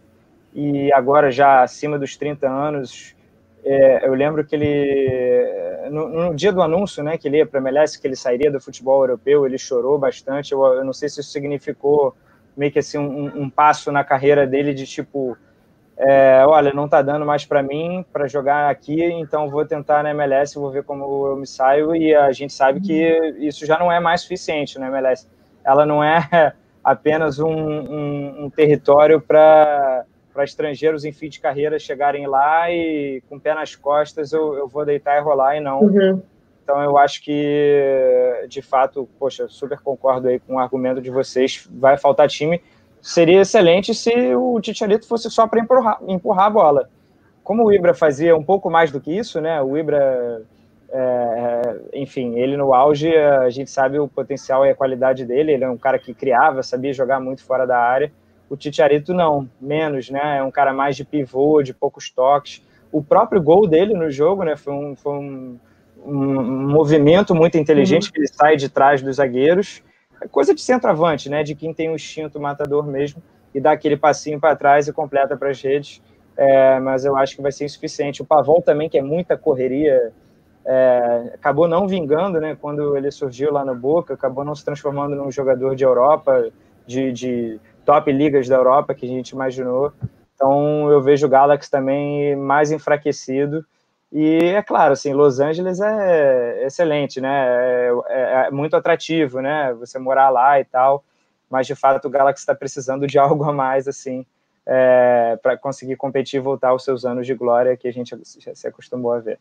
e 0.54 0.92
agora 0.94 1.32
já 1.32 1.64
acima 1.64 1.98
dos 1.98 2.18
30 2.18 2.50
anos. 2.50 3.16
É, 3.64 4.08
eu 4.08 4.14
lembro 4.14 4.46
que 4.46 4.56
ele, 4.56 5.90
no, 5.90 6.10
no, 6.10 6.36
dia 6.36 6.52
do 6.52 6.62
anúncio, 6.62 7.04
né, 7.04 7.18
que 7.18 7.28
ele 7.28 7.38
ia 7.38 7.46
para 7.46 7.60
a 7.60 7.62
MLS, 7.62 8.00
que 8.00 8.08
ele 8.08 8.16
sairia 8.16 8.52
do 8.52 8.60
futebol 8.60 9.02
europeu, 9.02 9.46
ele 9.46 9.58
chorou 9.58 9.98
bastante. 9.98 10.52
Eu, 10.52 10.64
eu 10.64 10.84
não 10.84 10.94
sei 10.94 11.08
se 11.10 11.22
isso 11.22 11.32
significou 11.32 12.16
meio 12.58 12.72
que 12.72 12.80
assim 12.80 12.98
um, 12.98 13.44
um 13.44 13.50
passo 13.50 13.92
na 13.92 14.04
carreira 14.04 14.46
dele 14.46 14.74
de 14.74 14.86
tipo 14.86 15.38
é, 16.02 16.46
olha, 16.48 16.72
não 16.74 16.86
está 16.86 17.02
dando 17.02 17.26
mais 17.26 17.46
para 17.46 17.62
mim 17.62 18.06
para 18.14 18.26
jogar 18.26 18.70
aqui, 18.70 19.04
então 19.04 19.50
vou 19.50 19.66
tentar 19.66 20.02
na 20.02 20.12
MLS, 20.12 20.58
vou 20.58 20.72
ver 20.72 20.84
como 20.86 21.28
eu 21.28 21.36
me 21.36 21.46
saio. 21.46 21.94
E 21.94 22.16
a 22.16 22.32
gente 22.32 22.54
sabe 22.54 22.80
que 22.80 23.36
isso 23.38 23.66
já 23.66 23.78
não 23.78 23.92
é 23.92 24.00
mais 24.00 24.22
suficiente 24.22 24.80
na 24.80 24.88
MLS. 24.88 25.28
Ela 25.62 25.86
não 25.86 26.02
é 26.02 26.54
apenas 26.82 27.38
um, 27.38 27.52
um, 27.52 28.46
um 28.46 28.50
território 28.50 29.20
para 29.20 30.06
estrangeiros 30.38 31.04
em 31.04 31.12
fim 31.12 31.28
de 31.28 31.42
carreira 31.42 31.78
chegarem 31.78 32.26
lá 32.28 32.72
e 32.72 33.22
com 33.28 33.36
o 33.36 33.40
pé 33.40 33.54
nas 33.54 33.76
costas 33.76 34.32
eu, 34.32 34.56
eu 34.56 34.70
vou 34.70 34.86
deitar 34.86 35.18
e 35.18 35.22
rolar 35.22 35.58
e 35.58 35.60
não. 35.60 35.82
Uhum. 35.82 36.22
Então 36.64 36.82
eu 36.82 36.98
acho 36.98 37.22
que, 37.22 38.46
de 38.48 38.62
fato, 38.62 39.10
poxa, 39.20 39.48
super 39.50 39.80
concordo 39.80 40.30
aí 40.30 40.40
com 40.40 40.56
o 40.56 40.60
argumento 40.60 41.02
de 41.02 41.10
vocês. 41.10 41.68
Vai 41.70 41.98
faltar 41.98 42.30
time 42.30 42.62
seria 43.02 43.42
excelente 43.42 43.94
se 43.94 44.12
o 44.36 44.60
Titiarito 44.60 45.08
fosse 45.08 45.30
só 45.30 45.48
para 45.48 45.60
empurrar, 45.60 46.00
empurrar, 46.08 46.46
a 46.46 46.50
bola. 46.50 46.90
Como 47.44 47.66
o 47.66 47.74
Ibra 47.74 47.94
fazia 47.94 48.36
um 48.36 48.44
pouco 48.44 48.70
mais 48.70 48.92
do 48.92 49.00
que 49.00 49.12
isso, 49.12 49.42
né? 49.42 49.62
O 49.62 49.78
Ibra, 49.78 50.44
é, 50.92 51.00
é, 51.00 52.00
enfim, 52.00 52.38
ele 52.38 52.56
no 52.56 52.74
auge, 52.74 53.16
a 53.16 53.50
gente 53.50 53.72
sabe 53.72 54.00
o 54.00 54.08
potencial 54.08 54.66
e 54.66 54.70
a 54.70 54.76
qualidade 54.76 55.26
dele. 55.26 55.54
Ele 55.54 55.64
é 55.64 55.70
um 55.70 55.78
cara 55.78 55.98
que 55.98 56.14
criava, 56.14 56.62
sabia 56.62 56.94
jogar 56.94 57.20
muito 57.20 57.44
fora 57.44 57.66
da 57.66 57.80
área. 57.80 58.12
O 58.50 58.58
Titiarito 58.58 59.14
não, 59.14 59.48
menos, 59.60 60.10
né? 60.10 60.38
É 60.38 60.44
um 60.44 60.52
cara 60.52 60.74
mais 60.74 60.96
de 60.96 61.04
pivô, 61.04 61.62
de 61.64 61.74
poucos 61.74 62.10
toques. 62.10 62.62
O 62.92 63.04
próprio 63.04 63.42
gol 63.42 63.68
dele 63.68 63.94
no 63.94 64.10
jogo, 64.12 64.44
né? 64.44 64.56
Foi 64.56 64.74
um, 64.74 64.96
foi 64.96 65.14
um, 65.14 65.60
um 66.06 66.68
movimento 66.68 67.34
muito 67.34 67.58
inteligente 67.58 68.08
uhum. 68.08 68.12
que 68.12 68.20
ele 68.20 68.28
sai 68.28 68.56
de 68.56 68.70
trás 68.70 69.02
dos 69.02 69.18
zagueiros 69.18 69.84
é 70.22 70.28
coisa 70.28 70.54
de 70.54 70.62
centroavante, 70.62 71.30
né? 71.30 71.44
De 71.44 71.56
quem 71.56 71.74
tem 71.74 71.90
o 71.90 71.96
instinto 71.96 72.40
matador 72.40 72.86
mesmo 72.86 73.22
e 73.54 73.60
dá 73.60 73.72
aquele 73.72 73.98
passinho 73.98 74.40
para 74.40 74.56
trás 74.56 74.88
e 74.88 74.94
completa 74.94 75.36
para 75.36 75.50
as 75.50 75.62
redes. 75.62 76.02
É, 76.38 76.80
mas 76.80 77.04
eu 77.04 77.18
acho 77.18 77.36
que 77.36 77.42
vai 77.42 77.52
ser 77.52 77.66
insuficiente. 77.66 78.22
O 78.22 78.26
Pavão 78.26 78.62
também, 78.62 78.88
que 78.88 78.98
é 78.98 79.02
muita 79.02 79.38
correria, 79.38 80.14
é, 80.66 81.32
acabou 81.34 81.68
não 81.68 81.88
vingando, 81.88 82.40
né? 82.40 82.56
Quando 82.60 82.96
ele 82.96 83.12
surgiu 83.12 83.52
lá 83.52 83.66
no 83.66 83.76
Boca, 83.76 84.14
acabou 84.14 84.46
não 84.46 84.56
se 84.56 84.64
transformando 84.64 85.16
num 85.16 85.32
jogador 85.32 85.76
de 85.76 85.84
Europa, 85.84 86.50
de, 86.86 87.12
de 87.12 87.60
top 87.86 88.12
ligas 88.12 88.48
da 88.48 88.56
Europa 88.56 88.94
que 88.94 89.06
a 89.06 89.10
gente 89.10 89.32
imaginou. 89.32 89.92
Então 90.36 90.90
eu 90.90 91.02
vejo 91.02 91.28
o 91.28 91.30
Galaxy 91.30 91.70
também 91.70 92.36
mais 92.36 92.72
enfraquecido. 92.72 93.66
E 94.12 94.38
é 94.38 94.62
claro, 94.64 94.94
assim, 94.94 95.14
Los 95.14 95.40
Angeles 95.40 95.80
é 95.80 96.66
excelente, 96.66 97.22
né? 97.22 97.30
É, 97.30 97.92
é, 98.08 98.48
é, 98.48 98.52
muito 98.52 98.76
atrativo, 98.76 99.40
né? 99.40 99.74
Você 99.76 100.00
morar 100.00 100.30
lá 100.30 100.60
e 100.60 100.66
tal. 100.66 101.04
Mas 101.50 101.68
de 101.68 101.76
fato 101.76 102.06
o 102.08 102.10
Galaxy 102.10 102.42
está 102.42 102.56
precisando 102.56 103.06
de 103.06 103.18
algo 103.20 103.44
a 103.44 103.54
mais, 103.54 103.88
assim, 103.88 104.26
é, 104.66 105.38
para 105.42 105.58
conseguir 105.58 105.96
competir 105.96 106.38
e 106.38 106.44
voltar 106.44 106.70
aos 106.70 106.84
seus 106.84 107.06
anos 107.06 107.28
de 107.28 107.36
glória 107.36 107.78
que 107.78 107.88
a 107.88 107.94
gente 107.94 108.16
já 108.40 108.56
se 108.56 108.68
acostumou 108.68 109.14
a 109.14 109.20
ver. 109.20 109.40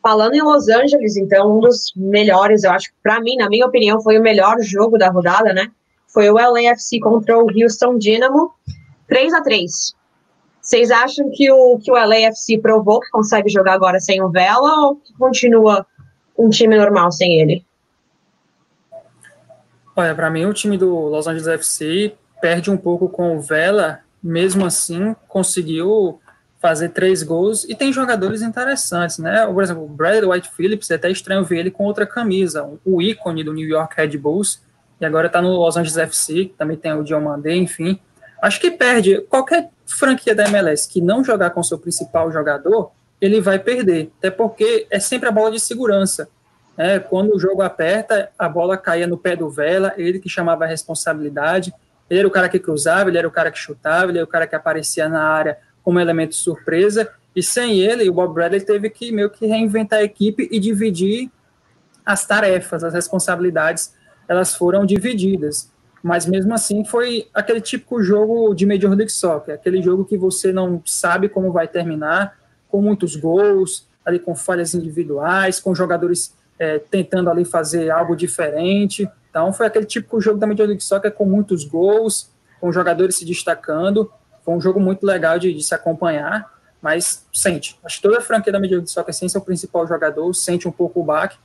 Falando 0.00 0.34
em 0.34 0.42
Los 0.42 0.68
Angeles, 0.68 1.16
então, 1.16 1.56
um 1.56 1.60
dos 1.60 1.92
melhores, 1.96 2.62
eu 2.62 2.70
acho 2.70 2.90
para 3.02 3.20
mim, 3.20 3.36
na 3.36 3.48
minha 3.48 3.66
opinião, 3.66 4.00
foi 4.02 4.18
o 4.18 4.22
melhor 4.22 4.60
jogo 4.60 4.98
da 4.98 5.08
rodada, 5.08 5.52
né? 5.52 5.72
Foi 6.06 6.28
o 6.30 6.34
LAFC 6.34 7.00
contra 7.00 7.36
o 7.36 7.46
Houston 7.50 7.98
Dynamo, 7.98 8.52
3 9.08 9.32
a 9.32 9.42
3 9.42 10.03
vocês 10.64 10.90
acham 10.90 11.30
que 11.30 11.52
o, 11.52 11.78
que 11.78 11.92
o 11.92 11.94
LAFC 11.94 12.56
provou 12.56 12.98
que 12.98 13.10
consegue 13.10 13.50
jogar 13.50 13.74
agora 13.74 14.00
sem 14.00 14.22
o 14.22 14.30
Vela 14.30 14.86
ou 14.86 14.96
que 14.96 15.12
continua 15.12 15.86
um 16.38 16.48
time 16.48 16.78
normal 16.78 17.12
sem 17.12 17.38
ele? 17.38 17.66
Olha, 19.94 20.14
para 20.14 20.30
mim 20.30 20.46
o 20.46 20.54
time 20.54 20.78
do 20.78 20.88
Los 20.88 21.26
Angeles 21.26 21.46
FC 21.46 22.14
perde 22.40 22.70
um 22.70 22.78
pouco 22.78 23.10
com 23.10 23.36
o 23.36 23.40
Vela, 23.42 24.00
mesmo 24.22 24.64
assim 24.64 25.14
conseguiu 25.28 26.18
fazer 26.62 26.88
três 26.88 27.22
gols 27.22 27.64
e 27.64 27.74
tem 27.74 27.92
jogadores 27.92 28.40
interessantes, 28.40 29.18
né? 29.18 29.46
Por 29.46 29.62
exemplo, 29.62 29.84
o 29.84 29.88
Bradley 29.88 30.30
White 30.30 30.50
Phillips, 30.56 30.90
é 30.90 30.94
até 30.94 31.10
estranho 31.10 31.44
ver 31.44 31.58
ele 31.58 31.70
com 31.70 31.84
outra 31.84 32.06
camisa, 32.06 32.66
o 32.86 33.02
ícone 33.02 33.44
do 33.44 33.52
New 33.52 33.68
York 33.68 33.94
Red 33.94 34.16
Bulls, 34.16 34.62
e 34.98 35.04
agora 35.04 35.26
está 35.26 35.42
no 35.42 35.50
Los 35.50 35.76
Angeles 35.76 35.98
FC, 35.98 36.54
também 36.56 36.78
tem 36.78 36.94
o 36.94 37.04
Diomandé, 37.04 37.54
enfim. 37.54 38.00
Acho 38.40 38.58
que 38.58 38.70
perde 38.70 39.20
qualquer 39.28 39.70
franquia 39.86 40.34
da 40.34 40.44
MLS 40.44 40.88
que 40.88 41.00
não 41.00 41.22
jogar 41.22 41.50
com 41.50 41.62
seu 41.62 41.78
principal 41.78 42.30
jogador, 42.32 42.92
ele 43.20 43.40
vai 43.40 43.58
perder. 43.58 44.10
Até 44.18 44.30
porque 44.30 44.86
é 44.90 44.98
sempre 44.98 45.28
a 45.28 45.32
bola 45.32 45.50
de 45.50 45.60
segurança. 45.60 46.28
Né? 46.76 46.98
Quando 46.98 47.34
o 47.34 47.38
jogo 47.38 47.62
aperta, 47.62 48.30
a 48.38 48.48
bola 48.48 48.76
caía 48.76 49.06
no 49.06 49.16
pé 49.16 49.36
do 49.36 49.48
Vela, 49.48 49.94
ele 49.96 50.18
que 50.18 50.28
chamava 50.28 50.64
a 50.64 50.68
responsabilidade. 50.68 51.72
Ele 52.08 52.20
era 52.20 52.28
o 52.28 52.30
cara 52.30 52.48
que 52.48 52.58
cruzava, 52.58 53.08
ele 53.08 53.18
era 53.18 53.28
o 53.28 53.30
cara 53.30 53.50
que 53.50 53.58
chutava, 53.58 54.10
ele 54.10 54.18
era 54.18 54.24
o 54.24 54.28
cara 54.28 54.46
que 54.46 54.54
aparecia 54.54 55.08
na 55.08 55.22
área 55.22 55.58
como 55.82 56.00
elemento 56.00 56.34
surpresa. 56.34 57.10
E 57.34 57.42
sem 57.42 57.80
ele, 57.80 58.08
o 58.08 58.12
Bob 58.12 58.34
Bradley 58.34 58.60
teve 58.60 58.90
que 58.90 59.10
meio 59.10 59.30
que 59.30 59.46
reinventar 59.46 60.00
a 60.00 60.04
equipe 60.04 60.48
e 60.50 60.60
dividir 60.60 61.30
as 62.04 62.26
tarefas, 62.26 62.84
as 62.84 62.92
responsabilidades, 62.92 63.94
elas 64.28 64.54
foram 64.54 64.84
divididas 64.84 65.72
mas 66.04 66.26
mesmo 66.26 66.52
assim 66.52 66.84
foi 66.84 67.28
aquele 67.32 67.62
típico 67.62 68.02
jogo 68.02 68.52
de 68.52 68.66
Major 68.66 68.90
League 68.90 69.10
Soccer, 69.10 69.54
aquele 69.54 69.80
jogo 69.80 70.04
que 70.04 70.18
você 70.18 70.52
não 70.52 70.82
sabe 70.84 71.30
como 71.30 71.50
vai 71.50 71.66
terminar, 71.66 72.38
com 72.68 72.82
muitos 72.82 73.16
gols, 73.16 73.88
ali 74.04 74.18
com 74.18 74.34
falhas 74.34 74.74
individuais, 74.74 75.58
com 75.58 75.74
jogadores 75.74 76.34
é, 76.58 76.78
tentando 76.78 77.30
ali 77.30 77.46
fazer 77.46 77.90
algo 77.90 78.14
diferente. 78.14 79.08
Então 79.30 79.50
foi 79.50 79.66
aquele 79.66 79.86
típico 79.86 80.20
jogo 80.20 80.38
da 80.38 80.46
Major 80.46 80.66
League 80.66 80.84
Soccer 80.84 81.10
com 81.10 81.24
muitos 81.24 81.64
gols, 81.64 82.30
com 82.60 82.70
jogadores 82.70 83.16
se 83.16 83.24
destacando. 83.24 84.12
Foi 84.44 84.52
um 84.52 84.60
jogo 84.60 84.78
muito 84.78 85.06
legal 85.06 85.38
de, 85.38 85.54
de 85.54 85.62
se 85.62 85.74
acompanhar, 85.74 86.52
mas 86.82 87.24
sente. 87.32 87.80
Acho 87.82 87.96
que 87.96 88.02
toda 88.02 88.18
a 88.18 88.20
franquia 88.20 88.52
da 88.52 88.60
Major 88.60 88.76
League 88.76 88.90
Soccer 88.90 89.14
sem 89.14 89.26
seu 89.26 89.40
principal 89.40 89.86
jogador 89.86 90.34
sente 90.34 90.68
um 90.68 90.72
pouco 90.72 91.00
o 91.00 91.02
baque. 91.02 91.38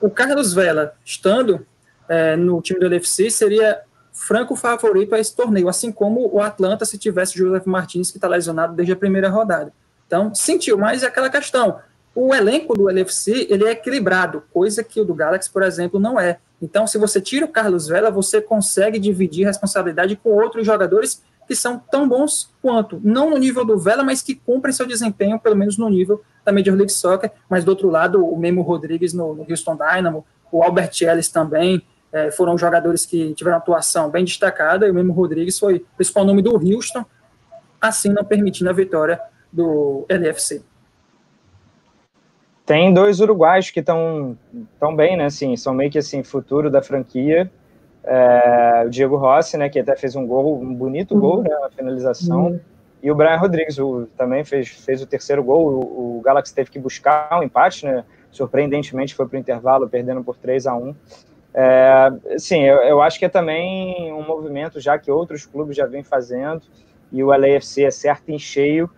O 0.00 0.08
Carlos 0.08 0.54
Vela, 0.54 0.94
estando 1.04 1.66
é, 2.08 2.36
no 2.36 2.60
time 2.60 2.80
do 2.80 2.86
LFC 2.86 3.30
seria 3.30 3.80
franco 4.12 4.54
favorito 4.54 5.14
a 5.14 5.18
esse 5.18 5.34
torneio, 5.34 5.68
assim 5.68 5.90
como 5.90 6.28
o 6.32 6.40
Atlanta 6.40 6.84
se 6.84 6.98
tivesse 6.98 7.36
Joseph 7.36 7.66
Martins, 7.66 8.10
que 8.10 8.18
está 8.18 8.28
lesionado 8.28 8.74
desde 8.74 8.92
a 8.92 8.96
primeira 8.96 9.28
rodada. 9.28 9.72
Então, 10.06 10.34
sentiu, 10.34 10.76
mas 10.76 11.02
é 11.02 11.06
aquela 11.06 11.30
questão. 11.30 11.78
O 12.14 12.34
elenco 12.34 12.74
do 12.74 12.90
LFC 12.90 13.46
ele 13.48 13.64
é 13.64 13.70
equilibrado, 13.70 14.42
coisa 14.52 14.84
que 14.84 15.00
o 15.00 15.04
do 15.04 15.14
Galaxy, 15.14 15.50
por 15.50 15.62
exemplo, 15.62 15.98
não 15.98 16.20
é. 16.20 16.38
Então, 16.60 16.86
se 16.86 16.98
você 16.98 17.20
tira 17.20 17.46
o 17.46 17.48
Carlos 17.48 17.88
Vela, 17.88 18.10
você 18.10 18.40
consegue 18.40 18.98
dividir 18.98 19.46
responsabilidade 19.46 20.14
com 20.14 20.30
outros 20.30 20.66
jogadores 20.66 21.22
que 21.48 21.56
são 21.56 21.78
tão 21.90 22.08
bons 22.08 22.50
quanto, 22.60 23.00
não 23.02 23.30
no 23.30 23.38
nível 23.38 23.64
do 23.64 23.78
Vela, 23.78 24.04
mas 24.04 24.22
que 24.22 24.34
cumprem 24.34 24.72
seu 24.72 24.86
desempenho, 24.86 25.40
pelo 25.40 25.56
menos 25.56 25.76
no 25.76 25.88
nível 25.88 26.22
da 26.44 26.52
Major 26.52 26.74
League 26.74 26.92
Soccer. 26.92 27.32
Mas 27.48 27.64
do 27.64 27.70
outro 27.70 27.90
lado, 27.90 28.24
o 28.24 28.38
Memo 28.38 28.62
Rodrigues 28.62 29.12
no, 29.12 29.34
no 29.34 29.46
Houston 29.48 29.76
Dynamo, 29.76 30.24
o 30.52 30.62
Albert 30.62 30.92
Ellis 31.00 31.28
também, 31.28 31.82
é, 32.12 32.30
foram 32.30 32.58
jogadores 32.58 33.06
que 33.06 33.32
tiveram 33.34 33.56
atuação 33.56 34.10
bem 34.10 34.24
destacada, 34.24 34.86
e 34.86 34.90
o 34.90 34.94
mesmo 34.94 35.12
Rodrigues 35.12 35.58
foi 35.58 35.76
o 35.76 35.86
principal 35.96 36.24
nome 36.24 36.42
do 36.42 36.54
Houston, 36.54 37.04
assim 37.80 38.10
não 38.10 38.24
permitindo 38.24 38.68
a 38.68 38.72
vitória 38.72 39.20
do 39.50 40.04
LFC. 40.08 40.62
Tem 42.64 42.92
dois 42.92 43.20
uruguaios 43.20 43.70
que 43.70 43.80
estão 43.80 44.36
tão 44.78 44.94
bem, 44.94 45.16
né? 45.16 45.24
Assim, 45.24 45.56
são 45.56 45.74
meio 45.74 45.90
que 45.90 45.98
assim, 45.98 46.22
futuro 46.22 46.70
da 46.70 46.80
franquia. 46.80 47.50
É, 48.04 48.84
o 48.86 48.90
Diego 48.90 49.16
Rossi, 49.16 49.56
né, 49.56 49.68
que 49.68 49.78
até 49.78 49.96
fez 49.96 50.14
um 50.14 50.26
gol, 50.26 50.60
um 50.60 50.74
bonito 50.74 51.18
gol, 51.18 51.38
uhum. 51.38 51.42
né, 51.42 51.50
na 51.60 51.70
finalização. 51.70 52.46
Uhum. 52.46 52.60
E 53.02 53.10
o 53.10 53.14
Brian 53.14 53.36
Rodrigues 53.36 53.78
o, 53.78 54.06
também 54.16 54.44
fez, 54.44 54.68
fez 54.68 55.02
o 55.02 55.06
terceiro 55.06 55.42
gol. 55.42 55.66
O, 55.66 56.18
o 56.18 56.20
Galaxy 56.20 56.54
teve 56.54 56.70
que 56.70 56.78
buscar 56.78 57.36
um 57.38 57.42
empate, 57.42 57.84
né? 57.84 58.04
Surpreendentemente 58.30 59.14
foi 59.14 59.26
para 59.26 59.36
o 59.36 59.40
intervalo, 59.40 59.88
perdendo 59.88 60.22
por 60.22 60.36
3 60.36 60.66
a 60.66 60.76
1 60.76 60.94
é, 61.54 62.38
sim, 62.38 62.62
eu, 62.62 62.76
eu, 62.78 63.02
acho 63.02 63.18
que 63.18 63.26
é 63.26 63.28
também 63.28 64.12
um 64.12 64.24
movimento 64.24 64.80
já 64.80 64.98
que 64.98 65.10
outros 65.10 65.44
clubes 65.44 65.76
já 65.76 65.86
vêm 65.86 66.02
fazendo 66.02 66.62
e 67.10 67.22
o 67.22 67.28
LAFC 67.28 67.84
acerta 67.84 68.32
em 68.32 68.38
cheio, 68.38 68.88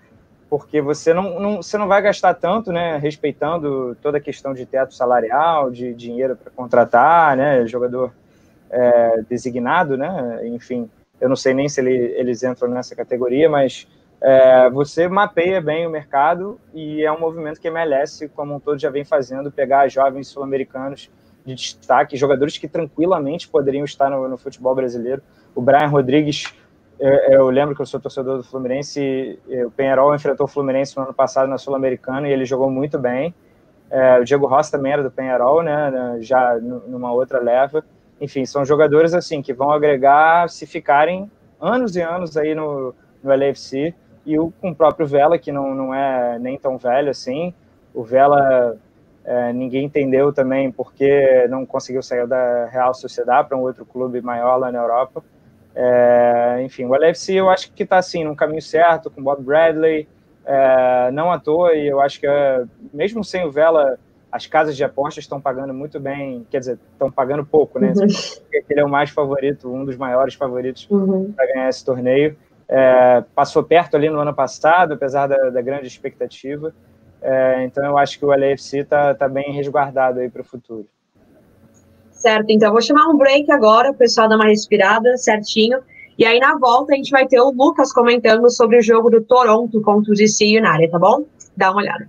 porque 0.49 0.81
você 0.81 1.13
não, 1.13 1.41
não, 1.41 1.57
você 1.57 1.77
não 1.77 1.89
vai 1.89 2.01
gastar 2.01 2.35
tanto, 2.35 2.71
né, 2.71 2.97
respeitando 2.97 3.97
toda 4.01 4.19
a 4.19 4.21
questão 4.21 4.55
de 4.55 4.65
teto 4.65 4.95
salarial, 4.95 5.69
de 5.69 5.93
dinheiro 5.95 6.37
para 6.37 6.53
contratar, 6.53 7.37
né, 7.37 7.67
jogador 7.67 8.15
é, 8.71 9.23
designado, 9.29 9.97
né, 9.97 10.47
enfim, 10.47 10.89
eu 11.21 11.29
não 11.29 11.37
sei 11.37 11.55
nem 11.55 11.69
se 11.69 11.81
ele, 11.81 12.15
eles 12.17 12.45
entram 12.45 12.69
nessa 12.69 12.95
categoria, 12.95 13.49
mas 13.49 13.89
é, 14.21 14.71
você 14.71 15.09
mapeia 15.09 15.61
bem 15.61 15.89
o 15.89 15.91
mercado 15.91 16.61
e 16.73 17.03
é 17.05 17.11
um 17.11 17.19
movimento 17.19 17.61
que 17.61 17.67
a 17.67 17.71
MLS, 17.71 18.29
como 18.29 18.55
um 18.55 18.61
todo, 18.61 18.79
já 18.79 18.91
vem 18.91 19.05
fazendo, 19.05 19.51
pegar 19.51 19.89
jovens 19.89 20.29
sul-americanos 20.29 21.11
de 21.45 21.55
destaque, 21.55 22.17
jogadores 22.17 22.57
que 22.57 22.67
tranquilamente 22.67 23.49
poderiam 23.49 23.85
estar 23.85 24.11
no, 24.11 24.29
no 24.29 24.39
futebol 24.39 24.75
brasileiro. 24.75 25.23
O 25.55 25.61
Brian 25.61 25.89
Rodrigues, 25.89 26.53
eu, 26.99 27.13
eu, 27.13 27.51
lembro 27.51 27.75
que 27.75 27.83
eu 27.83 27.87
sou 27.87 28.01
torcedor 28.01 28.39
do 28.39 28.45
Fluminense, 28.45 29.39
o 29.67 29.71
Penharol 29.71 30.15
enfrentou 30.15 30.47
o 30.47 30.49
Fluminense 30.49 30.97
no 30.97 31.03
ano 31.03 31.15
passado 31.15 31.49
na 31.49 31.59
Sul-Americana 31.59 32.29
e 32.29 32.33
ele 32.33 32.45
jogou 32.45 32.71
muito 32.71 32.99
bem. 32.99 33.35
É, 33.91 34.19
o 34.19 34.25
Diego 34.25 34.47
Rossi 34.47 34.73
também 34.73 34.93
era 34.93 35.03
do 35.03 35.11
Penharol, 35.11 35.63
né, 35.63 36.17
já 36.21 36.59
numa 36.59 37.13
outra 37.13 37.41
leva. 37.41 37.85
Enfim, 38.21 38.45
são 38.47 38.65
jogadores 38.65 39.13
assim 39.13 39.43
que 39.43 39.53
vão 39.53 39.71
agregar 39.71 40.49
se 40.49 40.67
ficarem 40.67 41.31
anos 41.61 41.95
e 41.97 42.01
anos 42.01 42.37
aí 42.37 42.55
no, 42.55 42.95
no 43.23 43.37
LAFC 43.37 43.95
e 44.25 44.39
o, 44.39 44.51
com 44.61 44.71
o 44.71 44.75
próprio 44.75 45.07
Vela, 45.07 45.39
que 45.39 45.53
não, 45.53 45.75
não 45.75 45.95
é 45.95 46.39
nem 46.39 46.59
tão 46.59 46.79
velho 46.79 47.11
assim. 47.11 47.53
O 47.93 48.03
Vela, 48.03 48.77
é, 49.25 49.53
ninguém 49.53 49.87
entendeu 49.87 50.33
também 50.33 50.71
porque 50.71 51.47
não 51.49 51.65
conseguiu 51.65 52.03
sair 52.03 52.27
da 52.27 52.67
Real 52.67 52.93
Sociedade 52.93 53.49
para 53.49 53.57
um 53.57 53.63
outro 53.63 53.85
clube 53.85 54.21
maior 54.21 54.57
lá 54.57 54.71
na 54.71 54.79
Europa. 54.79 55.25
É, 55.75 56.63
enfim, 56.63 56.85
o 56.85 56.95
LFC 56.95 57.33
eu 57.35 57.49
acho 57.51 57.73
que 57.73 57.83
está 57.83 57.99
assim, 57.99 58.23
no 58.23 58.37
caminho 58.37 58.63
certo, 58.63 59.11
com 59.11 59.23
Bob 59.23 59.43
Bradley, 59.43 60.07
é, 60.45 61.11
não 61.11 61.33
à 61.33 61.39
toa, 61.39 61.75
e 61.75 61.87
eu 61.87 62.01
acho 62.01 62.21
que 62.21 62.27
é, 62.27 62.65
mesmo 62.93 63.25
sem 63.25 63.45
o 63.45 63.51
Vela, 63.51 63.99
as 64.31 64.47
casas 64.47 64.77
de 64.77 64.85
apostas 64.85 65.25
estão 65.25 65.41
pagando 65.41 65.73
muito 65.73 65.99
bem, 65.99 66.47
quer 66.51 66.59
dizer, 66.59 66.79
estão 66.93 67.11
pagando 67.11 67.47
pouco, 67.47 67.79
né? 67.79 67.93
Uhum. 67.97 68.07
Ele 68.69 68.81
é 68.81 68.85
o 68.85 68.89
mais 68.89 69.11
favorito, 69.11 69.73
um 69.73 69.85
dos 69.85 69.97
maiores 69.97 70.35
favoritos 70.35 70.87
uhum. 70.91 71.33
para 71.33 71.47
ganhar 71.47 71.69
esse 71.69 71.85
torneio. 71.85 72.37
É, 72.69 73.23
passou 73.35 73.63
perto 73.63 73.97
ali 73.97 74.11
no 74.11 74.19
ano 74.19 74.35
passado, 74.35 74.95
apesar 74.95 75.29
da, 75.29 75.51
da 75.51 75.63
grande 75.63 75.87
expectativa. 75.87 76.75
É, 77.27 77.65
então 77.65 77.83
eu 77.87 77.97
acho 77.97 78.19
que 78.19 78.25
o 78.27 78.29
LAFC 78.29 78.81
está 78.81 79.15
tá 79.15 79.27
bem 79.27 79.51
resguardado 79.51 80.21
aí 80.21 80.29
para 80.29 80.43
o 80.43 80.45
futuro. 80.45 80.87
Certo, 82.13 82.51
então 82.51 82.71
vou 82.71 82.83
chamar 82.83 83.09
um 83.09 83.17
break 83.17 83.51
agora, 83.51 83.91
o 83.91 83.95
pessoal 83.95 84.29
dá 84.29 84.37
uma 84.37 84.45
respirada 84.45 85.17
certinho. 85.17 85.81
E 86.19 86.27
aí 86.27 86.39
na 86.39 86.59
volta 86.59 86.93
a 86.93 86.97
gente 86.97 87.11
vai 87.11 87.27
ter 87.27 87.41
o 87.41 87.51
Lucas 87.51 87.95
comentando 87.95 88.49
sobre 88.51 88.79
o 88.79 88.83
jogo 88.83 89.09
do 89.09 89.23
Toronto 89.23 89.81
contra 89.81 90.13
o 90.13 90.15
DC 90.15 90.45
United, 90.45 90.91
tá 90.91 90.99
bom? 90.99 91.25
Dá 91.57 91.71
uma 91.71 91.81
olhada. 91.81 92.09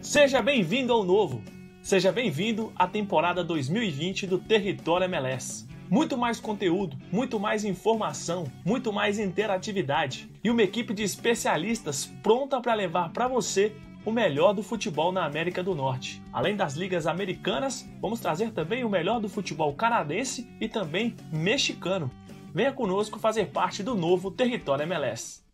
Seja 0.00 0.40
bem-vindo 0.40 0.94
ao 0.94 1.04
novo. 1.04 1.42
Seja 1.82 2.10
bem-vindo 2.10 2.72
à 2.74 2.86
temporada 2.86 3.44
2020 3.44 4.26
do 4.26 4.38
Território 4.38 5.04
MLS. 5.04 5.66
Muito 5.88 6.18
mais 6.18 6.40
conteúdo, 6.40 6.96
muito 7.12 7.38
mais 7.38 7.64
informação, 7.64 8.50
muito 8.64 8.92
mais 8.92 9.20
interatividade 9.20 10.28
e 10.42 10.50
uma 10.50 10.62
equipe 10.62 10.92
de 10.92 11.04
especialistas 11.04 12.06
pronta 12.22 12.60
para 12.60 12.74
levar 12.74 13.12
para 13.12 13.28
você 13.28 13.72
o 14.04 14.10
melhor 14.10 14.52
do 14.52 14.64
futebol 14.64 15.12
na 15.12 15.24
América 15.24 15.62
do 15.62 15.74
Norte. 15.76 16.20
Além 16.32 16.56
das 16.56 16.74
ligas 16.74 17.06
americanas, 17.06 17.88
vamos 18.00 18.18
trazer 18.18 18.50
também 18.50 18.82
o 18.82 18.88
melhor 18.88 19.20
do 19.20 19.28
futebol 19.28 19.74
canadense 19.74 20.48
e 20.60 20.68
também 20.68 21.14
mexicano. 21.32 22.10
Venha 22.52 22.72
conosco 22.72 23.18
fazer 23.18 23.46
parte 23.46 23.82
do 23.82 23.94
novo 23.94 24.30
Território 24.30 24.82
MLS. 24.84 25.45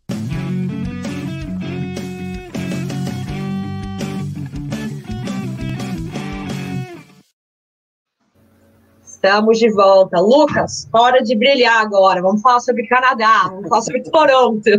Estamos 9.23 9.57
de 9.57 9.71
volta. 9.71 10.19
Lucas, 10.19 10.89
hora 10.91 11.23
de 11.23 11.33
brilhar 11.33 11.81
agora. 11.81 12.21
Vamos 12.21 12.41
falar 12.41 12.59
sobre 12.59 12.85
Canadá, 12.87 13.43
vamos 13.45 13.69
falar 13.69 13.81
sobre 13.81 14.03
Toronto. 14.11 14.69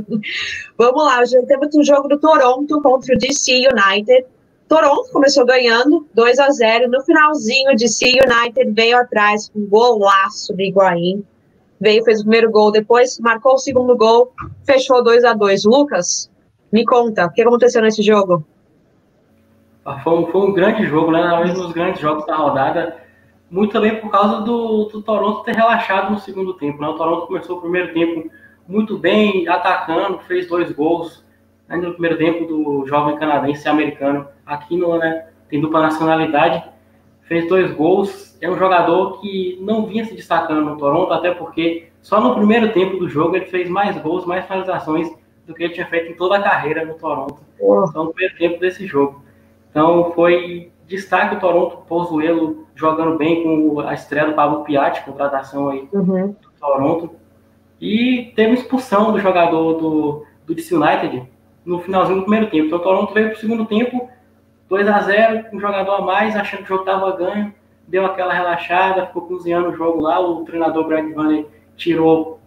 Vamos 0.77 1.03
lá, 1.03 1.25
já 1.25 1.43
temos 1.45 1.75
um 1.75 1.83
jogo 1.83 2.09
do 2.09 2.21
Toronto 2.21 2.83
contra 2.83 3.15
o 3.15 3.19
DC 3.19 3.67
United. 3.67 4.27
Toronto 4.69 5.11
começou 5.11 5.47
ganhando 5.47 6.07
2 6.13 6.39
a 6.39 6.51
0 6.51 6.91
No 6.91 7.01
finalzinho, 7.01 7.73
o 7.73 7.75
DC 7.75 8.05
United 8.05 8.71
veio 8.73 8.99
atrás 8.99 9.49
com 9.49 9.61
um 9.61 9.67
golaço 9.67 10.53
do 10.53 10.61
Higuaín. 10.61 11.25
Veio, 11.81 12.05
fez 12.05 12.21
o 12.21 12.25
primeiro 12.25 12.51
gol, 12.51 12.71
depois 12.71 13.19
marcou 13.21 13.55
o 13.55 13.59
segundo 13.59 13.97
gol, 13.97 14.31
fechou 14.67 15.03
2 15.03 15.25
a 15.25 15.33
2 15.33 15.65
Lucas, 15.65 16.31
me 16.71 16.85
conta, 16.85 17.25
o 17.25 17.31
que 17.31 17.41
aconteceu 17.41 17.81
nesse 17.81 18.03
jogo? 18.03 18.45
Ah, 19.87 20.01
foi 20.01 20.27
foi 20.31 20.41
um 20.43 20.53
grande 20.53 20.85
jogo, 20.85 21.11
né? 21.13 21.33
Um 21.47 21.55
dos 21.55 21.73
grandes 21.73 22.03
jogos 22.03 22.27
da 22.27 22.37
rodada 22.37 23.04
muito 23.51 23.73
também 23.73 24.01
por 24.01 24.11
causa 24.11 24.41
do, 24.41 24.85
do 24.85 25.03
Toronto 25.03 25.43
ter 25.43 25.55
relaxado 25.55 26.11
no 26.11 26.19
segundo 26.19 26.55
tempo. 26.55 26.81
Né? 26.81 26.89
O 26.89 26.95
Toronto 26.95 27.27
começou 27.27 27.59
o 27.59 27.61
primeiro 27.61 27.93
tempo 27.93 28.31
muito 28.67 28.99
bem, 28.99 29.47
atacando, 29.49 30.19
fez 30.21 30.49
dois 30.49 30.73
gols 30.73 31.25
né, 31.69 31.77
no 31.77 31.93
primeiro 31.93 32.17
tempo 32.17 32.47
do 32.47 32.87
jovem 32.87 33.17
canadense 33.17 33.69
americano. 33.69 34.27
Aqui 34.45 34.77
no, 34.77 34.99
né, 34.99 35.29
tem 35.49 35.61
dupla 35.61 35.83
nacionalidade, 35.83 36.65
fez 37.23 37.49
dois 37.49 37.71
gols. 37.73 38.37
É 38.41 38.51
um 38.51 38.59
jogador 38.59 39.21
que 39.21 39.59
não 39.63 39.87
vinha 39.87 40.05
se 40.05 40.15
destacando 40.15 40.65
no 40.65 40.77
Toronto, 40.77 41.13
até 41.13 41.33
porque 41.33 41.89
só 42.03 42.21
no 42.21 42.35
primeiro 42.35 42.73
tempo 42.73 42.97
do 42.97 43.09
jogo 43.09 43.37
ele 43.37 43.47
fez 43.47 43.69
mais 43.69 43.97
gols, 43.99 44.27
mais 44.27 44.45
finalizações 44.47 45.11
do 45.47 45.55
que 45.55 45.65
ele 45.65 45.75
tinha 45.75 45.87
feito 45.87 46.13
em 46.13 46.17
toda 46.17 46.37
a 46.37 46.43
carreira 46.43 46.85
no 46.85 46.95
Toronto. 46.95 47.39
Só 47.93 48.05
no 48.05 48.13
primeiro 48.13 48.37
tempo 48.37 48.61
desse 48.61 48.87
jogo. 48.87 49.23
Então 49.71 50.13
foi 50.13 50.71
destaque 50.87 51.37
o 51.37 51.41
Toronto 51.41 51.79
Pozuelo 51.89 52.67
jogando 52.75 53.17
bem 53.17 53.43
com 53.43 53.81
a 53.81 53.95
estreia 53.95 54.27
do 54.27 54.35
Pablo 54.35 54.65
Piatti, 54.65 55.05
contratação 55.05 55.69
aí 55.69 55.89
uhum. 55.93 56.29
do 56.29 56.51
Toronto. 56.61 57.11
E 57.81 58.33
teve 58.35 58.55
expulsão 58.55 59.13
do 59.13 59.19
jogador 59.19 59.75
do, 59.75 60.27
do 60.47 60.55
DC 60.55 60.75
United 60.75 61.29
no 61.65 61.81
finalzinho 61.81 62.19
do 62.19 62.23
primeiro 62.23 62.51
tempo. 62.51 62.67
Então 62.67 62.79
o 62.79 62.83
Toronto 62.83 63.15
veio 63.15 63.29
para 63.29 63.37
o 63.37 63.41
segundo 63.41 63.65
tempo, 63.65 64.09
2 64.69 64.89
a 64.89 65.01
0 65.01 65.45
com 65.51 65.57
um 65.57 65.61
jogador 65.61 65.93
a 65.93 66.01
mais, 66.01 66.37
achando 66.37 66.61
que 66.61 66.65
o 66.65 66.77
jogo 66.77 66.81
estava 66.83 67.17
ganho, 67.17 67.55
deu 67.87 68.05
aquela 68.05 68.33
relaxada, 68.33 69.07
ficou 69.07 69.23
cozinhando 69.23 69.71
o 69.71 69.77
jogo 69.77 70.01
lá. 70.01 70.21
O 70.21 70.45
treinador 70.45 70.87
Greg 70.87 71.13
Vanner 71.13 71.47
tirou 71.77 72.41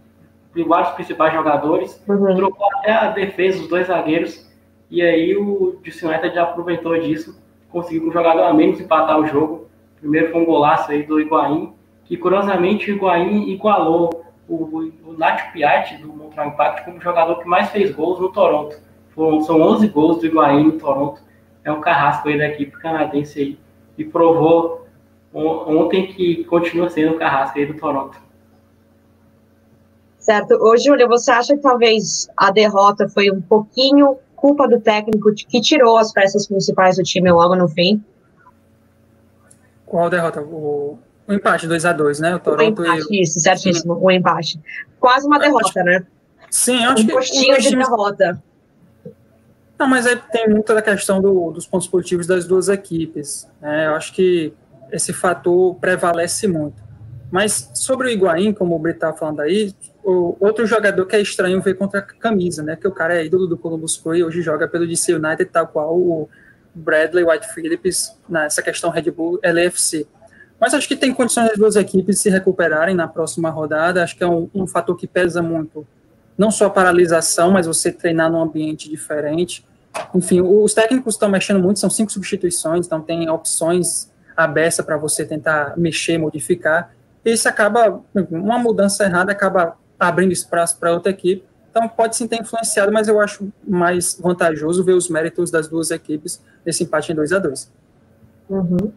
vários 0.66 0.90
principais 0.94 1.32
jogadores, 1.32 2.02
uhum. 2.08 2.34
trocou 2.34 2.66
até 2.78 2.90
a 2.90 3.10
defesa, 3.10 3.62
os 3.62 3.68
dois 3.68 3.86
zagueiros, 3.86 4.50
e 4.90 5.00
aí 5.00 5.36
o 5.36 5.78
DC 5.84 6.04
United 6.04 6.34
já 6.34 6.42
aproveitou 6.42 6.98
disso 6.98 7.40
conseguiu 7.70 8.02
com 8.02 8.08
um 8.08 8.12
jogador 8.12 8.42
a 8.42 8.54
menos 8.54 8.80
empatar 8.80 9.18
o 9.18 9.26
jogo. 9.26 9.68
Primeiro 10.00 10.30
foi 10.30 10.40
um 10.40 10.44
golaço 10.44 10.90
aí 10.90 11.02
do 11.02 11.20
Higuaín, 11.20 11.72
que 12.04 12.16
curiosamente 12.16 12.90
o 12.90 12.94
Higuaín 12.94 13.48
igualou 13.48 14.24
o, 14.48 14.54
o 14.54 15.16
Piatti 15.52 15.96
do 15.98 16.08
Montreal 16.08 16.48
Impact 16.48 16.84
como 16.84 17.00
jogador 17.00 17.38
que 17.40 17.48
mais 17.48 17.70
fez 17.70 17.94
gols 17.94 18.18
no 18.20 18.30
Toronto. 18.32 18.80
Foram, 19.10 19.40
são 19.42 19.60
11 19.60 19.88
gols 19.88 20.18
do 20.18 20.26
Higuaín 20.26 20.64
no 20.64 20.72
Toronto. 20.72 21.20
É 21.64 21.72
um 21.72 21.80
carrasco 21.80 22.28
aí 22.28 22.38
da 22.38 22.46
equipe 22.46 22.78
canadense 22.78 23.40
aí. 23.40 23.58
E 23.98 24.04
provou 24.04 24.86
ontem 25.34 26.06
que 26.06 26.44
continua 26.44 26.88
sendo 26.88 27.14
o 27.14 27.18
carrasco 27.18 27.58
aí 27.58 27.66
do 27.66 27.74
Toronto. 27.74 28.18
Certo. 30.18 30.54
Ô, 30.54 30.76
Júlia, 30.76 31.06
você 31.06 31.30
acha 31.30 31.56
que 31.56 31.62
talvez 31.62 32.28
a 32.36 32.50
derrota 32.50 33.08
foi 33.08 33.30
um 33.30 33.40
pouquinho 33.40 34.18
culpa 34.40 34.68
do 34.68 34.80
técnico 34.80 35.32
que 35.34 35.60
tirou 35.60 35.98
as 35.98 36.12
peças 36.12 36.46
principais 36.46 36.96
do 36.96 37.02
time 37.02 37.30
logo 37.30 37.54
no 37.56 37.68
fim. 37.68 38.02
Qual 39.84 40.08
derrota? 40.08 40.40
O, 40.40 40.98
o 41.26 41.32
empate 41.32 41.66
2 41.66 41.84
a 41.84 41.92
2 41.92 42.20
né? 42.20 42.36
O 42.36 42.38
Toronto 42.38 42.82
o 42.82 42.84
empate, 42.84 43.06
e... 43.10 43.22
Isso, 43.22 43.40
certíssimo, 43.40 43.94
Sim. 43.94 44.00
o 44.02 44.10
empate. 44.10 44.60
Quase 45.00 45.26
uma 45.26 45.38
derrota, 45.38 45.82
né? 45.82 46.06
Sim, 46.50 46.84
acho 46.84 47.02
um 47.02 47.06
que... 47.06 47.12
postinho 47.12 47.60
de 47.60 47.70
derrota. 47.70 48.42
Não, 49.78 49.88
mas 49.88 50.06
aí 50.06 50.16
tem 50.32 50.48
muita 50.48 50.74
da 50.74 50.82
questão 50.82 51.20
do, 51.20 51.50
dos 51.52 51.66
pontos 51.66 51.86
positivos 51.86 52.26
das 52.26 52.44
duas 52.46 52.68
equipes. 52.68 53.48
Né? 53.60 53.86
Eu 53.86 53.94
acho 53.94 54.12
que 54.12 54.52
esse 54.90 55.12
fator 55.12 55.74
prevalece 55.76 56.48
muito. 56.48 56.82
Mas 57.30 57.70
sobre 57.74 58.08
o 58.08 58.10
Higuaín, 58.10 58.52
como 58.52 58.74
o 58.74 58.78
Brito 58.78 58.96
estava 58.96 59.16
falando 59.16 59.40
aí, 59.40 59.72
o 60.10 60.36
outro 60.40 60.66
jogador 60.66 61.04
que 61.04 61.14
é 61.14 61.20
estranho 61.20 61.60
ver 61.60 61.74
contra 61.74 62.00
a 62.00 62.02
camisa, 62.02 62.62
né? 62.62 62.76
Que 62.76 62.88
o 62.88 62.90
cara 62.90 63.20
é 63.20 63.26
ídolo 63.26 63.46
do 63.46 63.58
Columbus 63.58 63.98
Crew 63.98 64.14
e 64.14 64.24
hoje 64.24 64.40
joga 64.40 64.66
pelo 64.66 64.86
DC 64.86 65.12
United, 65.12 65.44
tal 65.46 65.66
qual 65.66 65.94
o 65.94 66.28
Bradley 66.74 67.24
White 67.24 67.52
Phillips 67.52 68.18
nessa 68.26 68.62
questão 68.62 68.88
Red 68.88 69.10
Bull 69.10 69.38
LFC. 69.42 70.06
Mas 70.58 70.72
acho 70.72 70.88
que 70.88 70.96
tem 70.96 71.12
condições 71.12 71.48
das 71.48 71.58
duas 71.58 71.76
equipes 71.76 72.20
se 72.20 72.30
recuperarem 72.30 72.94
na 72.94 73.06
próxima 73.06 73.50
rodada. 73.50 74.02
Acho 74.02 74.16
que 74.16 74.24
é 74.24 74.26
um, 74.26 74.48
um 74.54 74.66
fator 74.66 74.96
que 74.96 75.06
pesa 75.06 75.42
muito. 75.42 75.86
Não 76.38 76.50
só 76.50 76.66
a 76.66 76.70
paralisação, 76.70 77.50
mas 77.50 77.66
você 77.66 77.92
treinar 77.92 78.32
num 78.32 78.40
ambiente 78.40 78.88
diferente. 78.88 79.62
Enfim, 80.14 80.40
os 80.40 80.72
técnicos 80.72 81.16
estão 81.16 81.28
mexendo 81.28 81.60
muito, 81.60 81.80
são 81.80 81.90
cinco 81.90 82.10
substituições, 82.10 82.86
então 82.86 83.02
tem 83.02 83.28
opções 83.28 84.10
abertas 84.34 84.84
para 84.86 84.96
você 84.96 85.26
tentar 85.26 85.74
mexer, 85.76 86.16
modificar. 86.16 86.94
Isso 87.24 87.46
acaba, 87.46 88.00
uma 88.30 88.58
mudança 88.58 89.04
errada 89.04 89.32
acaba 89.32 89.76
abrindo 89.98 90.32
espaço 90.32 90.78
para 90.78 90.92
outra 90.92 91.10
equipe. 91.10 91.44
Então 91.70 91.88
pode 91.88 92.16
sim 92.16 92.26
ter 92.26 92.40
influenciado, 92.40 92.92
mas 92.92 93.08
eu 93.08 93.20
acho 93.20 93.52
mais 93.66 94.18
vantajoso 94.20 94.82
ver 94.84 94.92
os 94.92 95.08
méritos 95.08 95.50
das 95.50 95.68
duas 95.68 95.90
equipes 95.90 96.42
nesse 96.64 96.84
empate 96.84 97.12
em 97.12 97.14
2 97.14 97.32
a 97.32 97.38
2 97.38 97.72
uhum. 98.50 98.92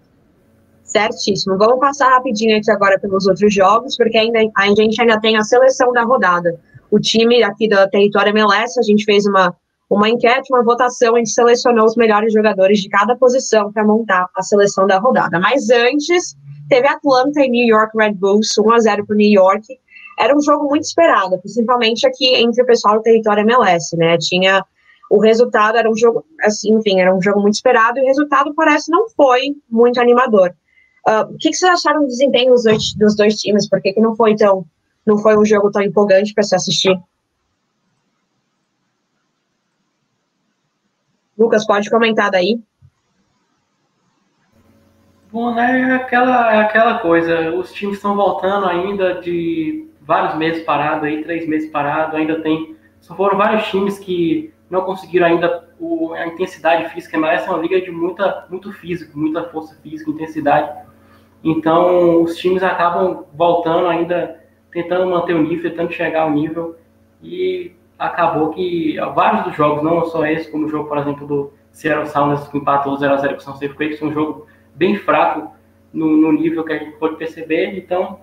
Certíssimo. 0.83 1.57
Vamos 1.57 1.79
passar 1.79 2.09
rapidinho 2.09 2.57
aqui 2.57 2.69
agora 2.69 2.99
pelos 2.99 3.25
outros 3.25 3.53
jogos, 3.53 3.95
porque 3.95 4.17
ainda 4.17 4.39
a 4.57 4.67
gente 4.67 5.01
ainda 5.01 5.19
tem 5.21 5.37
a 5.37 5.43
seleção 5.43 5.93
da 5.93 6.03
rodada. 6.03 6.59
O 6.89 6.99
time 6.99 7.41
aqui 7.43 7.69
da 7.69 7.87
Território 7.87 8.31
MLS, 8.31 8.77
a 8.77 8.83
gente 8.83 9.05
fez 9.05 9.25
uma, 9.25 9.55
uma 9.89 10.09
enquete, 10.09 10.51
uma 10.51 10.63
votação, 10.63 11.15
a 11.15 11.17
gente 11.19 11.31
selecionou 11.31 11.85
os 11.85 11.95
melhores 11.95 12.33
jogadores 12.33 12.79
de 12.81 12.89
cada 12.89 13.15
posição 13.15 13.71
para 13.71 13.85
montar 13.85 14.27
a 14.35 14.41
seleção 14.41 14.85
da 14.85 14.99
rodada. 14.99 15.39
Mas 15.39 15.69
antes, 15.69 16.35
teve 16.67 16.87
Atlanta 16.87 17.39
e 17.39 17.49
New 17.49 17.67
York 17.67 17.97
Red 17.97 18.15
Bulls, 18.15 18.57
1 18.57 18.73
a 18.73 18.79
0 18.79 19.05
para 19.05 19.15
New 19.15 19.31
York. 19.31 19.65
Era 20.21 20.38
um 20.38 20.41
jogo 20.41 20.67
muito 20.69 20.84
esperado, 20.84 21.39
principalmente 21.39 22.05
aqui 22.05 22.36
entre 22.36 22.62
o 22.62 22.65
pessoal 22.65 22.97
do 22.97 23.01
Território 23.01 23.41
MLS, 23.41 23.97
né? 23.97 24.19
Tinha 24.19 24.63
o 25.10 25.19
resultado 25.19 25.77
era 25.77 25.89
um 25.89 25.97
jogo, 25.97 26.23
assim, 26.41 26.73
enfim, 26.73 27.01
era 27.01 27.13
um 27.13 27.21
jogo 27.21 27.41
muito 27.41 27.55
esperado 27.55 27.97
e 27.97 28.03
o 28.03 28.05
resultado 28.05 28.53
parece 28.53 28.91
não 28.91 29.10
foi 29.10 29.55
muito 29.67 29.99
animador. 29.99 30.53
Uh, 31.05 31.34
o 31.34 31.38
que, 31.38 31.49
que, 31.49 31.55
vocês 31.55 31.71
acharam 31.71 32.01
do 32.01 32.07
desempenho 32.07 32.53
dos 32.53 32.63
dois, 32.63 32.93
dos 32.93 33.15
dois 33.15 33.36
times? 33.36 33.67
Por 33.67 33.81
que, 33.81 33.93
que 33.93 33.99
não 33.99 34.15
foi 34.15 34.36
tão 34.36 34.63
não 35.05 35.17
foi 35.17 35.36
um 35.36 35.43
jogo 35.43 35.71
tão 35.71 35.81
empolgante 35.81 36.34
para 36.34 36.43
se 36.43 36.55
assistir? 36.55 36.95
Lucas, 41.36 41.65
pode 41.65 41.89
comentar 41.89 42.29
daí. 42.29 42.62
Bom, 45.31 45.55
né, 45.55 45.81
é 45.81 45.95
aquela, 45.95 46.53
é 46.53 46.60
aquela 46.60 46.99
coisa, 46.99 47.51
os 47.55 47.73
times 47.73 47.95
estão 47.95 48.15
voltando 48.15 48.67
ainda 48.67 49.15
de 49.21 49.90
vários 50.12 50.36
meses 50.36 50.63
parado 50.63 51.06
aí, 51.06 51.24
três 51.24 51.47
meses 51.47 51.71
parado, 51.71 52.17
ainda 52.17 52.41
tem, 52.41 52.76
só 53.00 53.15
foram 53.15 53.38
vários 53.38 53.65
times 53.67 53.97
que 53.97 54.54
não 54.69 54.82
conseguiram 54.82 55.28
ainda 55.28 55.69
o, 55.80 56.13
a 56.13 56.28
intensidade 56.28 56.93
física, 56.93 57.17
mas 57.17 57.41
essa 57.41 57.52
é 57.52 57.54
uma 57.54 57.62
liga 57.62 57.80
de 57.82 57.91
muita, 57.91 58.45
muito 58.50 58.71
físico, 58.74 59.17
muita 59.17 59.43
força 59.45 59.76
física, 59.82 60.12
intensidade, 60.12 60.69
então, 61.43 62.21
os 62.24 62.38
times 62.38 62.62
acabam 62.62 63.26
voltando 63.34 63.88
ainda, 63.88 64.39
tentando 64.71 65.10
manter 65.10 65.34
o 65.34 65.41
nível, 65.41 65.69
tentando 65.69 65.91
chegar 65.91 66.24
ao 66.24 66.32
nível. 66.32 66.76
E 67.21 67.71
acabou 67.97 68.50
que 68.50 68.97
vários 69.15 69.45
dos 69.45 69.56
jogos, 69.56 69.84
não 69.84 70.06
só 70.06 70.26
esse, 70.26 70.52
como 70.52 70.65
o 70.65 70.69
jogo, 70.69 70.88
por 70.88 70.97
exemplo, 70.97 71.26
do 71.26 71.54
Seattle 71.71 72.08
Sounders, 72.08 72.47
que 72.47 72.58
empatou 72.58 72.97
0x0 72.97 73.30
com 73.30 73.36
o 73.36 73.41
São 73.41 73.54
Safe 73.56 73.74
Quakes, 73.74 74.00
foi 74.00 74.10
um 74.10 74.13
jogo 74.13 74.47
bem 74.76 74.95
fraco 74.95 75.52
no, 75.91 76.08
no, 76.08 76.32
nível 76.32 76.63
que 76.63 76.74
a 76.74 76.78
gente 76.78 76.97
pode 76.97 77.15
perceber. 77.15 77.78
Então, 77.78 78.19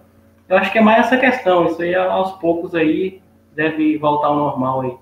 eu 0.48 0.56
acho 0.56 0.72
que 0.72 0.78
é 0.78 0.80
mais 0.80 1.06
essa 1.06 1.16
questão. 1.16 1.66
Isso 1.66 1.82
aí, 1.82 1.94
aos 1.94 2.32
poucos, 2.38 2.74
aí 2.74 3.20
deve 3.54 3.98
voltar 3.98 4.28
ao 4.28 4.36
normal 4.36 4.80
aí. 4.82 4.96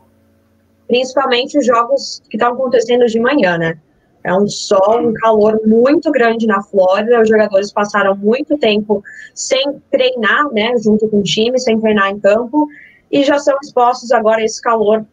Principalmente 0.89 1.59
os 1.59 1.67
jogos 1.67 2.23
que 2.31 2.37
estão 2.37 2.53
acontecendo 2.53 3.07
de 3.07 3.21
manhã, 3.21 3.59
né? 3.59 3.79
É 4.25 4.35
um 4.35 4.49
sol, 4.49 5.09
um 5.09 5.15
calor 5.15 5.61
muito 5.65 6.11
grande 6.11 6.47
na 6.47 6.61
Flórida. 6.61 7.21
Os 7.21 7.29
jogadores 7.29 7.73
passaram 7.73 8.17
muito 8.17 8.59
tempo 8.59 9.03
sem 9.33 9.81
treinar, 9.89 10.53
né, 10.53 10.73
junto 10.83 11.09
com 11.09 11.21
o 11.21 11.23
time, 11.23 11.59
sem 11.61 11.79
treinar 11.81 12.11
em 12.11 12.19
campo, 12.19 12.67
e 13.09 13.23
já 13.23 13.39
são 13.39 13.57
expostos 13.63 14.11
agora 14.11 14.41
a 14.41 14.45
esse 14.45 14.61
calor 14.61 15.07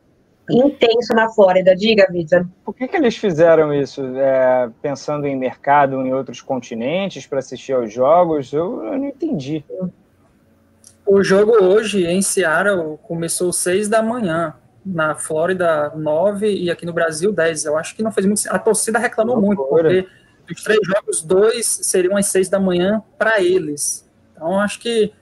intenso 0.50 1.14
na 1.14 1.30
Flórida. 1.30 1.76
Diga, 1.76 2.08
Vitor. 2.12 2.48
Por 2.66 2.74
que, 2.74 2.88
que 2.88 2.98
eles 2.98 3.16
fizeram 3.16 3.72
isso? 3.72 4.02
É, 4.18 4.70
pensando 4.82 5.28
em 5.28 5.36
mercado 5.36 6.02
em 6.02 6.12
outros 6.12 6.42
continentes 6.42 7.28
para 7.28 7.40
assistir 7.40 7.74
aos 7.74 7.94
jogos? 7.94 8.52
Eu, 8.52 8.84
eu, 8.84 8.98
não 8.98 9.08
entendi. 9.08 9.64
O 11.06 11.24
jogo 11.24 11.64
hoje 11.64 12.06
em 12.06 12.22
Seattle 12.22 12.98
começou 13.04 13.50
às 13.50 13.58
seis 13.58 13.88
da 13.88 14.02
manhã 14.02 14.56
na 14.86 15.16
Flórida 15.16 15.92
9 15.96 16.54
e 16.54 16.70
aqui 16.70 16.86
no 16.86 16.94
Brasil 16.94 17.32
10. 17.32 17.66
Eu 17.66 17.78
acho 17.78 17.96
que 17.96 18.04
não 18.04 18.12
fez 18.12 18.26
muito. 18.26 18.42
A 18.50 18.60
torcida 18.60 19.00
reclamou 19.00 19.40
muito, 19.40 19.64
porque 19.64 20.08
dos 20.48 20.64
três 20.64 20.80
jogos, 20.84 21.22
dois 21.22 21.66
seriam 21.66 22.18
às 22.18 22.28
6 22.28 22.50
da 22.50 22.60
manhã 22.60 23.02
para 23.18 23.42
eles. 23.42 24.10
Então, 24.34 24.60
acho 24.60 24.80
que 24.80 25.14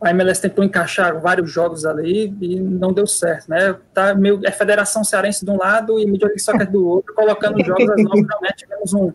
a 0.00 0.10
MLS 0.10 0.42
tentou 0.42 0.62
encaixar 0.62 1.18
vários 1.18 1.50
jogos 1.50 1.86
ali 1.86 2.36
e 2.40 2.60
não 2.60 2.92
deu 2.92 3.06
certo, 3.06 3.48
né? 3.48 3.74
Tá 3.94 4.14
meio, 4.14 4.40
é 4.44 4.50
Federação 4.50 5.02
Cearense 5.02 5.44
de 5.44 5.50
um 5.50 5.56
lado 5.56 5.98
e 5.98 6.04
Major 6.04 6.26
League 6.26 6.42
Soccer 6.42 6.70
do 6.70 6.86
outro, 6.86 7.14
colocando 7.14 7.64
jogos 7.64 7.88
às 7.88 8.02
9 8.02 8.26
da 8.26 8.40
manhã. 8.40 8.52
Tivemos 8.54 8.92
um, 8.92 9.12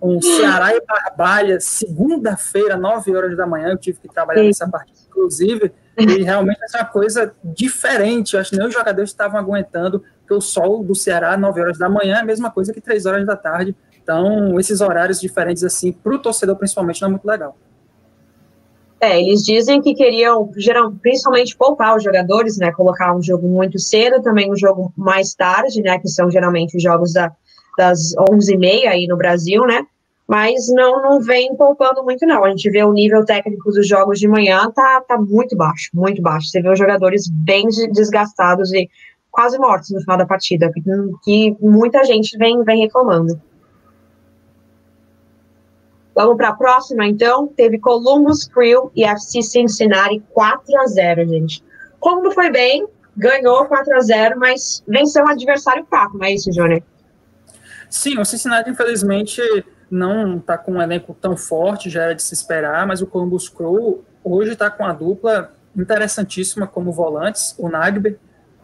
um 0.00 0.20
Ceará 0.20 0.74
e 0.74 0.80
Barbalha, 0.80 1.58
segunda-feira, 1.60 2.76
9 2.76 3.16
horas 3.16 3.36
da 3.36 3.46
manhã. 3.46 3.68
Eu 3.68 3.78
tive 3.78 3.98
que 4.00 4.08
trabalhar 4.08 4.42
Sim. 4.42 4.48
nessa 4.48 4.68
partida, 4.68 4.98
inclusive. 5.08 5.72
E 5.98 6.22
realmente 6.22 6.58
é 6.74 6.78
uma 6.78 6.84
coisa 6.84 7.32
diferente. 7.42 8.34
Eu 8.34 8.40
acho 8.40 8.50
que 8.50 8.58
nem 8.58 8.66
os 8.66 8.74
jogadores 8.74 9.10
estavam 9.10 9.40
aguentando, 9.40 10.04
porque 10.20 10.34
o 10.34 10.40
sol 10.40 10.84
do 10.84 10.94
Ceará, 10.94 11.36
9 11.36 11.60
horas 11.60 11.78
da 11.78 11.88
manhã, 11.88 12.16
é 12.16 12.20
a 12.20 12.24
mesma 12.24 12.50
coisa 12.50 12.72
que 12.72 12.80
3 12.80 13.06
horas 13.06 13.26
da 13.26 13.36
tarde. 13.36 13.74
Então, 14.02 14.60
esses 14.60 14.80
horários 14.80 15.20
diferentes, 15.20 15.64
assim, 15.64 15.92
para 15.92 16.14
o 16.14 16.18
torcedor 16.18 16.56
principalmente, 16.56 17.00
não 17.00 17.08
é 17.08 17.10
muito 17.12 17.26
legal. 17.26 17.56
É, 19.00 19.20
eles 19.20 19.42
dizem 19.42 19.80
que 19.80 19.94
queriam, 19.94 20.50
geral, 20.56 20.92
principalmente, 21.02 21.56
poupar 21.56 21.96
os 21.96 22.02
jogadores, 22.02 22.56
né? 22.56 22.72
Colocar 22.72 23.14
um 23.14 23.22
jogo 23.22 23.46
muito 23.46 23.78
cedo, 23.78 24.22
também 24.22 24.50
um 24.50 24.56
jogo 24.56 24.92
mais 24.96 25.34
tarde, 25.34 25.82
né? 25.82 25.98
Que 25.98 26.08
são 26.08 26.30
geralmente 26.30 26.76
os 26.76 26.82
jogos 26.82 27.12
da, 27.12 27.30
das 27.76 28.14
11h30 28.30 28.88
aí 28.88 29.06
no 29.06 29.16
Brasil, 29.16 29.66
né? 29.66 29.86
mas 30.26 30.68
não, 30.70 31.00
não 31.00 31.20
vem 31.20 31.54
poupando 31.54 32.02
muito, 32.02 32.26
não. 32.26 32.44
A 32.44 32.50
gente 32.50 32.68
vê 32.70 32.82
o 32.82 32.92
nível 32.92 33.24
técnico 33.24 33.70
dos 33.70 33.86
jogos 33.86 34.18
de 34.18 34.26
manhã 34.26 34.70
tá, 34.72 35.00
tá 35.06 35.16
muito 35.16 35.56
baixo, 35.56 35.88
muito 35.94 36.20
baixo. 36.20 36.48
Você 36.48 36.60
vê 36.60 36.68
os 36.68 36.78
jogadores 36.78 37.28
bem 37.30 37.68
desgastados 37.92 38.72
e 38.72 38.90
quase 39.30 39.58
mortos 39.58 39.90
no 39.90 40.00
final 40.00 40.18
da 40.18 40.26
partida, 40.26 40.70
que, 41.22 41.56
muita 41.60 42.02
gente 42.04 42.36
vem, 42.36 42.62
vem 42.64 42.80
reclamando. 42.80 43.40
Vamos 46.14 46.36
para 46.36 46.48
a 46.48 46.54
próxima, 46.54 47.06
então. 47.06 47.46
Teve 47.46 47.78
Columbus 47.78 48.48
Crew 48.48 48.90
e 48.96 49.04
FC 49.04 49.42
Cincinnati 49.42 50.20
4 50.30 50.80
a 50.80 50.86
0 50.86 51.28
gente. 51.28 51.62
Como 52.00 52.32
foi 52.32 52.50
bem, 52.50 52.86
ganhou 53.16 53.66
4 53.66 53.94
a 53.94 54.00
0 54.00 54.40
mas 54.40 54.82
venceu 54.88 55.24
um 55.24 55.28
adversário 55.28 55.84
fraco, 55.88 56.16
não 56.16 56.24
é 56.24 56.32
isso, 56.32 56.50
Júnior? 56.50 56.82
Sim, 57.88 58.18
o 58.18 58.24
Cincinnati, 58.24 58.70
infelizmente, 58.70 59.40
não 59.90 60.38
está 60.38 60.58
com 60.58 60.72
um 60.72 60.82
elenco 60.82 61.14
tão 61.20 61.36
forte, 61.36 61.88
já 61.88 62.04
era 62.04 62.14
de 62.14 62.22
se 62.22 62.34
esperar, 62.34 62.86
mas 62.86 63.00
o 63.00 63.06
Columbus 63.06 63.48
Crew 63.48 64.04
hoje 64.24 64.52
está 64.52 64.70
com 64.70 64.84
a 64.84 64.92
dupla 64.92 65.52
interessantíssima 65.76 66.66
como 66.66 66.92
volantes. 66.92 67.54
O 67.58 67.68
Nagbe 67.68 68.18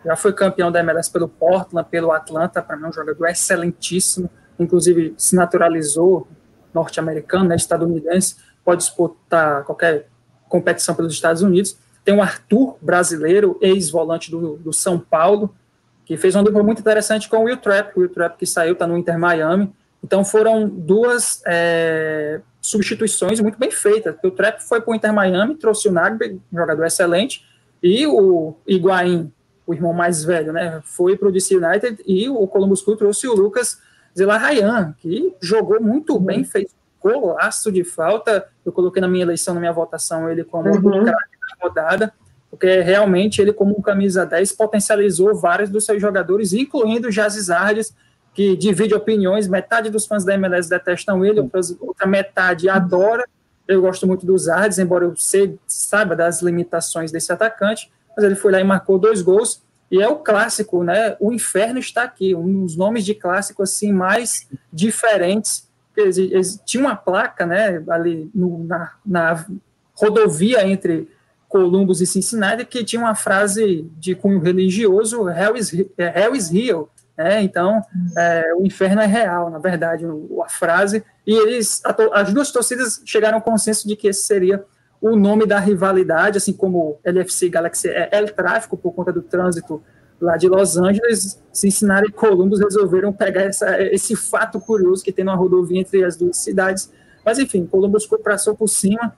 já 0.05 0.17
foi 0.17 0.33
campeão 0.33 0.73
da 0.73 0.81
MLS 0.81 1.11
pelo 1.11 1.29
Portland, 1.29 1.89
pelo 1.89 2.11
Atlanta, 2.11 2.61
para 2.61 2.77
mim 2.77 2.85
é 2.85 2.89
um 2.89 2.93
jogador 2.93 3.27
excelentíssimo, 3.29 4.29
inclusive 4.59 5.15
se 5.17 5.37
naturalizou 5.37 6.27
norte-americano, 6.75 7.45
né, 7.45 7.57
estadunidense, 7.57 8.37
pode 8.65 8.83
disputar 8.83 9.63
qualquer 9.65 10.09
competição 10.49 10.95
pelos 10.95 11.13
Estados 11.13 11.43
Unidos. 11.43 11.77
Tem 12.05 12.15
o 12.17 12.23
Arthur, 12.23 12.77
brasileiro, 12.81 13.59
ex-volante 13.61 14.31
do, 14.31 14.57
do 14.57 14.73
São 14.73 14.99
Paulo, 14.99 15.55
que 16.05 16.17
fez 16.17 16.35
uma 16.35 16.43
dupla 16.43 16.63
muito 16.63 16.81
interessante 16.81 17.29
com 17.29 17.39
o 17.39 17.45
Will 17.45 17.57
Trapp, 17.57 17.93
o 17.97 18.01
Will 18.01 18.09
Trapp 18.09 18.39
que 18.39 18.47
saiu, 18.47 18.73
está 18.73 18.87
no 18.87 18.97
Inter 18.97 19.19
Miami, 19.19 19.73
então 20.03 20.25
foram 20.25 20.69
duas 20.69 21.43
é, 21.47 22.41
substituições 22.61 23.41
muito 23.41 23.59
bem 23.59 23.71
feitas. 23.71 24.17
O 24.25 24.31
Trap 24.31 24.61
foi 24.61 24.81
para 24.81 24.93
o 24.93 24.95
Inter 24.95 25.13
Miami, 25.13 25.55
trouxe 25.55 25.89
o 25.89 25.93
Nagbe, 25.93 26.41
um 26.53 26.57
jogador 26.57 26.85
excelente, 26.85 27.45
e 27.83 28.07
o 28.07 28.55
Higuaín, 28.67 29.33
o 29.67 29.73
irmão 29.73 29.93
mais 29.93 30.25
velho, 30.25 30.53
né, 30.53 30.81
foi 30.85 31.17
para 31.17 31.29
o 31.29 31.33
DC 31.33 31.57
United, 31.57 32.03
e 32.07 32.29
o 32.29 32.47
Columbus 32.47 32.83
Crew 32.83 32.97
trouxe 32.97 33.29
o 33.29 33.35
Lucas 33.35 33.81
Zelarrayan, 34.17 34.95
que 34.99 35.35
jogou 35.41 35.81
muito 35.81 36.15
uhum. 36.15 36.21
bem, 36.21 36.45
fez 36.45 36.75
golaço 37.03 37.73
de 37.73 37.83
falta. 37.83 38.47
Eu 38.65 38.73
coloquei 38.73 39.01
na 39.01 39.09
minha 39.09 39.25
eleição, 39.25 39.55
na 39.55 39.61
minha 39.61 39.73
votação, 39.73 40.31
ele 40.31 40.45
como 40.45 40.71
uhum. 40.71 41.05
craque 41.05 41.37
da 41.41 41.67
rodada, 41.67 42.13
porque 42.53 42.83
realmente 42.83 43.41
ele, 43.41 43.51
como 43.51 43.81
camisa 43.81 44.27
10, 44.27 44.53
potencializou 44.53 45.35
vários 45.35 45.71
dos 45.71 45.87
seus 45.87 46.03
jogadores, 46.03 46.53
incluindo 46.53 47.09
o 47.09 47.11
Jazzy 47.11 47.41
Zardes, 47.41 47.95
que 48.35 48.55
divide 48.55 48.95
opiniões, 48.95 49.49
metade 49.49 49.89
dos 49.89 50.05
fãs 50.07 50.23
da 50.23 50.35
MLS 50.35 50.69
detestam 50.69 51.25
ele, 51.25 51.41
outra 51.81 52.07
metade 52.07 52.69
adora. 52.69 53.27
Eu 53.67 53.81
gosto 53.81 54.07
muito 54.07 54.27
dos 54.27 54.51
Ardes, 54.51 54.79
embora 54.79 55.07
eu 55.07 55.17
sei, 55.17 55.59
saiba 55.67 56.15
das 56.15 56.43
limitações 56.43 57.11
desse 57.11 57.33
atacante, 57.33 57.91
mas 58.15 58.23
ele 58.23 58.35
foi 58.35 58.53
lá 58.53 58.61
e 58.61 58.65
marcou 58.65 58.99
dois 58.99 59.23
gols. 59.23 59.63
E 59.91 60.03
é 60.03 60.09
o 60.09 60.17
clássico, 60.17 60.85
né? 60.85 61.17
O 61.21 61.33
inferno 61.33 61.79
está 61.79 62.03
aqui, 62.03 62.35
um 62.35 62.65
dos 62.65 62.77
nomes 62.77 63.03
de 63.03 63.15
clássico 63.15 63.63
assim 63.63 63.95
mais 63.95 64.47
diferentes. 64.71 65.71
Tinha 66.67 66.85
uma 66.85 66.97
placa, 66.97 67.47
né, 67.47 67.83
ali 67.89 68.31
no, 68.35 68.65
na, 68.65 68.93
na 69.05 69.47
rodovia 69.95 70.67
entre 70.67 71.09
Columbus 71.53 72.01
e 72.01 72.07
Cincinnati 72.07 72.65
que 72.65 72.83
tinha 72.83 73.01
uma 73.01 73.15
frase 73.15 73.87
de 73.99 74.15
cunho 74.15 74.41
religioso: 74.41 75.29
Hell 75.29 75.57
is, 75.57 75.73
hell 75.99 76.35
is 76.35 76.49
real, 76.49 76.91
é, 77.17 77.43
então, 77.43 77.83
é, 78.17 78.55
o 78.57 78.67
inferno 78.67 79.03
é 79.03 79.07
real, 79.07 79.51
na 79.51 79.59
verdade, 79.59 80.07
a 80.43 80.49
frase. 80.49 81.05
E 81.27 81.35
eles, 81.35 81.83
as 82.13 82.33
duas 82.33 82.51
torcidas 82.51 83.03
chegaram 83.05 83.37
ao 83.37 83.43
consenso 83.43 83.87
de 83.87 83.95
que 83.95 84.09
esse 84.09 84.25
seria 84.25 84.65
o 85.01 85.15
nome 85.15 85.45
da 85.47 85.59
rivalidade, 85.59 86.39
assim 86.39 86.53
como 86.53 86.99
LFC 87.05 87.49
Galaxy 87.51 87.89
é 87.89 88.09
El 88.13 88.33
Tráfico, 88.33 88.77
por 88.77 88.93
conta 88.93 89.13
do 89.13 89.21
trânsito 89.21 89.83
lá 90.21 90.37
de 90.37 90.49
Los 90.49 90.77
Angeles, 90.77 91.43
Cincinnati 91.53 92.09
e 92.09 92.13
Columbus 92.13 92.61
resolveram 92.61 93.13
pegar 93.13 93.43
essa, 93.43 93.83
esse 93.83 94.15
fato 94.15 94.61
curioso 94.61 95.03
que 95.03 95.13
tem 95.13 95.25
uma 95.25 95.35
rodovia 95.35 95.81
entre 95.81 96.05
as 96.05 96.17
duas 96.17 96.39
cidades. 96.39 96.91
Mas 97.25 97.39
enfim, 97.39 97.67
Columbus 97.67 98.07
passou 98.23 98.55
por 98.55 98.69
cima. 98.69 99.17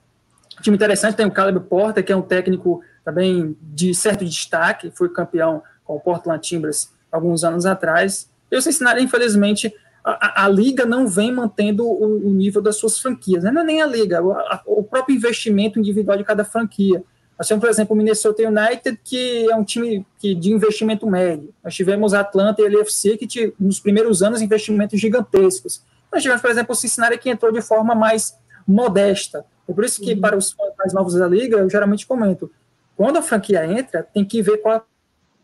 Time 0.62 0.76
interessante 0.76 1.16
tem 1.16 1.26
o 1.26 1.30
Caleb 1.30 1.60
Porter, 1.68 2.04
que 2.04 2.12
é 2.12 2.16
um 2.16 2.22
técnico 2.22 2.82
também 3.04 3.56
de 3.60 3.94
certo 3.94 4.24
destaque, 4.24 4.90
foi 4.90 5.08
campeão 5.08 5.62
com 5.84 5.96
o 5.96 6.00
Portland 6.00 6.40
Timbers 6.40 6.90
alguns 7.12 7.44
anos 7.44 7.66
atrás. 7.66 8.28
E 8.50 8.56
o 8.56 8.62
Cincinnati, 8.62 9.02
infelizmente, 9.02 9.74
a, 10.04 10.44
a, 10.44 10.48
liga 10.48 10.84
não 10.84 11.06
vem 11.06 11.32
mantendo 11.32 11.86
o, 11.86 12.28
o, 12.28 12.30
nível 12.32 12.60
das 12.60 12.76
suas 12.76 12.98
franquias, 12.98 13.42
né? 13.42 13.50
não 13.50 13.62
é 13.62 13.64
nem 13.64 13.82
a 13.82 13.86
liga, 13.86 14.22
o, 14.22 14.32
a, 14.32 14.62
o 14.66 14.82
próprio 14.82 15.16
investimento 15.16 15.78
individual 15.78 16.18
de 16.18 16.24
cada 16.24 16.44
franquia. 16.44 17.02
Nós 17.38 17.48
temos, 17.48 17.62
por 17.62 17.70
exemplo, 17.70 17.94
o 17.94 17.96
Minnesota 17.96 18.42
United, 18.42 18.98
que 19.02 19.50
é 19.50 19.56
um 19.56 19.64
time 19.64 20.06
que, 20.18 20.34
de 20.34 20.52
investimento 20.52 21.06
médio. 21.06 21.52
Nós 21.64 21.74
tivemos 21.74 22.14
Atlanta 22.14 22.62
e 22.62 22.68
LFC, 22.68 23.16
que 23.16 23.54
nos 23.58 23.80
primeiros 23.80 24.22
anos, 24.22 24.40
investimentos 24.40 25.00
gigantescos. 25.00 25.82
Nós 26.12 26.22
tivemos, 26.22 26.40
por 26.40 26.50
exemplo, 26.50 26.72
o 26.72 26.76
Cincinnati, 26.76 27.18
que 27.18 27.28
entrou 27.28 27.50
de 27.50 27.60
forma 27.60 27.94
mais 27.94 28.36
modesta. 28.66 29.44
É 29.68 29.72
por 29.72 29.84
isso 29.84 30.00
que, 30.00 30.14
para 30.14 30.36
os 30.36 30.54
mais 30.78 30.92
novos 30.92 31.14
da 31.14 31.26
liga, 31.26 31.56
eu 31.56 31.70
geralmente 31.70 32.06
comento, 32.06 32.50
quando 32.96 33.16
a 33.16 33.22
franquia 33.22 33.66
entra, 33.66 34.02
tem 34.02 34.24
que 34.24 34.40
ver 34.42 34.58
qual 34.58 34.86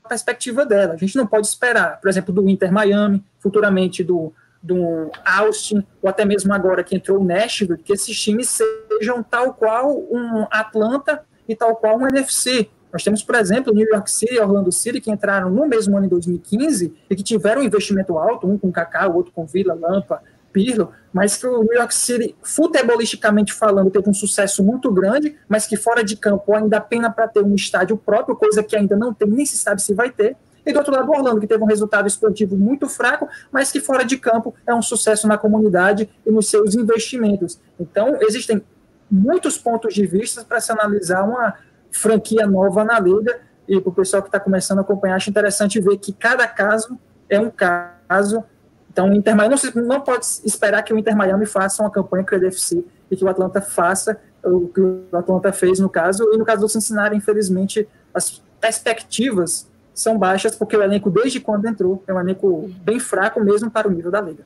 a 0.04 0.08
perspectiva 0.08 0.64
dela. 0.64 0.94
A 0.94 0.96
gente 0.96 1.16
não 1.16 1.26
pode 1.26 1.46
esperar, 1.46 2.00
por 2.00 2.08
exemplo, 2.08 2.32
do 2.32 2.48
Inter 2.48 2.72
Miami, 2.72 3.24
futuramente 3.38 4.04
do, 4.04 4.32
do 4.62 5.10
Austin, 5.24 5.84
ou 6.02 6.08
até 6.08 6.24
mesmo 6.24 6.52
agora 6.52 6.84
que 6.84 6.94
entrou 6.94 7.20
o 7.20 7.24
Nashville, 7.24 7.78
que 7.78 7.92
esses 7.92 8.18
times 8.20 8.48
sejam 8.48 9.22
tal 9.22 9.54
qual 9.54 9.98
um 10.10 10.46
Atlanta 10.50 11.24
e 11.48 11.56
tal 11.56 11.74
qual 11.76 11.98
um 11.98 12.06
NFC. 12.06 12.68
Nós 12.92 13.04
temos, 13.04 13.22
por 13.22 13.36
exemplo, 13.36 13.72
New 13.72 13.86
York 13.88 14.10
City 14.10 14.34
e 14.34 14.40
Orlando 14.40 14.72
City, 14.72 15.00
que 15.00 15.10
entraram 15.10 15.48
no 15.48 15.66
mesmo 15.66 15.96
ano 15.96 16.06
em 16.06 16.08
2015 16.08 16.92
e 17.08 17.16
que 17.16 17.22
tiveram 17.22 17.62
um 17.62 17.64
investimento 17.64 18.18
alto, 18.18 18.48
um 18.48 18.58
com 18.58 18.70
Kaká, 18.72 19.08
o 19.08 19.14
outro 19.14 19.32
com 19.32 19.46
Vila, 19.46 19.74
Lampa, 19.74 20.22
Pirlo, 20.52 20.92
mas 21.12 21.36
que 21.36 21.46
o 21.46 21.62
New 21.62 21.74
York 21.74 21.94
City, 21.94 22.36
futebolisticamente 22.42 23.52
falando, 23.52 23.90
teve 23.90 24.08
um 24.08 24.14
sucesso 24.14 24.62
muito 24.62 24.90
grande, 24.90 25.36
mas 25.48 25.66
que 25.66 25.76
fora 25.76 26.04
de 26.04 26.16
campo 26.16 26.54
ainda 26.54 26.80
pena 26.80 27.10
para 27.10 27.28
ter 27.28 27.42
um 27.42 27.54
estádio 27.54 27.96
próprio, 27.96 28.36
coisa 28.36 28.62
que 28.62 28.76
ainda 28.76 28.96
não 28.96 29.12
tem, 29.12 29.28
nem 29.28 29.46
se 29.46 29.56
sabe 29.56 29.82
se 29.82 29.94
vai 29.94 30.10
ter. 30.10 30.36
E 30.64 30.72
do 30.72 30.78
outro 30.78 30.92
lado, 30.94 31.10
Orlando, 31.10 31.40
que 31.40 31.46
teve 31.46 31.62
um 31.62 31.66
resultado 31.66 32.06
esportivo 32.06 32.56
muito 32.56 32.88
fraco, 32.88 33.28
mas 33.50 33.72
que 33.72 33.80
fora 33.80 34.04
de 34.04 34.16
campo 34.18 34.54
é 34.66 34.74
um 34.74 34.82
sucesso 34.82 35.26
na 35.26 35.38
comunidade 35.38 36.08
e 36.24 36.30
nos 36.30 36.48
seus 36.48 36.74
investimentos. 36.74 37.58
Então, 37.78 38.18
existem 38.20 38.62
muitos 39.10 39.58
pontos 39.58 39.94
de 39.94 40.06
vista 40.06 40.44
para 40.44 40.60
se 40.60 40.70
analisar 40.70 41.24
uma 41.24 41.54
franquia 41.90 42.46
nova 42.46 42.84
na 42.84 43.00
liga. 43.00 43.40
E 43.66 43.80
para 43.80 43.90
o 43.90 43.92
pessoal 43.92 44.22
que 44.22 44.28
está 44.28 44.38
começando 44.38 44.78
a 44.78 44.82
acompanhar, 44.82 45.16
acho 45.16 45.30
interessante 45.30 45.80
ver 45.80 45.96
que 45.96 46.12
cada 46.12 46.46
caso 46.46 46.98
é 47.28 47.40
um 47.40 47.50
caso. 47.50 48.44
Então, 48.90 49.08
o 49.08 49.14
Inter 49.14 49.36
Miami, 49.36 49.54
não, 49.74 49.82
não 49.84 50.00
pode 50.00 50.26
esperar 50.44 50.82
que 50.82 50.92
o 50.92 50.98
Inter 50.98 51.16
Miami 51.16 51.46
faça 51.46 51.82
uma 51.82 51.90
campanha 51.90 52.24
com 52.24 52.34
o 52.34 52.38
EDFC 52.38 52.84
e 53.10 53.16
que 53.16 53.24
o 53.24 53.28
Atlanta 53.28 53.60
faça 53.60 54.20
o 54.42 54.68
que 54.68 54.80
o 54.80 55.04
Atlanta 55.12 55.52
fez 55.52 55.78
no 55.78 55.88
caso. 55.88 56.28
E 56.32 56.36
no 56.36 56.44
caso 56.44 56.62
do 56.62 56.68
Cincinnati, 56.68 57.16
infelizmente, 57.16 57.88
as 58.12 58.42
perspectivas 58.60 59.70
são 59.94 60.18
baixas, 60.18 60.56
porque 60.56 60.76
o 60.76 60.82
elenco, 60.82 61.10
desde 61.10 61.40
quando 61.40 61.66
entrou, 61.66 62.02
é 62.06 62.12
um 62.12 62.20
elenco 62.20 62.70
bem 62.82 62.98
fraco 62.98 63.40
mesmo 63.40 63.70
para 63.70 63.86
o 63.86 63.90
nível 63.90 64.10
da 64.10 64.20
liga. 64.20 64.44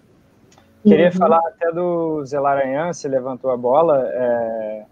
Queria 0.83 1.07
uhum. 1.07 1.13
falar 1.13 1.39
até 1.39 1.73
do 1.73 2.25
Zelaranhan, 2.27 2.93
se 2.93 3.09
levantou 3.09 3.51
a 3.51 3.57
bola. 3.57 4.07
É... 4.13 4.83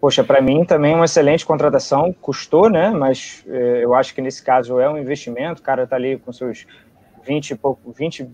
Poxa, 0.00 0.24
para 0.24 0.40
mim 0.40 0.64
também 0.64 0.92
é 0.92 0.96
uma 0.96 1.04
excelente 1.04 1.44
contratação, 1.44 2.12
custou, 2.20 2.70
né? 2.70 2.90
Mas 2.90 3.44
é, 3.48 3.84
eu 3.84 3.94
acho 3.94 4.14
que 4.14 4.20
nesse 4.20 4.42
caso 4.42 4.78
é 4.80 4.88
um 4.88 4.96
investimento. 4.96 5.60
O 5.60 5.64
cara 5.64 5.84
está 5.84 5.96
ali 5.96 6.16
com 6.18 6.32
seus 6.32 6.66
20 7.28 7.50
e 7.50 7.56
pouco, 7.56 7.92
20 7.92 8.26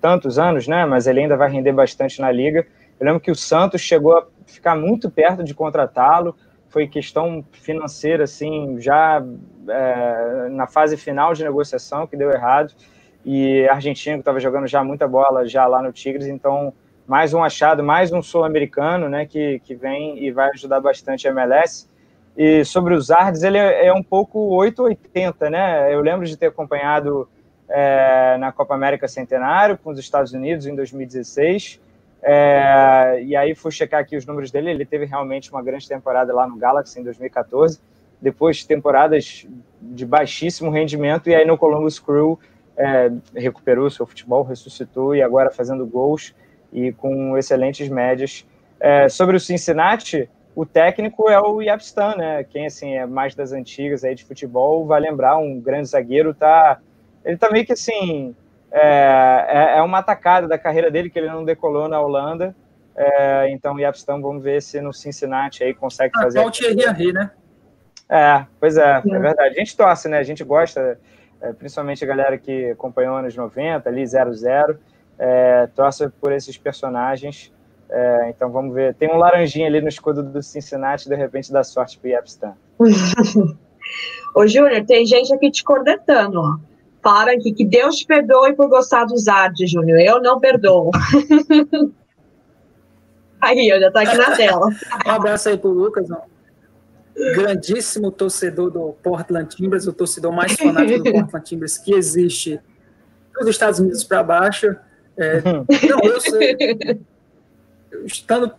tantos 0.00 0.38
anos, 0.38 0.68
né? 0.68 0.86
Mas 0.86 1.08
ele 1.08 1.20
ainda 1.20 1.36
vai 1.36 1.50
render 1.50 1.72
bastante 1.72 2.20
na 2.20 2.30
liga. 2.30 2.64
Eu 3.00 3.06
lembro 3.06 3.20
que 3.20 3.32
o 3.32 3.34
Santos 3.34 3.80
chegou 3.80 4.16
a 4.16 4.26
ficar 4.46 4.76
muito 4.76 5.10
perto 5.10 5.42
de 5.42 5.52
contratá-lo. 5.52 6.36
Foi 6.68 6.86
questão 6.86 7.44
financeira, 7.50 8.24
assim, 8.24 8.76
já 8.78 9.24
é, 9.68 10.48
na 10.50 10.68
fase 10.68 10.96
final 10.96 11.34
de 11.34 11.42
negociação 11.42 12.06
que 12.06 12.16
deu 12.16 12.30
errado 12.30 12.72
e 13.24 13.68
argentino 13.68 14.18
que 14.18 14.20
estava 14.20 14.38
jogando 14.38 14.68
já 14.68 14.84
muita 14.84 15.08
bola 15.08 15.46
já 15.46 15.66
lá 15.66 15.82
no 15.82 15.92
Tigres, 15.92 16.28
então 16.28 16.72
mais 17.06 17.34
um 17.34 17.42
achado, 17.42 17.82
mais 17.82 18.12
um 18.12 18.22
sul-americano, 18.22 19.08
né, 19.08 19.26
que, 19.26 19.60
que 19.60 19.74
vem 19.74 20.22
e 20.22 20.30
vai 20.30 20.50
ajudar 20.50 20.80
bastante 20.80 21.26
a 21.26 21.30
MLS. 21.30 21.88
E 22.36 22.64
sobre 22.64 22.94
os 22.94 23.10
Ardes, 23.10 23.42
ele 23.42 23.58
é, 23.58 23.86
é 23.86 23.92
um 23.92 24.02
pouco 24.02 24.38
880, 24.54 25.50
né? 25.50 25.92
Eu 25.92 26.00
lembro 26.00 26.24
de 26.24 26.36
ter 26.36 26.46
acompanhado 26.46 27.28
é, 27.68 28.36
na 28.38 28.50
Copa 28.50 28.74
América 28.74 29.06
Centenário 29.06 29.76
com 29.76 29.90
os 29.90 29.98
Estados 29.98 30.32
Unidos 30.32 30.66
em 30.66 30.74
2016. 30.74 31.80
É, 32.22 33.22
e 33.22 33.36
aí 33.36 33.54
fui 33.54 33.70
checar 33.70 34.00
aqui 34.00 34.16
os 34.16 34.26
números 34.26 34.50
dele. 34.50 34.70
Ele 34.70 34.84
teve 34.84 35.04
realmente 35.04 35.50
uma 35.50 35.62
grande 35.62 35.86
temporada 35.86 36.34
lá 36.34 36.46
no 36.46 36.56
Galaxy 36.56 36.98
em 37.00 37.04
2014. 37.04 37.80
Depois 38.20 38.64
temporadas 38.64 39.46
de 39.80 40.04
baixíssimo 40.04 40.70
rendimento 40.70 41.30
e 41.30 41.34
aí 41.34 41.46
no 41.46 41.56
Columbus 41.56 41.98
Crew 42.00 42.38
é, 42.76 43.10
recuperou 43.34 43.88
seu 43.90 44.06
futebol, 44.06 44.42
ressuscitou 44.42 45.14
e 45.14 45.22
agora 45.22 45.50
fazendo 45.50 45.86
gols 45.86 46.34
e 46.72 46.92
com 46.92 47.36
excelentes 47.36 47.88
médias. 47.88 48.44
É, 48.80 49.08
sobre 49.08 49.36
o 49.36 49.40
Cincinnati, 49.40 50.28
o 50.54 50.66
técnico 50.66 51.28
é 51.28 51.40
o 51.40 51.60
Yapstan, 51.62 52.16
né? 52.16 52.44
Quem 52.44 52.66
assim 52.66 52.94
é 52.94 53.06
mais 53.06 53.34
das 53.34 53.52
antigas 53.52 54.04
aí 54.04 54.14
de 54.14 54.24
futebol 54.24 54.86
vai 54.86 55.00
lembrar 55.00 55.38
um 55.38 55.60
grande 55.60 55.88
zagueiro 55.88 56.34
tá, 56.34 56.80
ele 57.28 57.36
tá 57.36 57.50
meio 57.50 57.64
que 57.66 57.74
assim 57.74 58.34
é, 58.72 59.46
é, 59.48 59.78
é 59.78 59.82
uma 59.82 59.98
atacada 59.98 60.48
da 60.48 60.58
carreira 60.58 60.90
dele 60.90 61.10
que 61.10 61.18
ele 61.18 61.28
não 61.28 61.44
decolou 61.44 61.88
na 61.88 62.00
Holanda. 62.00 62.56
É, 62.96 63.50
então 63.50 63.74
o 63.74 63.80
Yapstan, 63.80 64.20
vamos 64.20 64.42
ver 64.42 64.60
se 64.60 64.80
no 64.80 64.92
Cincinnati 64.92 65.62
aí 65.62 65.72
consegue 65.72 66.12
ah, 66.16 66.22
fazer. 66.22 66.40
Qual 66.40 66.50
Thierry 66.50 66.82
Henry, 66.82 67.12
né? 67.12 67.30
É, 68.08 68.46
pois 68.58 68.76
é, 68.76 69.02
é, 69.06 69.18
verdade. 69.18 69.54
A 69.54 69.58
gente 69.58 69.76
torce, 69.76 70.08
né? 70.08 70.18
A 70.18 70.22
gente 70.22 70.42
gosta 70.42 70.98
é, 71.40 71.52
principalmente 71.52 72.02
a 72.02 72.06
galera 72.06 72.38
que 72.38 72.70
acompanhou 72.70 73.16
anos 73.16 73.36
90, 73.36 73.88
ali 73.88 74.04
00, 74.06 74.78
é, 75.18 75.68
torce 75.68 76.08
por 76.20 76.32
esses 76.32 76.56
personagens. 76.56 77.52
É, 77.90 78.30
então 78.30 78.50
vamos 78.50 78.74
ver. 78.74 78.94
Tem 78.94 79.10
um 79.10 79.16
laranjinha 79.16 79.66
ali 79.66 79.80
no 79.80 79.88
escudo 79.88 80.22
do 80.22 80.42
Cincinnati, 80.42 81.08
de 81.08 81.14
repente 81.14 81.52
dá 81.52 81.62
sorte 81.62 81.98
pro 81.98 82.08
Yapstan. 82.08 82.54
Ô, 84.34 84.46
Júnior, 84.46 84.84
tem 84.84 85.06
gente 85.06 85.32
aqui 85.32 85.50
te 85.50 85.64
cornetando, 85.64 86.40
ó. 86.40 86.67
Aqui 87.08 87.52
que 87.52 87.64
Deus 87.64 87.96
te 87.96 88.06
perdoe 88.06 88.54
por 88.54 88.68
gostar 88.68 89.04
dos 89.04 89.28
artes, 89.28 89.70
Júnior. 89.70 89.98
Eu 90.00 90.20
não 90.20 90.38
perdoo. 90.38 90.90
aí, 93.40 93.68
eu 93.68 93.80
já 93.80 93.90
tô 93.90 93.98
aqui 93.98 94.16
na 94.16 94.36
tela. 94.36 94.68
Um 95.06 95.10
abraço 95.10 95.48
aí 95.48 95.56
pro 95.56 95.70
Lucas, 95.70 96.10
ó 96.10 96.22
grandíssimo 97.34 98.10
torcedor 98.10 98.70
do 98.70 98.92
Portland 99.02 99.54
Timbers, 99.54 99.86
o 99.86 99.92
torcedor 99.92 100.32
mais 100.32 100.52
fanático 100.52 101.02
do 101.02 101.12
Portland 101.12 101.44
Timbers 101.44 101.76
que 101.76 101.92
existe 101.92 102.60
dos 103.40 103.48
Estados 103.48 103.80
Unidos 103.80 104.04
para 104.04 104.22
baixo. 104.22 104.76
É, 105.16 105.40
não, 105.42 105.66
eu 106.04 106.20
sei, 106.20 106.56
estando 108.04 108.52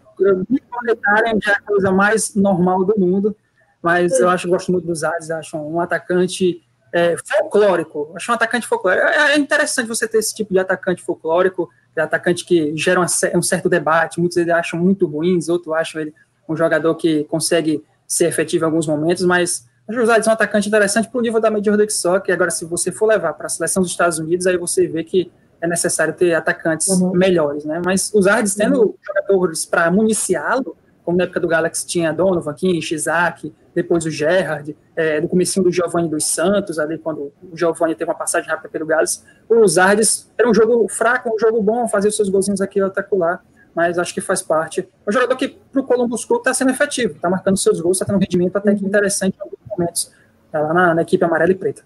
me 0.50 0.60
comentarem 0.70 1.39
já 1.41 1.54
é 1.54 1.56
a 1.56 1.62
coisa 1.62 1.91
mais 1.91 2.36
normal 2.36 2.84
do 2.84 3.00
mundo, 3.00 3.36
mas 3.82 4.20
eu 4.20 4.30
acho 4.30 4.50
gosto 4.50 4.72
muito 4.72 4.86
dos 4.86 5.04
Ades, 5.04 5.32
acho 5.32 5.58
um 5.58 5.80
atacante 5.80 6.62
é, 6.94 7.16
folclórico, 7.18 8.12
acho 8.16 8.32
um 8.32 8.36
atacante 8.36 8.68
folclórico. 8.68 9.06
É, 9.06 9.34
é 9.34 9.38
interessante 9.38 9.88
você 9.88 10.08
ter 10.08 10.18
esse 10.18 10.34
tipo 10.34 10.54
de 10.54 10.60
atacante 10.60 11.04
folclórico, 11.04 11.70
de 11.96 12.02
atacante 12.02 12.46
que 12.46 12.76
gera 12.76 13.00
um 13.00 13.42
certo 13.42 13.70
debate, 13.70 14.20
muitos 14.20 14.38
eles 14.38 14.54
acham 14.54 14.80
muito 14.80 15.06
ruins, 15.06 15.50
outros 15.50 15.74
acham 15.76 16.02
ele 16.02 16.14
um 16.48 16.56
jogador 16.56 16.96
que 16.96 17.26
consegue 17.26 17.84
ser 18.08 18.26
efetivo 18.26 18.66
em 18.66 18.68
alguns 18.68 18.88
momentos, 18.88 19.24
mas 19.24 19.68
o 19.88 19.94
José 19.94 20.18
é 20.18 20.30
um 20.30 20.34
atacante 20.34 20.68
interessante 20.68 21.10
para 21.10 21.18
o 21.18 21.22
nível 21.22 21.40
da 21.40 21.50
Major 21.50 21.76
League 21.76 21.94
Soccer. 21.94 22.34
Agora, 22.34 22.52
se 22.52 22.66
você 22.66 22.92
for 22.92 23.08
levar 23.08 23.34
para 23.34 23.48
a 23.48 23.50
seleção 23.50 23.82
dos 23.82 23.92
Estados 23.92 24.20
Unidos, 24.20 24.46
aí 24.46 24.58
você 24.58 24.88
vê 24.88 25.04
que 25.04 25.32
é 25.62 25.68
necessário 25.68 26.14
ter 26.14 26.34
atacantes 26.34 26.88
uhum. 26.88 27.12
melhores, 27.12 27.66
né? 27.66 27.82
Mas 27.84 28.12
os 28.14 28.28
Ardes 28.28 28.56
tendo 28.56 28.82
uhum. 28.82 28.96
jogadores 29.06 29.66
para 29.66 29.90
municiá-lo, 29.92 30.78
como 31.04 31.18
na 31.18 31.24
época 31.24 31.40
do 31.40 31.48
Galaxy 31.48 31.88
tinha 31.88 32.14
Donovan, 32.14 32.54
Kinch, 32.54 32.94
Isaac, 32.94 33.54
depois 33.82 34.06
o 34.06 34.12
Gerrard, 34.12 34.76
é, 34.96 35.22
no 35.22 35.28
começo 35.28 35.62
do 35.64 35.72
Giovanni 35.72 36.10
dos 36.10 36.26
Santos, 36.26 36.78
ali 36.78 36.98
quando 36.98 37.32
o 37.42 37.56
Giovanni 37.56 37.96
teve 37.96 38.10
uma 38.10 38.18
passagem 38.18 38.50
rápida 38.50 38.70
pelo 38.70 38.86
Galaxy, 38.86 39.24
os 39.48 39.78
Ardes 39.78 40.30
era 40.38 40.50
um 40.50 40.54
jogo 40.54 40.88
fraco, 40.90 41.34
um 41.34 41.40
jogo 41.40 41.62
bom, 41.62 41.88
fazer 41.88 42.10
os 42.10 42.16
seus 42.16 42.30
golzinhos 42.30 42.62
aqui 42.62 42.82
atacular 42.82 43.44
mas 43.74 43.98
acho 43.98 44.14
que 44.14 44.20
faz 44.20 44.42
parte. 44.42 44.82
É 44.82 45.10
um 45.10 45.12
jogador 45.14 45.36
que 45.38 45.48
para 45.48 45.82
o 45.82 45.86
Columbus 45.86 46.26
Crew 46.26 46.38
está 46.38 46.54
sendo 46.54 46.72
efetivo, 46.72 47.14
está 47.14 47.30
marcando 47.30 47.58
seus 47.58 47.80
gols, 47.80 47.96
está 47.96 48.06
tendo 48.06 48.18
um 48.18 48.20
rendimento 48.20 48.56
até 48.58 48.76
que 48.76 48.86
interessante 48.86 49.38
em 49.38 49.42
alguns 49.42 49.60
momentos, 49.70 50.12
tá 50.52 50.60
lá 50.60 50.74
na, 50.74 50.96
na 50.96 51.02
equipe 51.02 51.24
amarela 51.24 51.52
e 51.52 51.56
preta. 51.56 51.84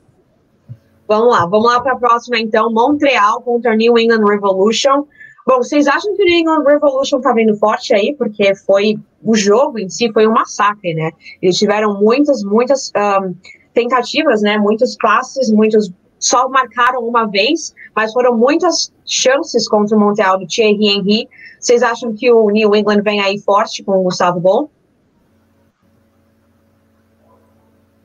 Vamos 1.08 1.32
lá, 1.32 1.46
vamos 1.46 1.72
lá 1.72 1.82
para 1.82 1.94
a 1.94 1.98
próxima 1.98 2.40
então, 2.40 2.72
Montreal 2.72 3.42
contra 3.42 3.76
New 3.76 3.98
England 4.00 4.26
Revolution. 4.26 5.06
Bom, 5.46 5.58
vocês 5.58 5.88
acham 5.88 6.16
que 6.16 6.22
o 6.22 6.26
New 6.26 6.40
England 6.40 6.64
Revolution 6.64 7.18
está 7.18 7.34
vindo 7.34 7.56
forte 7.58 7.94
aí? 7.94 8.16
Porque 8.18 8.56
foi 8.56 8.98
o 9.22 9.36
jogo 9.36 9.78
em 9.78 9.90
si 9.90 10.12
foi 10.12 10.26
um 10.26 10.32
massacre, 10.32 10.94
né? 10.94 11.12
Eles 11.42 11.58
tiveram 11.58 12.00
muitas, 12.00 12.44
muitas 12.44 12.92
um, 12.96 13.36
tentativas, 13.74 14.42
né? 14.42 14.58
Muitos 14.58 14.96
passes, 14.96 15.52
muitos 15.52 15.92
só 16.18 16.48
marcaram 16.48 17.02
uma 17.02 17.26
vez, 17.26 17.76
mas 17.94 18.14
foram 18.14 18.38
muitas 18.38 18.94
chances 19.06 19.68
contra 19.68 19.98
o 19.98 20.00
Montreal 20.00 20.40
do 20.40 20.48
Thierry 20.48 20.88
Henry. 20.88 21.28
Vocês 21.60 21.84
acham 21.84 22.14
que 22.14 22.32
o 22.32 22.50
New 22.50 22.74
England 22.74 23.02
vem 23.02 23.20
aí 23.20 23.38
forte 23.40 23.84
com 23.84 24.00
o 24.00 24.04
Gustavo 24.04 24.40
Bol? 24.40 24.72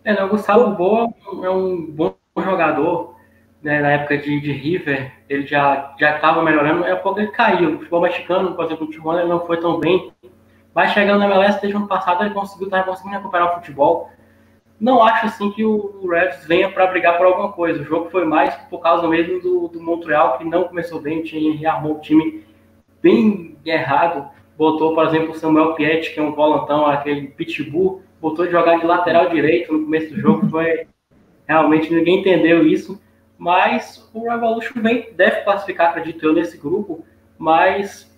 É, 0.04 0.14
né, 0.14 0.24
o 0.24 0.28
Gustavo 0.28 0.74
Bol 0.74 1.14
é 1.44 1.50
um 1.50 1.86
bom 1.86 2.14
jogador. 2.36 3.14
Né, 3.68 3.82
na 3.82 3.90
época 3.90 4.16
de, 4.16 4.40
de 4.40 4.50
River, 4.50 5.12
ele 5.28 5.46
já 5.46 5.94
já 6.00 6.16
estava 6.16 6.42
melhorando. 6.42 6.86
É 6.86 6.94
pouco 6.94 7.20
ele 7.20 7.28
caiu. 7.28 7.74
O 7.74 7.76
futebol 7.76 8.00
mexicano, 8.00 8.54
por 8.54 8.64
exemplo, 8.64 8.86
o 8.86 8.90
Tijuana, 8.90 9.20
ele 9.20 9.28
não 9.28 9.44
foi 9.44 9.58
tão 9.58 9.78
bem. 9.78 10.10
Mas 10.74 10.92
chegando 10.92 11.18
na 11.18 11.26
MLS 11.26 11.60
desde 11.60 11.76
o 11.76 11.80
ano 11.80 11.86
passado, 11.86 12.24
ele 12.24 12.32
conseguiu 12.32 12.68
estar 12.68 12.82
conseguindo 12.84 13.16
recuperar 13.16 13.50
o 13.50 13.54
futebol. 13.56 14.08
Não 14.80 15.02
acho 15.02 15.26
assim 15.26 15.50
que 15.50 15.66
o 15.66 16.08
Reds 16.08 16.46
venha 16.46 16.70
para 16.70 16.86
brigar 16.86 17.18
por 17.18 17.26
alguma 17.26 17.52
coisa. 17.52 17.82
O 17.82 17.84
jogo 17.84 18.08
foi 18.08 18.24
mais 18.24 18.54
por 18.70 18.78
causa 18.78 19.06
mesmo 19.06 19.38
do, 19.42 19.68
do 19.68 19.82
Montreal, 19.82 20.38
que 20.38 20.44
não 20.46 20.64
começou 20.64 20.98
bem, 20.98 21.22
tinha 21.22 21.70
armou 21.70 21.96
o 21.96 22.00
time 22.00 22.42
bem 23.02 23.54
errado. 23.66 24.30
Botou, 24.56 24.94
por 24.94 25.06
exemplo, 25.06 25.32
o 25.32 25.34
Samuel 25.34 25.74
Piet, 25.74 26.14
que 26.14 26.18
é 26.18 26.22
um 26.22 26.32
volantão, 26.32 26.86
aquele 26.86 27.26
pitbull, 27.26 28.00
botou 28.18 28.46
de 28.46 28.50
jogar 28.50 28.78
de 28.78 28.86
lateral 28.86 29.28
direito 29.28 29.74
no 29.74 29.84
começo 29.84 30.14
do 30.14 30.18
jogo. 30.18 30.48
Foi 30.48 30.86
realmente 31.46 31.92
ninguém 31.92 32.20
entendeu 32.20 32.66
isso. 32.66 32.98
Mas 33.38 34.10
o 34.12 34.28
Revolution 34.28 34.82
vem, 34.82 35.12
deve 35.14 35.42
classificar, 35.42 35.90
acredito 35.90 36.26
eu, 36.26 36.34
nesse 36.34 36.58
grupo. 36.58 37.04
Mas 37.38 38.10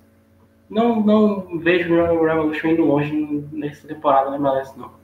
não, 0.69 1.01
não 1.01 1.59
vejo 1.59 1.95
o 1.95 2.25
Revolution 2.25 2.69
indo 2.69 2.85
longe 2.85 3.45
nessa 3.53 3.87
temporada 3.87 4.31
na 4.31 4.37
MLS, 4.37 4.73
não. 4.79 4.99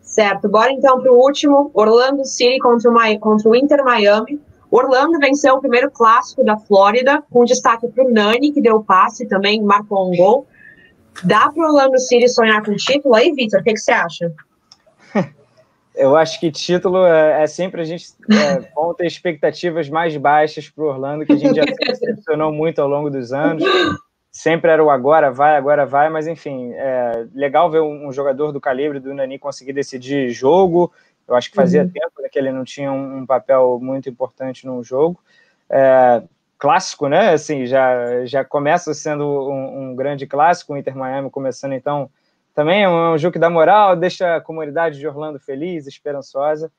Certo, 0.00 0.48
bora 0.48 0.72
então 0.72 1.00
para 1.00 1.12
o 1.12 1.16
último, 1.16 1.70
Orlando 1.72 2.24
City 2.24 2.58
contra 2.58 2.90
o, 2.90 3.18
contra 3.20 3.48
o 3.48 3.54
Inter 3.54 3.84
Miami. 3.84 4.40
Orlando 4.70 5.18
venceu 5.18 5.54
o 5.54 5.60
primeiro 5.60 5.90
clássico 5.90 6.44
da 6.44 6.56
Flórida, 6.56 7.22
com 7.30 7.44
destaque 7.44 7.88
para 7.88 8.04
o 8.04 8.10
Nani, 8.10 8.52
que 8.52 8.60
deu 8.60 8.76
o 8.76 8.84
passe 8.84 9.26
também, 9.26 9.62
marcou 9.62 10.08
um 10.12 10.16
gol. 10.16 10.46
Dá 11.24 11.50
para 11.50 11.62
o 11.62 11.66
Orlando 11.66 11.98
City 11.98 12.28
sonhar 12.28 12.64
com 12.64 12.74
título? 12.76 13.14
Aí, 13.14 13.32
Vitor, 13.32 13.60
o 13.60 13.64
que, 13.64 13.76
você 13.76 13.90
acha? 13.90 14.32
Eu 15.94 16.16
acho 16.16 16.38
que 16.38 16.52
título 16.52 17.04
é, 17.04 17.42
é 17.42 17.46
sempre 17.46 17.82
a 17.82 17.84
gente 17.84 18.06
é, 18.30 18.60
bom 18.74 18.94
ter 18.94 19.06
expectativas 19.06 19.88
mais 19.88 20.16
baixas 20.16 20.68
para 20.68 20.84
o 20.84 20.88
Orlando, 20.88 21.26
que 21.26 21.32
a 21.32 21.36
gente 21.36 21.56
já 21.56 21.64
se 21.64 21.74
decepcionou 21.74 22.52
muito 22.52 22.80
ao 22.80 22.88
longo 22.88 23.10
dos 23.10 23.32
anos 23.32 23.62
sempre 24.30 24.70
era 24.70 24.82
o 24.82 24.90
agora 24.90 25.30
vai, 25.30 25.56
agora 25.56 25.84
vai, 25.84 26.08
mas 26.08 26.26
enfim, 26.26 26.72
é 26.74 27.26
legal 27.34 27.70
ver 27.70 27.80
um, 27.80 28.08
um 28.08 28.12
jogador 28.12 28.52
do 28.52 28.60
calibre 28.60 29.00
do 29.00 29.12
Nani 29.12 29.38
conseguir 29.38 29.72
decidir 29.72 30.30
jogo. 30.30 30.92
Eu 31.26 31.34
acho 31.34 31.50
que 31.50 31.56
fazia 31.56 31.82
uhum. 31.82 31.90
tempo 31.90 32.22
né, 32.22 32.28
que 32.28 32.38
ele 32.38 32.52
não 32.52 32.64
tinha 32.64 32.90
um, 32.90 33.18
um, 33.18 33.26
papel 33.26 33.78
muito 33.80 34.08
importante 34.08 34.66
no 34.66 34.82
jogo. 34.82 35.20
É, 35.68 36.22
clássico, 36.58 37.08
né? 37.08 37.32
Assim, 37.32 37.66
já, 37.66 38.24
já 38.24 38.44
começa 38.44 38.92
sendo 38.94 39.24
um, 39.24 39.90
um, 39.90 39.96
grande 39.96 40.26
clássico, 40.26 40.72
o 40.72 40.76
Inter 40.76 40.96
Miami 40.96 41.30
começando 41.30 41.72
então 41.72 42.10
também 42.54 42.82
é 42.82 42.88
um, 42.88 43.14
um 43.14 43.18
jogo 43.18 43.32
que 43.32 43.38
dá 43.38 43.50
moral, 43.50 43.96
deixa 43.96 44.36
a 44.36 44.40
comunidade 44.40 44.98
de 44.98 45.06
Orlando 45.06 45.38
feliz, 45.38 45.86
esperançosa. 45.86 46.70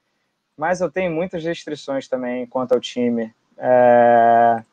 Mas 0.58 0.82
eu 0.82 0.92
tenho 0.92 1.12
muitas 1.12 1.44
restrições 1.44 2.08
também 2.08 2.46
quanto 2.46 2.74
ao 2.74 2.80
time. 2.80 3.34
É, 3.58 4.64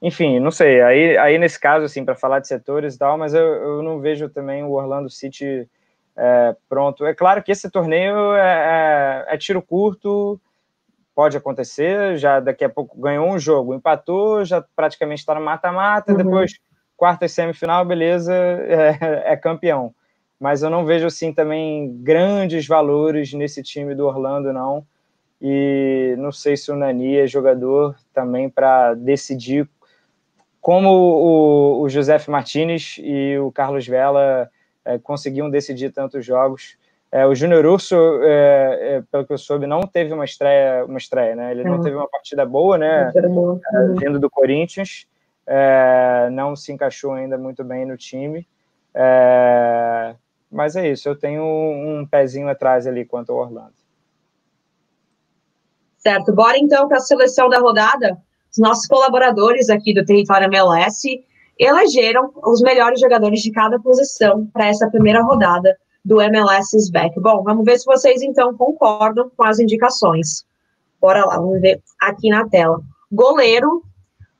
enfim, 0.00 0.38
não 0.38 0.50
sei. 0.50 0.82
Aí, 0.82 1.16
aí 1.16 1.38
nesse 1.38 1.58
caso, 1.58 1.84
assim, 1.84 2.04
para 2.04 2.14
falar 2.14 2.40
de 2.40 2.48
setores 2.48 2.94
e 2.94 2.98
tal, 2.98 3.16
mas 3.16 3.34
eu, 3.34 3.44
eu 3.44 3.82
não 3.82 4.00
vejo 4.00 4.28
também 4.28 4.62
o 4.62 4.72
Orlando 4.72 5.10
City 5.10 5.68
é, 6.16 6.56
pronto. 6.68 7.04
É 7.04 7.14
claro 7.14 7.42
que 7.42 7.52
esse 7.52 7.70
torneio 7.70 8.34
é, 8.34 9.24
é, 9.28 9.34
é, 9.34 9.38
tiro 9.38 9.60
curto, 9.60 10.40
pode 11.14 11.36
acontecer. 11.36 12.16
Já 12.16 12.40
daqui 12.40 12.64
a 12.64 12.68
pouco 12.68 12.98
ganhou 12.98 13.28
um 13.28 13.38
jogo, 13.38 13.74
empatou, 13.74 14.44
já 14.44 14.64
praticamente 14.74 15.20
está 15.20 15.34
no 15.34 15.40
mata-mata. 15.40 16.12
Uhum. 16.12 16.18
Depois, 16.18 16.58
quarta 16.96 17.26
e 17.26 17.28
semifinal, 17.28 17.84
beleza, 17.84 18.34
é, 18.34 19.32
é, 19.32 19.36
campeão. 19.36 19.94
Mas 20.38 20.62
eu 20.62 20.70
não 20.70 20.84
vejo, 20.84 21.06
assim, 21.06 21.32
também 21.32 21.96
grandes 22.02 22.66
valores 22.66 23.32
nesse 23.32 23.62
time 23.62 23.94
do 23.94 24.06
Orlando, 24.06 24.52
não. 24.52 24.86
E 25.40 26.14
não 26.18 26.32
sei 26.32 26.56
se 26.56 26.70
o 26.70 26.76
Nani 26.76 27.16
é 27.16 27.26
jogador 27.26 27.96
também 28.12 28.48
para 28.48 28.94
decidir 28.94 29.68
como 30.60 30.90
o, 30.90 31.82
o 31.82 31.88
José 31.88 32.16
Martinez 32.28 32.96
e 32.98 33.38
o 33.38 33.52
Carlos 33.52 33.86
Vela 33.86 34.50
é, 34.84 34.98
conseguiam 34.98 35.48
decidir 35.48 35.92
tantos 35.92 36.24
jogos. 36.24 36.76
É, 37.12 37.24
o 37.24 37.34
Júnior 37.34 37.64
Urso, 37.64 37.94
é, 38.22 38.96
é, 38.96 39.02
pelo 39.10 39.24
que 39.24 39.32
eu 39.32 39.38
soube, 39.38 39.66
não 39.66 39.82
teve 39.82 40.12
uma 40.12 40.24
estreia, 40.24 40.84
uma 40.84 40.98
estreia, 40.98 41.36
né? 41.36 41.52
Ele 41.52 41.64
não 41.64 41.80
teve 41.80 41.94
uma 41.94 42.08
partida 42.08 42.44
boa, 42.44 42.76
né? 42.76 43.12
É, 43.14 43.20
uhum. 43.26 43.60
vindo 43.94 44.18
do 44.18 44.28
Corinthians, 44.28 45.06
é, 45.46 46.28
não 46.32 46.56
se 46.56 46.72
encaixou 46.72 47.12
ainda 47.12 47.38
muito 47.38 47.62
bem 47.62 47.86
no 47.86 47.96
time. 47.96 48.46
Mas 50.50 50.76
é 50.76 50.90
isso, 50.90 51.08
eu 51.08 51.18
tenho 51.18 51.42
um 51.42 52.06
pezinho 52.06 52.48
atrás 52.48 52.86
ali 52.86 53.04
quanto 53.04 53.32
ao 53.32 53.38
Orlando. 53.38 53.74
Certo, 55.98 56.32
bora 56.32 56.56
então 56.58 56.88
para 56.88 56.98
a 56.98 57.00
seleção 57.00 57.48
da 57.48 57.58
rodada 57.58 58.16
os 58.56 58.58
nossos 58.58 58.86
colaboradores 58.86 59.68
aqui 59.68 59.92
do 59.92 60.04
Território 60.04 60.46
MLS 60.46 61.22
elegeram 61.58 62.32
os 62.42 62.62
melhores 62.62 62.98
jogadores 62.98 63.40
de 63.42 63.50
cada 63.50 63.78
posição 63.78 64.46
para 64.46 64.66
essa 64.66 64.88
primeira 64.88 65.22
rodada 65.22 65.76
do 66.02 66.20
MLS 66.22 66.90
Back. 66.90 67.20
Bom, 67.20 67.42
vamos 67.42 67.64
ver 67.64 67.78
se 67.78 67.84
vocês 67.84 68.22
então 68.22 68.56
concordam 68.56 69.30
com 69.36 69.44
as 69.44 69.58
indicações. 69.58 70.46
Bora 71.00 71.24
lá, 71.26 71.36
vamos 71.36 71.60
ver 71.60 71.82
aqui 72.00 72.30
na 72.30 72.48
tela. 72.48 72.80
Goleiro 73.12 73.82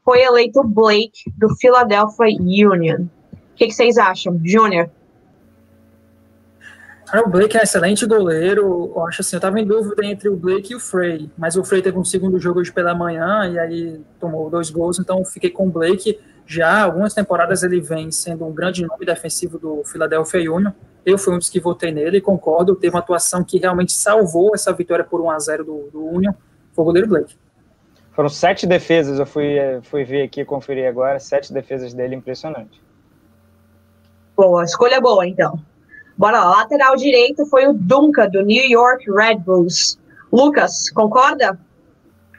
foi 0.03 0.23
eleito 0.23 0.63
Blake 0.65 1.31
do 1.37 1.55
Philadelphia 1.57 2.27
Union. 2.39 3.03
O 3.03 3.57
que, 3.57 3.67
que 3.67 3.73
vocês 3.73 3.99
acham, 3.99 4.41
Júnior? 4.43 4.91
O 7.15 7.29
Blake 7.29 7.57
é 7.57 7.61
um 7.61 7.63
excelente 7.63 8.05
goleiro. 8.05 8.93
Eu 8.95 9.07
acho 9.07 9.21
assim, 9.21 9.37
eu 9.37 9.39
estava 9.39 9.61
em 9.61 9.67
dúvida 9.67 10.05
entre 10.05 10.29
o 10.29 10.37
Blake 10.37 10.73
e 10.73 10.77
o 10.77 10.81
Frey, 10.81 11.31
mas 11.39 11.57
o 11.57 11.65
Frey 11.65 11.81
teve 11.81 11.99
um 11.99 12.05
segundo 12.05 12.39
jogo 12.39 12.61
hoje 12.61 12.73
pela 12.73 12.95
manhã 12.95 13.49
e 13.53 13.59
aí 13.59 14.01
tomou 14.19 14.51
dois 14.51 14.71
gols, 14.71 14.99
então 14.99 15.25
fiquei 15.25 15.51
com 15.51 15.69
o 15.69 15.71
Blake. 15.71 16.19
Já 16.47 16.83
algumas 16.83 17.13
temporadas 17.13 17.63
ele 17.63 17.81
vem 17.81 18.11
sendo 18.11 18.45
um 18.45 18.53
grande 18.53 18.85
nome 18.87 19.05
defensivo 19.05 19.59
do 19.59 19.83
Philadelphia 19.85 20.53
Union. 20.53 20.73
Eu 21.05 21.19
fui 21.19 21.35
um 21.35 21.39
dos 21.39 21.49
que 21.49 21.61
votei 21.61 21.91
nele, 21.91 22.21
concordo. 22.21 22.77
Teve 22.77 22.95
uma 22.95 23.01
atuação 23.01 23.43
que 23.43 23.59
realmente 23.59 23.93
salvou 23.93 24.53
essa 24.55 24.73
vitória 24.73 25.05
por 25.05 25.21
1 25.21 25.31
a 25.31 25.39
0 25.39 25.65
do, 25.65 25.91
do 25.93 26.05
Union. 26.05 26.33
Foi 26.73 26.83
o 26.83 26.87
goleiro 26.87 27.09
Blake. 27.09 27.37
Foram 28.13 28.29
sete 28.29 28.67
defesas, 28.67 29.19
eu 29.19 29.27
fui, 29.27 29.57
fui 29.83 30.03
ver 30.03 30.23
aqui, 30.23 30.45
conferir 30.45 30.89
agora, 30.89 31.19
sete 31.19 31.53
defesas 31.53 31.93
dele, 31.93 32.15
impressionante. 32.15 32.81
Boa, 34.35 34.65
escolha 34.65 35.01
boa, 35.01 35.27
então. 35.27 35.61
Bora 36.17 36.41
lá, 36.41 36.51
lateral 36.59 36.97
direito 36.97 37.45
foi 37.47 37.67
o 37.67 37.75
Duncan, 37.75 38.29
do 38.31 38.43
New 38.43 38.71
York 38.71 39.05
Red 39.11 39.41
Bulls. 39.41 39.99
Lucas, 40.33 40.91
concorda? 40.91 41.59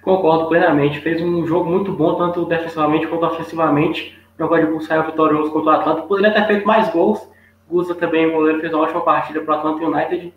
Concordo 0.01 0.47
plenamente. 0.47 0.99
Fez 1.01 1.21
um 1.21 1.45
jogo 1.45 1.69
muito 1.69 1.91
bom, 1.91 2.15
tanto 2.15 2.45
defensivamente 2.45 3.05
quanto 3.07 3.25
ofensivamente. 3.25 4.17
O 4.39 4.47
Red 4.47 4.65
Bulls 4.65 4.87
saiu 4.87 5.03
vitorioso 5.03 5.51
contra 5.51 5.71
o 5.71 5.75
Atlanta. 5.75 6.01
Poderia 6.03 6.33
ter 6.33 6.47
feito 6.47 6.65
mais 6.65 6.89
gols. 6.89 7.27
Guza 7.69 7.93
também, 7.93 8.27
o 8.27 8.31
goleiro, 8.31 8.61
fez 8.61 8.73
uma 8.73 8.83
ótima 8.83 9.01
partida 9.01 9.41
para 9.41 9.55
o 9.55 9.57
Atlanta 9.57 9.85
United. 9.85 10.33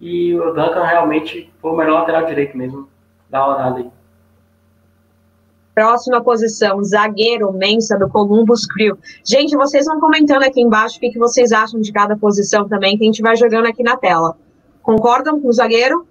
E 0.00 0.34
o 0.34 0.52
Duncan 0.52 0.84
realmente 0.84 1.52
foi 1.60 1.70
o 1.72 1.76
melhor 1.76 2.00
lateral 2.00 2.26
direito 2.26 2.56
mesmo 2.56 2.88
da 3.28 3.40
rodada 3.40 3.78
aí. 3.78 3.90
Próxima 5.76 6.24
posição, 6.24 6.82
zagueiro 6.82 7.52
Mensa 7.52 7.98
do 7.98 8.08
Columbus 8.08 8.64
Crew. 8.64 8.98
Gente, 9.22 9.54
vocês 9.54 9.84
vão 9.84 10.00
comentando 10.00 10.42
aqui 10.42 10.58
embaixo 10.58 10.96
o 10.96 11.00
que, 11.00 11.10
que 11.10 11.18
vocês 11.18 11.52
acham 11.52 11.78
de 11.82 11.92
cada 11.92 12.16
posição 12.16 12.66
também, 12.66 12.96
que 12.96 13.04
a 13.04 13.06
gente 13.06 13.20
vai 13.20 13.36
jogando 13.36 13.66
aqui 13.66 13.82
na 13.82 13.94
tela. 13.94 14.38
Concordam 14.82 15.38
com 15.38 15.48
o 15.48 15.52
zagueiro? 15.52 16.08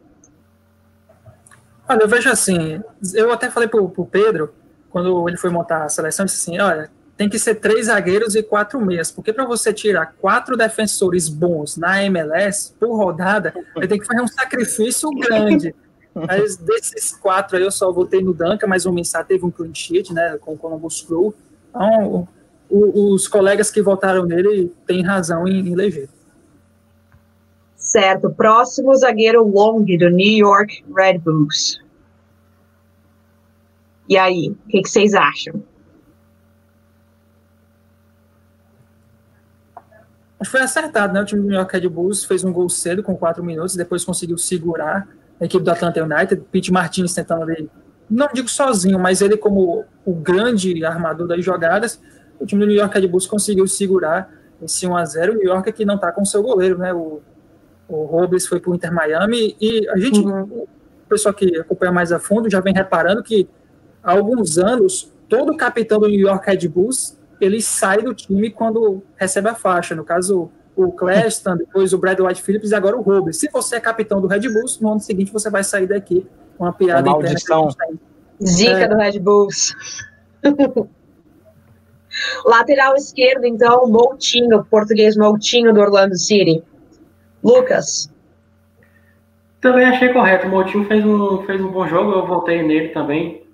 Olha, 1.90 2.04
eu 2.04 2.08
vejo 2.08 2.30
assim, 2.30 2.80
eu 3.16 3.34
até 3.34 3.50
falei 3.50 3.68
pro, 3.68 3.90
pro 3.90 4.06
Pedro, 4.06 4.54
quando 4.92 5.28
ele 5.28 5.38
foi 5.38 5.50
montar 5.50 5.84
a 5.84 5.90
seleção, 5.90 6.28
disse 6.28 6.48
assim, 6.48 6.62
olha, 6.62 6.92
tem 7.18 7.28
que 7.28 7.40
ser 7.40 7.56
três 7.56 7.88
zagueiros 7.88 8.36
e 8.36 8.44
quatro 8.44 8.80
meias, 8.80 9.10
porque 9.10 9.34
para 9.34 9.46
você 9.46 9.74
tirar 9.74 10.14
quatro 10.22 10.56
defensores 10.56 11.28
bons 11.28 11.76
na 11.76 12.04
MLS 12.04 12.72
por 12.80 12.96
rodada, 12.96 13.52
ele 13.76 13.88
tem 13.88 14.00
que 14.00 14.06
fazer 14.06 14.22
um 14.22 14.28
sacrifício 14.28 15.10
grande. 15.10 15.74
Mas 16.16 16.56
desses 16.56 17.12
quatro 17.12 17.58
aí 17.58 17.64
eu 17.64 17.72
só 17.72 17.92
votei 17.92 18.24
no 18.24 18.34
Duncan, 18.34 18.68
mas 18.68 18.86
o 18.86 18.92
Mensah 18.92 19.24
teve 19.24 19.46
um 19.46 19.52
clean 19.52 19.74
sheet, 19.74 20.14
né, 20.14 20.38
com 20.40 20.54
o 20.54 20.58
Columbus 20.58 21.02
Crew. 21.02 21.36
Então, 21.70 22.26
o, 22.70 23.14
os 23.14 23.28
colegas 23.28 23.70
que 23.70 23.82
votaram 23.82 24.26
nele 24.26 24.74
têm 24.88 25.04
razão 25.04 25.46
em, 25.46 25.68
em 25.68 25.74
eleger. 25.74 26.08
Certo. 27.76 28.30
Próximo 28.30 28.96
zagueiro 28.96 29.46
Long, 29.46 29.84
do 29.84 30.10
New 30.10 30.38
York 30.38 30.84
Red 30.96 31.20
Bulls. 31.20 31.80
E 34.08 34.18
aí, 34.18 34.50
o 34.50 34.70
que, 34.70 34.82
que 34.82 34.90
vocês 34.90 35.14
acham? 35.14 35.62
Acho 40.40 40.52
que 40.52 40.58
foi 40.58 40.62
acertado, 40.62 41.14
né? 41.14 41.22
O 41.22 41.26
time 41.26 41.42
do 41.42 41.48
New 41.48 41.58
York 41.58 41.78
Red 41.78 41.90
Bulls 41.90 42.24
fez 42.24 42.44
um 42.44 42.54
gol 42.54 42.70
cedo 42.70 43.04
com 43.04 43.16
quatro 43.18 43.44
minutos, 43.44 43.76
depois 43.76 44.06
conseguiu 44.06 44.38
segurar 44.38 45.08
equipe 45.42 45.64
do 45.64 45.72
Atlanta 45.72 46.02
United, 46.02 46.42
Pete 46.52 46.72
Martinez 46.72 47.14
tentando 47.14 47.44
ali, 47.44 47.70
não 48.10 48.30
digo 48.34 48.48
sozinho, 48.48 48.98
mas 48.98 49.22
ele 49.22 49.36
como 49.36 49.84
o 50.06 50.14
grande 50.14 50.86
armador 50.86 51.28
das 51.28 51.44
jogadas, 51.44 52.00
o 52.40 52.46
time 52.46 52.62
do 52.62 52.68
New 52.68 52.78
York 52.78 52.98
Red 52.98 53.08
Bulls 53.08 53.28
conseguiu 53.28 53.68
segurar 53.68 54.32
esse 54.62 54.88
1 54.88 54.96
a 54.96 55.06
0 55.06 55.34
o 55.34 55.36
New 55.36 55.46
York 55.46 55.72
que 55.74 55.86
não 55.86 55.96
está 55.96 56.12
com 56.12 56.24
seu 56.24 56.42
goleiro, 56.42 56.78
né? 56.78 56.94
O, 56.94 57.22
o 57.88 58.06
Robles 58.06 58.48
foi 58.48 58.60
para 58.60 58.72
o 58.72 58.76
Inter 58.76 58.94
Miami 58.94 59.56
e 59.60 59.88
a 59.90 59.98
gente, 59.98 60.20
uhum. 60.20 60.44
o 60.44 60.68
pessoal 61.10 61.34
que 61.34 61.58
acompanha 61.58 61.92
mais 61.92 62.12
a 62.12 62.20
fundo 62.20 62.50
já 62.50 62.60
vem 62.60 62.74
reparando 62.74 63.22
que 63.22 63.48
há 64.04 64.12
alguns 64.12 64.58
anos 64.58 65.12
todo 65.28 65.56
capitão 65.58 66.00
do 66.00 66.08
New 66.08 66.20
York 66.20 66.46
Red 66.50 66.68
Bulls 66.68 67.18
ele 67.40 67.62
sai 67.62 68.02
do 68.02 68.14
time 68.14 68.50
quando 68.50 69.04
recebe 69.16 69.50
a 69.50 69.56
faixa. 69.56 69.94
No 69.96 70.04
caso, 70.04 70.50
o 70.76 70.92
Cleston, 70.92 71.58
depois 71.58 71.94
o 71.94 71.98
Brad 71.98 72.20
White 72.20 72.42
Phillips 72.42 72.72
e 72.72 72.76
agora 72.76 72.98
o 72.98 73.02
Robles. 73.02 73.38
Se 73.38 73.50
você 73.52 73.78
é 73.78 73.80
capitão 73.80 74.20
do 74.20 74.28
Red 74.28 74.42
Bulls, 74.42 74.80
no 74.80 74.92
ano 74.92 75.00
seguinte 75.00 75.32
você 75.32 75.50
vai 75.50 75.64
sair 75.64 75.88
daqui 75.88 76.28
com 76.58 76.66
uma 76.66 76.74
piada 76.74 77.10
interna. 77.10 77.36
Zica 78.44 78.80
é. 78.80 78.88
do 78.88 78.96
Red 78.96 79.20
Bulls. 79.20 79.74
Lateral 82.46 82.96
esquerdo, 82.96 83.46
então, 83.46 83.88
Moutinho, 83.88 84.64
português 84.66 85.18
Moutinho 85.18 85.74
do 85.74 85.80
Orlando 85.80 86.18
City. 86.18 86.64
Lucas. 87.44 88.10
Também 89.60 89.86
achei 89.86 90.10
correto. 90.10 90.48
O 90.48 90.50
Moutinho 90.50 90.86
fez 90.86 91.06
um, 91.06 91.44
fez 91.44 91.62
um 91.62 91.72
bom 91.72 91.88
jogo, 91.88 92.12
eu 92.12 92.26
voltei 92.26 92.64
nele 92.64 92.90
também. 92.90 93.46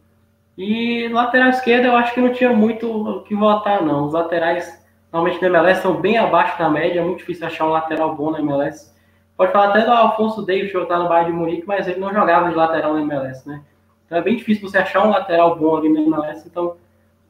E 0.57 1.07
lateral 1.07 1.49
esquerdo 1.49 1.85
eu 1.85 1.95
acho 1.95 2.13
que 2.13 2.21
não 2.21 2.33
tinha 2.33 2.53
muito 2.53 2.87
o 2.87 3.23
que 3.23 3.33
votar, 3.33 3.83
não. 3.83 4.05
Os 4.05 4.13
laterais, 4.13 4.80
normalmente 5.11 5.41
na 5.41 5.47
MLS, 5.47 5.81
são 5.81 5.99
bem 5.99 6.17
abaixo 6.17 6.57
da 6.57 6.69
média. 6.69 6.99
É 6.99 7.03
muito 7.03 7.19
difícil 7.19 7.45
achar 7.45 7.65
um 7.65 7.71
lateral 7.71 8.15
bom 8.15 8.31
na 8.31 8.39
MLS. 8.39 8.91
Pode 9.35 9.51
falar 9.51 9.69
até 9.69 9.85
do 9.85 9.91
Alfonso 9.91 10.43
Davis, 10.43 10.73
está 10.73 10.99
no 10.99 11.09
Bayern 11.09 11.31
de 11.31 11.37
Munique, 11.37 11.67
mas 11.67 11.87
ele 11.87 11.99
não 11.99 12.13
jogava 12.13 12.49
de 12.49 12.55
lateral 12.55 12.93
na 12.93 13.01
MLS, 13.01 13.47
né? 13.47 13.61
Então 14.05 14.17
é 14.17 14.21
bem 14.21 14.35
difícil 14.35 14.69
você 14.69 14.77
achar 14.77 15.05
um 15.05 15.09
lateral 15.09 15.57
bom 15.57 15.77
ali 15.77 15.89
na 15.89 16.01
MLS. 16.01 16.47
Então 16.47 16.75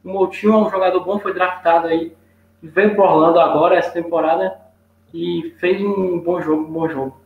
o 0.04 0.08
Moutinho 0.08 0.52
é 0.52 0.56
um 0.56 0.70
jogador 0.70 1.00
bom, 1.00 1.18
foi 1.18 1.32
draftado 1.32 1.86
aí, 1.86 2.14
veio 2.62 2.94
para 2.94 3.04
Orlando 3.04 3.40
agora, 3.40 3.76
essa 3.76 3.90
temporada, 3.90 4.56
e 5.14 5.54
fez 5.58 5.80
um 5.80 6.18
bom 6.18 6.40
jogo, 6.40 6.62
um 6.62 6.72
bom 6.72 6.88
jogo. 6.88 7.16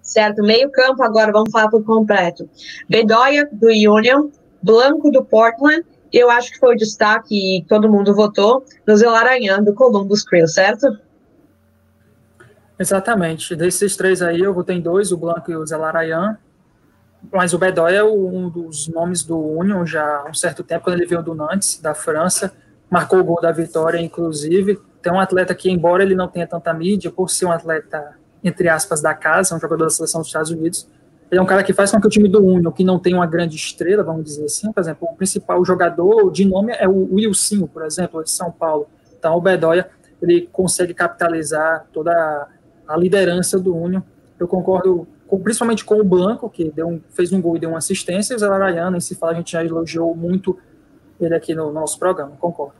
Certo, 0.00 0.42
meio 0.42 0.70
campo 0.70 1.02
agora, 1.02 1.32
vamos 1.32 1.50
falar 1.50 1.68
por 1.68 1.84
completo. 1.84 2.48
Bedoya, 2.88 3.48
do 3.52 3.68
Union, 3.68 4.28
Blanco, 4.62 5.10
do 5.10 5.24
Portland, 5.24 5.84
eu 6.12 6.30
acho 6.30 6.52
que 6.52 6.58
foi 6.58 6.74
o 6.74 6.78
destaque 6.78 7.58
e 7.58 7.64
todo 7.64 7.90
mundo 7.90 8.14
votou, 8.14 8.64
no 8.86 8.96
Zelaranhan, 8.96 9.62
do 9.62 9.74
Columbus 9.74 10.22
Crew, 10.24 10.46
certo? 10.46 10.86
Exatamente. 12.78 13.54
Desses 13.54 13.96
três 13.96 14.20
aí, 14.20 14.40
eu 14.40 14.52
votei 14.52 14.76
em 14.76 14.80
dois, 14.80 15.12
o 15.12 15.16
Blanco 15.16 15.50
e 15.50 15.56
o 15.56 15.66
Zelarayan 15.66 16.36
mas 17.30 17.52
o 17.52 17.58
Bedoya 17.58 17.98
é 17.98 18.04
um 18.04 18.48
dos 18.48 18.88
nomes 18.88 19.22
do 19.22 19.38
Union 19.38 19.84
já 19.84 20.04
há 20.04 20.28
um 20.28 20.34
certo 20.34 20.64
tempo, 20.64 20.84
quando 20.84 20.96
ele 20.96 21.06
veio 21.06 21.22
do 21.22 21.34
Nantes, 21.34 21.78
da 21.80 21.94
França, 21.94 22.52
marcou 22.90 23.20
o 23.20 23.24
gol 23.24 23.40
da 23.40 23.52
vitória, 23.52 24.00
inclusive. 24.00 24.80
Tem 25.00 25.12
um 25.12 25.20
atleta 25.20 25.54
que, 25.54 25.70
embora 25.70 26.02
ele 26.02 26.14
não 26.14 26.28
tenha 26.28 26.46
tanta 26.46 26.72
mídia, 26.72 27.10
por 27.10 27.30
ser 27.30 27.46
um 27.46 27.52
atleta, 27.52 28.16
entre 28.42 28.68
aspas, 28.68 29.00
da 29.00 29.14
casa, 29.14 29.54
um 29.54 29.60
jogador 29.60 29.84
da 29.84 29.90
seleção 29.90 30.20
dos 30.20 30.28
Estados 30.28 30.50
Unidos, 30.50 30.88
ele 31.32 31.38
é 31.38 31.42
um 31.42 31.46
cara 31.46 31.62
que 31.64 31.72
faz 31.72 31.90
com 31.90 31.98
que 31.98 32.06
o 32.06 32.10
time 32.10 32.28
do 32.28 32.44
Union, 32.44 32.70
que 32.70 32.84
não 32.84 32.98
tem 32.98 33.14
uma 33.14 33.26
grande 33.26 33.56
estrela, 33.56 34.02
vamos 34.02 34.22
dizer 34.22 34.44
assim, 34.44 34.70
por 34.70 34.80
exemplo, 34.80 35.08
o 35.10 35.16
principal 35.16 35.64
jogador 35.64 36.30
de 36.30 36.44
nome 36.44 36.74
é 36.78 36.86
o 36.86 37.14
Wilson, 37.14 37.66
por 37.66 37.86
exemplo, 37.86 38.22
de 38.22 38.30
São 38.30 38.52
Paulo. 38.52 38.86
Então, 39.18 39.34
o 39.34 39.40
Bedoya, 39.40 39.88
ele 40.20 40.46
consegue 40.52 40.92
capitalizar 40.92 41.86
toda 41.90 42.46
a 42.86 42.96
liderança 42.98 43.58
do 43.58 43.74
Union. 43.74 44.02
Eu 44.38 44.46
concordo 44.46 45.08
principalmente 45.42 45.86
com 45.86 45.98
o 45.98 46.04
Blanco, 46.04 46.50
que 46.50 46.70
um, 46.84 47.00
fez 47.14 47.32
um 47.32 47.40
gol 47.40 47.56
e 47.56 47.60
deu 47.60 47.70
uma 47.70 47.78
assistência, 47.78 48.34
e 48.34 48.36
o 48.36 48.38
Zé 48.38 48.46
Larayana, 48.46 48.98
em 48.98 49.00
se 49.00 49.14
fala, 49.14 49.32
a 49.32 49.36
gente 49.36 49.52
já 49.52 49.64
elogiou 49.64 50.14
muito 50.14 50.58
ele 51.18 51.34
aqui 51.34 51.54
no 51.54 51.72
nosso 51.72 51.98
programa, 51.98 52.32
concordo. 52.38 52.74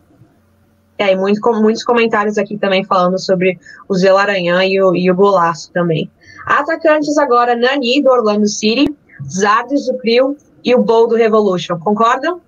É, 0.98 1.10
e 1.10 1.16
muito, 1.16 1.40
muitos 1.54 1.82
comentários 1.82 2.36
aqui 2.36 2.58
também 2.58 2.84
falando 2.84 3.18
sobre 3.18 3.58
o 3.88 3.94
Zé 3.94 4.12
Laranhan 4.12 4.62
e 4.66 4.78
o, 4.82 4.94
e 4.94 5.10
o 5.10 5.14
Golaço 5.14 5.72
também. 5.72 6.10
Atacantes 6.46 7.16
agora, 7.18 7.54
Nani, 7.54 8.02
do 8.02 8.10
Orlando 8.10 8.46
City, 8.46 8.94
Zardes 9.24 9.86
do 9.86 9.98
Crio 9.98 10.36
e 10.64 10.74
o 10.74 10.82
Bol 10.82 11.06
do 11.06 11.16
Revolution, 11.16 11.78
concordam? 11.78 12.40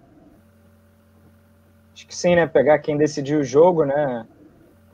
Acho 1.94 2.06
que 2.06 2.14
sim, 2.14 2.34
né? 2.34 2.46
Pegar 2.46 2.78
quem 2.78 2.96
decidiu 2.96 3.40
o 3.40 3.44
jogo, 3.44 3.84
né? 3.84 4.26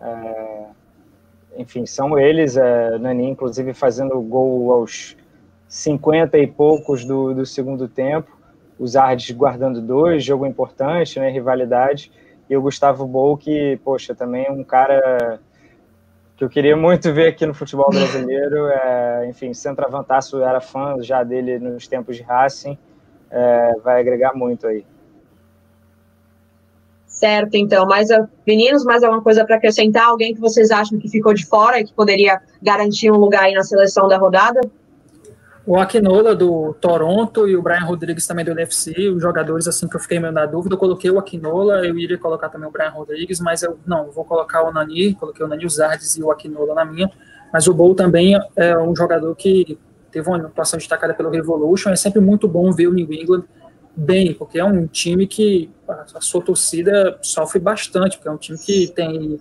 É 0.01 0.61
enfim, 1.57 1.85
são 1.85 2.19
eles, 2.19 2.57
é, 2.57 2.99
Nani, 2.99 3.29
inclusive, 3.29 3.75
fazendo 3.75 4.21
gol 4.21 4.73
aos 4.73 5.17
50 5.69 6.39
e 6.39 6.47
poucos 6.47 7.05
do, 7.05 7.35
do 7.35 7.45
segundo 7.45 7.89
tempo, 7.89 8.37
os 8.79 8.97
Ardes 8.97 9.31
guardando 9.37 9.81
dois, 9.81 10.25
jogo 10.25 10.47
importante, 10.47 11.19
né, 11.21 11.29
rivalidade, 11.29 12.11
e 12.49 12.57
o 12.57 12.63
Gustavo 12.63 13.07
Bol, 13.07 13.37
que, 13.37 13.79
poxa, 13.85 14.15
também 14.15 14.47
é 14.47 14.51
um 14.51 14.65
cara 14.65 15.39
que 16.41 16.45
eu 16.45 16.49
queria 16.49 16.75
muito 16.75 17.13
ver 17.13 17.29
aqui 17.29 17.45
no 17.45 17.53
futebol 17.53 17.91
brasileiro, 17.91 18.69
é, 18.69 19.27
enfim, 19.29 19.53
centroavantaço, 19.53 20.43
era 20.43 20.59
fã 20.59 20.97
já 21.03 21.23
dele 21.23 21.59
nos 21.59 21.87
tempos 21.87 22.17
de 22.17 22.23
Racing, 22.23 22.79
é, 23.31 23.75
vai 23.85 24.01
agregar 24.01 24.33
muito 24.35 24.67
aí. 24.67 24.87
Certo, 27.07 27.57
então. 27.57 27.85
Mas, 27.87 28.09
meninos, 28.47 28.85
mais 28.85 29.03
alguma 29.03 29.23
coisa 29.23 29.45
para 29.45 29.57
acrescentar? 29.57 30.07
Alguém 30.07 30.33
que 30.33 30.41
vocês 30.41 30.71
acham 30.71 30.99
que 30.99 31.11
ficou 31.11 31.35
de 31.35 31.45
fora 31.45 31.79
e 31.79 31.85
que 31.85 31.93
poderia 31.93 32.41
garantir 32.63 33.11
um 33.11 33.19
lugar 33.19 33.43
aí 33.43 33.53
na 33.53 33.63
seleção 33.63 34.09
da 34.09 34.17
rodada? 34.17 34.63
O 35.67 35.77
Aquinola 35.77 36.35
do 36.35 36.75
Toronto 36.81 37.47
e 37.47 37.55
o 37.55 37.63
Brian 37.63 37.85
Rodrigues 37.85 38.27
também 38.27 38.45
do 38.45 38.51
NFC, 38.51 39.09
os 39.09 39.23
jogadores 39.23 39.69
assim 39.69 39.87
que 39.87 39.95
eu 39.95 40.01
fiquei 40.01 40.19
meio 40.19 40.33
na 40.33 40.47
dúvida, 40.47 40.75
eu 40.75 40.79
coloquei 40.79 41.11
o 41.11 41.19
Aquinola, 41.19 41.87
eu 41.87 41.99
iria 41.99 42.17
colocar 42.19 42.49
também 42.49 42.69
o 42.69 42.73
Brian 42.73 42.91
Rodrigues, 42.91 43.41
mas 43.41 43.63
eu 43.63 43.79
não, 43.87 44.11
vou 44.11 44.25
colocar 44.25 44.63
o 44.63 44.73
Nani, 44.73 45.15
coloquei 45.15 45.45
o 45.45 45.49
Nani 45.49 45.69
Zardes 45.69 46.17
e 46.17 46.23
o 46.23 46.31
Aquinola 46.31 46.75
na 46.75 46.85
minha, 46.85 47.11
mas 47.53 47.67
o 47.67 47.75
Bowl 47.75 47.95
também 47.95 48.35
é 48.57 48.79
um 48.79 48.97
jogador 48.97 49.35
que 49.37 49.79
teve 50.11 50.29
uma 50.29 50.39
atuação 50.39 50.79
destacada 50.79 51.13
pelo 51.13 51.31
Revolution, 51.31 51.91
é 51.91 51.97
sempre 51.97 52.21
muito 52.21 52.49
bom 52.49 52.73
ver 52.73 52.87
o 52.87 52.93
New 52.93 53.13
England 53.13 53.45
bem, 53.95 54.33
porque 54.33 54.59
é 54.59 54.65
um 54.65 54.87
time 54.87 55.27
que 55.27 55.71
a 55.87 56.21
sua 56.21 56.41
torcida 56.43 57.19
sofre 57.21 57.59
bastante, 57.59 58.17
porque 58.17 58.29
é 58.29 58.33
um 58.33 58.39
time 58.39 58.59
que 58.59 58.89
tem 58.89 59.39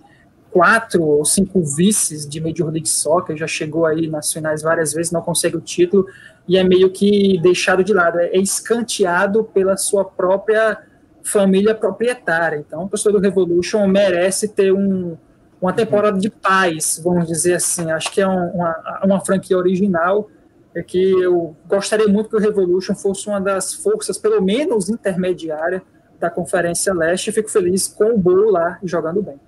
quatro 0.50 1.02
ou 1.02 1.24
cinco 1.24 1.62
vices 1.62 2.28
de 2.28 2.40
Major 2.40 2.70
League 2.70 2.88
Soccer, 2.88 3.36
já 3.36 3.46
chegou 3.46 3.86
aí 3.86 4.08
nas 4.08 4.32
finais 4.32 4.62
várias 4.62 4.92
vezes, 4.92 5.12
não 5.12 5.22
consegue 5.22 5.56
o 5.56 5.60
título 5.60 6.06
e 6.48 6.56
é 6.56 6.64
meio 6.64 6.90
que 6.90 7.38
deixado 7.40 7.84
de 7.84 7.92
lado, 7.92 8.18
é 8.18 8.36
escanteado 8.36 9.44
pela 9.44 9.76
sua 9.76 10.04
própria 10.04 10.78
família 11.22 11.74
proprietária. 11.74 12.56
Então, 12.56 12.84
o 12.84 12.88
torcedor 12.88 13.20
do 13.20 13.24
Revolution 13.24 13.86
merece 13.86 14.48
ter 14.48 14.72
um, 14.72 15.16
uma 15.60 15.72
temporada 15.72 16.18
de 16.18 16.30
paz, 16.30 17.00
vamos 17.02 17.28
dizer 17.28 17.54
assim. 17.54 17.90
Acho 17.90 18.10
que 18.10 18.20
é 18.20 18.26
um, 18.26 18.48
uma, 18.50 19.00
uma 19.04 19.20
franquia 19.24 19.56
original 19.56 20.28
é 20.74 20.82
que 20.82 20.98
eu 20.98 21.56
gostaria 21.66 22.06
muito 22.06 22.30
que 22.30 22.36
o 22.36 22.40
Revolution 22.40 22.94
fosse 22.94 23.28
uma 23.28 23.40
das 23.40 23.74
forças, 23.74 24.16
pelo 24.16 24.40
menos 24.40 24.88
intermediária, 24.88 25.82
da 26.18 26.30
Conferência 26.30 26.92
Leste 26.92 27.32
fico 27.32 27.50
feliz 27.50 27.88
com 27.88 28.12
o 28.12 28.18
Bull 28.18 28.50
lá 28.50 28.78
jogando 28.84 29.22
bem. 29.22 29.40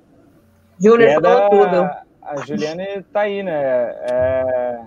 Júnior 0.83 1.09
é 1.09 1.21
falou 1.21 1.51
tudo. 1.51 1.91
A 2.23 2.37
Juliane 2.47 2.83
está 2.99 3.23
aí, 3.23 3.43
né? 3.43 3.53
É, 4.11 4.81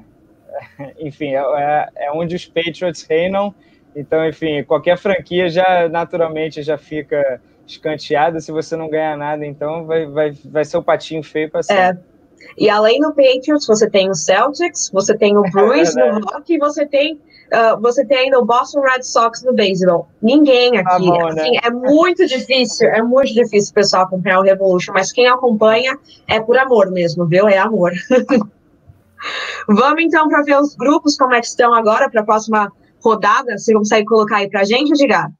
enfim, 0.99 1.35
é, 1.35 1.39
é, 1.39 1.89
é, 1.95 2.11
onde 2.11 2.35
os 2.35 2.45
Patriots 2.45 3.03
reinam. 3.03 3.53
Então, 3.95 4.27
enfim, 4.27 4.63
qualquer 4.63 4.97
franquia 4.97 5.49
já 5.49 5.87
naturalmente 5.87 6.61
já 6.61 6.77
fica 6.77 7.39
escanteada. 7.67 8.39
Se 8.39 8.51
você 8.51 8.75
não 8.75 8.89
ganhar 8.89 9.17
nada, 9.17 9.45
então 9.45 9.85
vai, 9.85 10.05
vai, 10.05 10.31
vai 10.45 10.65
ser 10.65 10.77
o 10.77 10.83
patinho 10.83 11.23
feio 11.23 11.49
para 11.49 11.63
sempre. 11.63 11.83
É. 11.83 12.15
E 12.57 12.69
além 12.69 12.99
do 12.99 13.13
Patriots, 13.13 13.65
você 13.65 13.89
tem 13.89 14.09
o 14.09 14.15
Celtics, 14.15 14.89
você 14.91 15.17
tem 15.17 15.37
o 15.37 15.45
é 15.45 15.49
Bruins 15.49 15.95
no 15.95 16.19
rock 16.19 16.53
e 16.53 16.57
você 16.57 16.85
tem 16.85 17.19
Uh, 17.45 17.79
você 17.79 18.03
tem 18.05 18.17
ainda 18.17 18.39
o 18.39 18.45
Boston 18.45 18.81
Red 18.81 19.03
Sox 19.03 19.43
no 19.43 19.53
beisebol. 19.53 20.07
Ninguém 20.21 20.77
aqui. 20.77 20.89
Tá 20.89 20.99
bom, 20.99 21.29
né? 21.33 21.41
assim, 21.41 21.59
É 21.63 21.69
muito 21.69 22.25
difícil, 22.25 22.87
é 22.89 23.01
muito 23.01 23.33
difícil 23.33 23.71
o 23.71 23.75
pessoal 23.75 24.03
acompanhar 24.03 24.39
o 24.39 24.43
Revolution, 24.43 24.93
mas 24.93 25.11
quem 25.11 25.27
acompanha 25.27 25.97
é 26.27 26.39
por 26.39 26.57
amor 26.57 26.91
mesmo, 26.91 27.25
viu? 27.27 27.47
É 27.47 27.57
amor. 27.57 27.91
Vamos 29.67 30.03
então 30.03 30.27
para 30.27 30.43
ver 30.43 30.59
os 30.59 30.75
grupos, 30.75 31.17
como 31.17 31.33
é 31.33 31.39
que 31.39 31.47
estão 31.47 31.73
agora 31.73 32.09
para 32.09 32.21
a 32.21 32.25
próxima 32.25 32.71
rodada. 33.03 33.57
Você 33.57 33.73
consegue 33.73 34.05
colocar 34.05 34.37
aí 34.37 34.49
para 34.49 34.61
a 34.61 34.65
gente, 34.65 34.91
Edgar? 34.91 35.31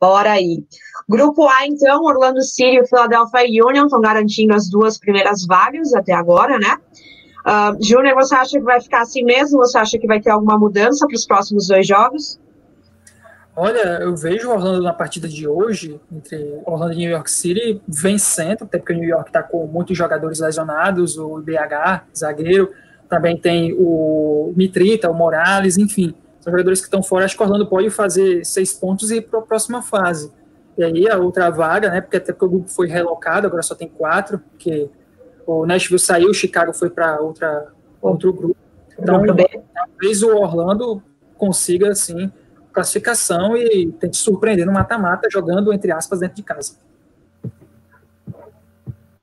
Bora 0.00 0.32
aí. 0.32 0.64
Grupo 1.08 1.48
A, 1.48 1.66
então, 1.66 2.04
Orlando 2.04 2.42
City 2.42 2.78
e 2.78 2.86
Philadelphia 2.86 3.64
Union 3.66 3.86
estão 3.86 4.00
garantindo 4.00 4.54
as 4.54 4.68
duas 4.68 4.98
primeiras 4.98 5.44
vagas 5.44 5.92
até 5.92 6.12
agora, 6.12 6.58
né? 6.58 6.76
Uh, 7.48 7.82
Júnior, 7.82 8.14
você 8.14 8.34
acha 8.34 8.58
que 8.58 8.64
vai 8.64 8.78
ficar 8.78 9.00
assim 9.00 9.24
mesmo? 9.24 9.56
Você 9.60 9.78
acha 9.78 9.98
que 9.98 10.06
vai 10.06 10.20
ter 10.20 10.28
alguma 10.28 10.58
mudança 10.58 11.06
para 11.06 11.14
os 11.16 11.24
próximos 11.24 11.68
dois 11.68 11.86
jogos? 11.86 12.38
Olha, 13.56 14.00
eu 14.02 14.14
vejo 14.14 14.50
o 14.50 14.52
Orlando 14.52 14.82
na 14.82 14.92
partida 14.92 15.26
de 15.26 15.48
hoje, 15.48 15.98
entre 16.12 16.60
Orlando 16.66 16.92
e 16.92 16.96
New 16.96 17.10
York 17.10 17.30
City, 17.30 17.80
vencendo, 17.88 18.64
até 18.64 18.76
porque 18.76 18.92
o 18.92 18.96
New 18.96 19.08
York 19.08 19.30
está 19.30 19.42
com 19.42 19.66
muitos 19.66 19.96
jogadores 19.96 20.40
lesionados, 20.40 21.16
o 21.16 21.40
IBH, 21.40 22.04
zagueiro, 22.14 22.70
também 23.08 23.36
tem 23.36 23.74
o 23.78 24.52
Mitrita, 24.54 25.10
o 25.10 25.14
Morales, 25.14 25.78
enfim, 25.78 26.14
são 26.40 26.50
jogadores 26.50 26.80
que 26.80 26.86
estão 26.86 27.02
fora. 27.02 27.24
Acho 27.24 27.34
que 27.34 27.42
o 27.42 27.46
Orlando 27.46 27.66
pode 27.66 27.88
fazer 27.88 28.44
seis 28.44 28.74
pontos 28.74 29.10
e 29.10 29.16
ir 29.16 29.22
para 29.22 29.38
a 29.38 29.42
próxima 29.42 29.80
fase. 29.80 30.30
E 30.76 30.84
aí 30.84 31.08
a 31.08 31.16
outra 31.16 31.48
vaga, 31.50 31.90
né? 31.90 32.02
Porque 32.02 32.18
até 32.18 32.30
porque 32.30 32.44
o 32.44 32.48
grupo 32.50 32.68
foi 32.68 32.88
relocado, 32.88 33.46
agora 33.46 33.62
só 33.62 33.74
tem 33.74 33.88
quatro, 33.88 34.38
porque 34.38 34.90
o 35.48 35.66
Nashville 35.66 35.98
saiu, 35.98 36.28
o 36.28 36.34
Chicago 36.34 36.74
foi 36.74 36.90
para 36.90 37.20
outra 37.20 37.72
outro 38.02 38.32
grupo. 38.32 38.56
Então, 38.98 39.22
talvez 39.74 40.22
o 40.22 40.36
Orlando 40.36 41.02
consiga 41.36 41.90
assim 41.90 42.30
classificação 42.72 43.56
e 43.56 43.90
tente 43.92 44.18
surpreender 44.18 44.66
no 44.66 44.72
mata-mata 44.72 45.28
jogando 45.30 45.72
entre 45.72 45.90
aspas 45.90 46.20
dentro 46.20 46.36
de 46.36 46.42
casa. 46.42 46.76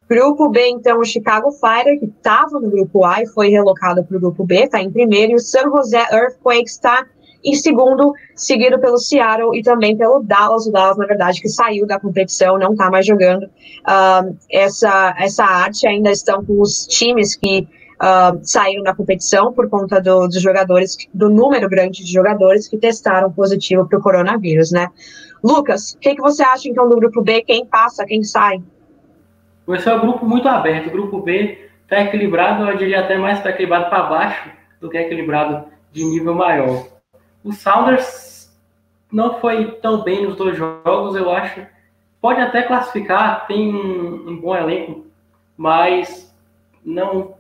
Grupo 0.08 0.50
B, 0.50 0.68
então, 0.68 1.00
o 1.00 1.06
Chicago 1.06 1.52
Fire, 1.52 2.00
que 2.00 2.06
estava 2.06 2.60
no 2.60 2.70
grupo 2.70 3.06
A 3.06 3.24
e 3.24 3.28
foi 3.28 3.50
relocado 3.50 4.04
para 4.04 4.18
o 4.18 4.20
grupo 4.20 4.46
B, 4.46 4.64
está 4.64 4.80
em 4.80 4.92
primeiro, 4.92 5.32
e 5.32 5.36
o 5.36 5.40
San 5.40 5.64
Jose 5.64 5.96
Earthquakes 5.96 6.74
está 6.74 7.08
em 7.46 7.54
segundo, 7.54 8.14
seguido 8.34 8.80
pelo 8.80 8.98
Seattle 8.98 9.56
e 9.58 9.62
também 9.62 9.96
pelo 9.96 10.24
Dallas. 10.24 10.66
O 10.66 10.72
Dallas, 10.72 10.98
na 10.98 11.06
verdade, 11.06 11.40
que 11.40 11.48
saiu 11.48 11.86
da 11.86 12.00
competição, 12.00 12.58
não 12.58 12.72
está 12.72 12.90
mais 12.90 13.06
jogando. 13.06 13.44
Uh, 13.44 14.36
essa, 14.52 15.16
essa 15.20 15.46
arte 15.46 15.88
ainda 15.88 16.10
estão 16.10 16.44
com 16.44 16.60
os 16.60 16.88
times 16.88 17.36
que 17.36 17.68
uh, 18.02 18.40
saíram 18.42 18.84
da 18.84 18.96
competição 18.96 19.54
por 19.54 19.70
conta 19.70 20.02
do, 20.02 20.28
dos 20.28 20.42
jogadores, 20.42 20.98
do 21.14 21.30
número 21.30 21.70
grande 21.70 22.04
de 22.04 22.12
jogadores 22.12 22.68
que 22.68 22.78
testaram 22.78 23.32
positivo 23.32 23.88
para 23.88 24.00
o 24.00 24.02
coronavírus, 24.02 24.72
né? 24.72 24.90
Lucas, 25.44 25.94
o 25.94 26.00
que, 26.00 26.16
que 26.16 26.22
você 26.22 26.42
acha 26.42 26.68
então 26.68 26.90
do 26.90 26.96
grupo 26.96 27.22
B? 27.22 27.44
Quem 27.44 27.66
passa, 27.66 28.06
quem 28.06 28.24
sai? 28.24 28.64
Esse 29.70 29.88
é 29.88 29.96
um 29.96 30.00
grupo 30.00 30.26
muito 30.26 30.48
aberto. 30.48 30.88
O 30.88 30.92
grupo 30.92 31.22
B 31.22 31.70
está 31.84 32.02
equilibrado, 32.02 32.68
eu 32.68 32.78
diria 32.78 33.02
até 33.02 33.18
mais 33.18 33.38
está 33.38 33.52
equilibrado 33.52 33.90
para 33.90 34.04
baixo 34.04 34.50
do 34.82 34.90
que 34.90 34.98
equilibrado 34.98 35.66
de 35.92 36.04
nível 36.04 36.34
maior. 36.34 36.95
O 37.46 37.54
Sounders 37.54 38.52
não 39.12 39.40
foi 39.40 39.74
tão 39.74 40.02
bem 40.02 40.26
nos 40.26 40.36
dois 40.36 40.58
jogos, 40.58 41.16
eu 41.16 41.30
acho. 41.30 41.62
Pode 42.20 42.42
até 42.42 42.64
classificar, 42.64 43.46
tem 43.46 43.72
um, 43.72 44.30
um 44.30 44.42
bom 44.42 44.56
elenco, 44.56 45.06
mas 45.56 46.36
não 46.84 47.36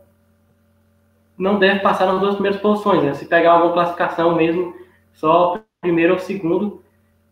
não 1.35 1.57
deve 1.57 1.79
passar 1.79 2.05
nas 2.05 2.19
duas 2.19 2.35
primeiras 2.35 2.61
posições. 2.61 3.03
Né? 3.03 3.13
Se 3.15 3.25
pegar 3.25 3.53
alguma 3.53 3.73
classificação 3.73 4.35
mesmo, 4.35 4.75
só 5.11 5.59
primeiro 5.81 6.13
ou 6.13 6.19
segundo. 6.19 6.83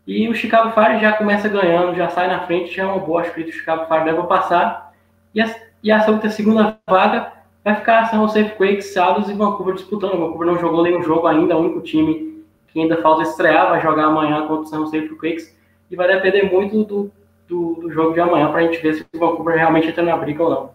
E 0.04 0.28
o 0.28 0.34
Chicago 0.34 0.72
Fire 0.72 1.00
já 1.00 1.12
começa 1.12 1.48
ganhando, 1.48 1.96
já 1.96 2.08
sai 2.08 2.26
na 2.26 2.44
frente, 2.44 2.74
já 2.74 2.82
é 2.82 2.86
uma 2.86 2.98
boa. 2.98 3.22
Que 3.22 3.40
o 3.40 3.52
Chicago 3.52 3.86
Fire 3.86 4.04
deve 4.04 4.20
passar. 4.24 4.92
E 5.32 5.40
a, 5.40 5.54
e 5.80 5.92
a 5.92 6.28
segunda 6.28 6.76
vaga 6.90 7.32
vai 7.62 7.76
ficar 7.76 8.10
São 8.10 8.26
Jose 8.26 8.44
Quakes, 8.56 8.92
Salos 8.92 9.30
e 9.30 9.32
Vancouver 9.32 9.74
disputando. 9.74 10.18
Vancouver 10.18 10.48
não 10.48 10.58
jogou 10.58 10.82
nenhum 10.82 11.04
jogo 11.04 11.28
ainda, 11.28 11.54
é 11.54 11.56
o 11.56 11.60
único 11.60 11.80
time 11.80 12.33
que 12.74 12.80
ainda 12.80 13.00
falta 13.00 13.22
estrear, 13.22 13.70
vai 13.70 13.80
jogar 13.80 14.06
amanhã 14.06 14.48
contra 14.48 14.64
o 14.64 14.66
San 14.66 14.78
Jose 14.80 15.08
Quakes, 15.10 15.54
e 15.88 15.94
vai 15.94 16.08
depender 16.08 16.50
muito 16.52 16.82
do, 16.82 17.10
do, 17.46 17.74
do 17.74 17.90
jogo 17.92 18.14
de 18.14 18.20
amanhã 18.20 18.50
para 18.50 18.60
a 18.60 18.62
gente 18.64 18.82
ver 18.82 18.94
se 18.94 19.06
o 19.14 19.18
Vancouver 19.18 19.56
realmente 19.56 19.88
entra 19.88 20.02
na 20.02 20.16
briga 20.16 20.42
ou 20.42 20.50
não. 20.50 20.70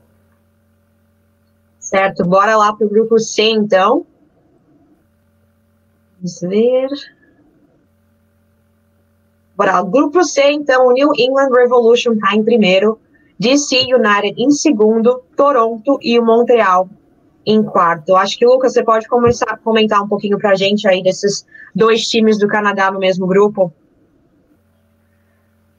Certo, 1.78 2.24
bora 2.24 2.56
lá 2.56 2.74
para 2.74 2.88
o 2.88 2.90
grupo 2.90 3.20
C 3.20 3.44
então. 3.44 4.06
Vamos 6.16 6.40
ver. 6.42 6.88
Bora, 9.58 9.82
grupo 9.84 10.24
C, 10.24 10.52
então, 10.52 10.88
o 10.88 10.94
New 10.94 11.12
England 11.18 11.50
Revolution 11.52 12.14
está 12.14 12.34
em 12.34 12.44
primeiro, 12.46 12.98
DC 13.38 13.76
United 13.94 14.42
em 14.42 14.52
segundo, 14.52 15.22
Toronto 15.36 16.00
e 16.02 16.18
o 16.18 16.24
Montreal 16.24 16.88
em 17.50 17.64
quarto. 17.64 18.16
Acho 18.16 18.38
que, 18.38 18.46
Lucas, 18.46 18.74
você 18.74 18.84
pode 18.84 19.08
começar 19.08 19.50
a 19.50 19.58
comentar 19.58 20.04
um 20.04 20.08
pouquinho 20.08 20.38
para 20.38 20.52
a 20.52 20.56
gente 20.56 20.88
aí 20.88 21.02
desses 21.02 21.48
dois 21.74 22.08
times 22.08 22.38
do 22.38 22.48
Canadá 22.48 22.92
no 22.92 23.00
mesmo 23.00 23.26
grupo? 23.26 23.74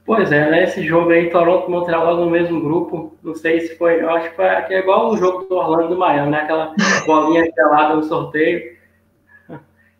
Pois 0.05 0.29
é, 0.33 0.51
né? 0.51 0.63
Esse 0.63 0.83
jogo 0.83 1.11
aí, 1.11 1.29
Toronto 1.29 1.69
e 1.69 1.71
Montreal 1.71 2.17
no 2.17 2.29
mesmo 2.29 2.59
grupo. 2.59 3.15
Não 3.23 3.33
sei 3.33 3.61
se 3.61 3.77
foi. 3.77 4.01
Eu 4.01 4.09
acho 4.09 4.31
que, 4.31 4.35
foi, 4.35 4.45
é 4.45 4.79
igual 4.79 5.11
o 5.11 5.17
jogo 5.17 5.45
do 5.45 5.55
Orlando 5.55 5.89
do 5.89 5.97
Miami, 5.97 6.31
né? 6.31 6.41
Aquela 6.41 6.75
bolinha 7.07 7.49
gelada 7.55 7.95
no 7.95 8.03
sorteio. 8.03 8.75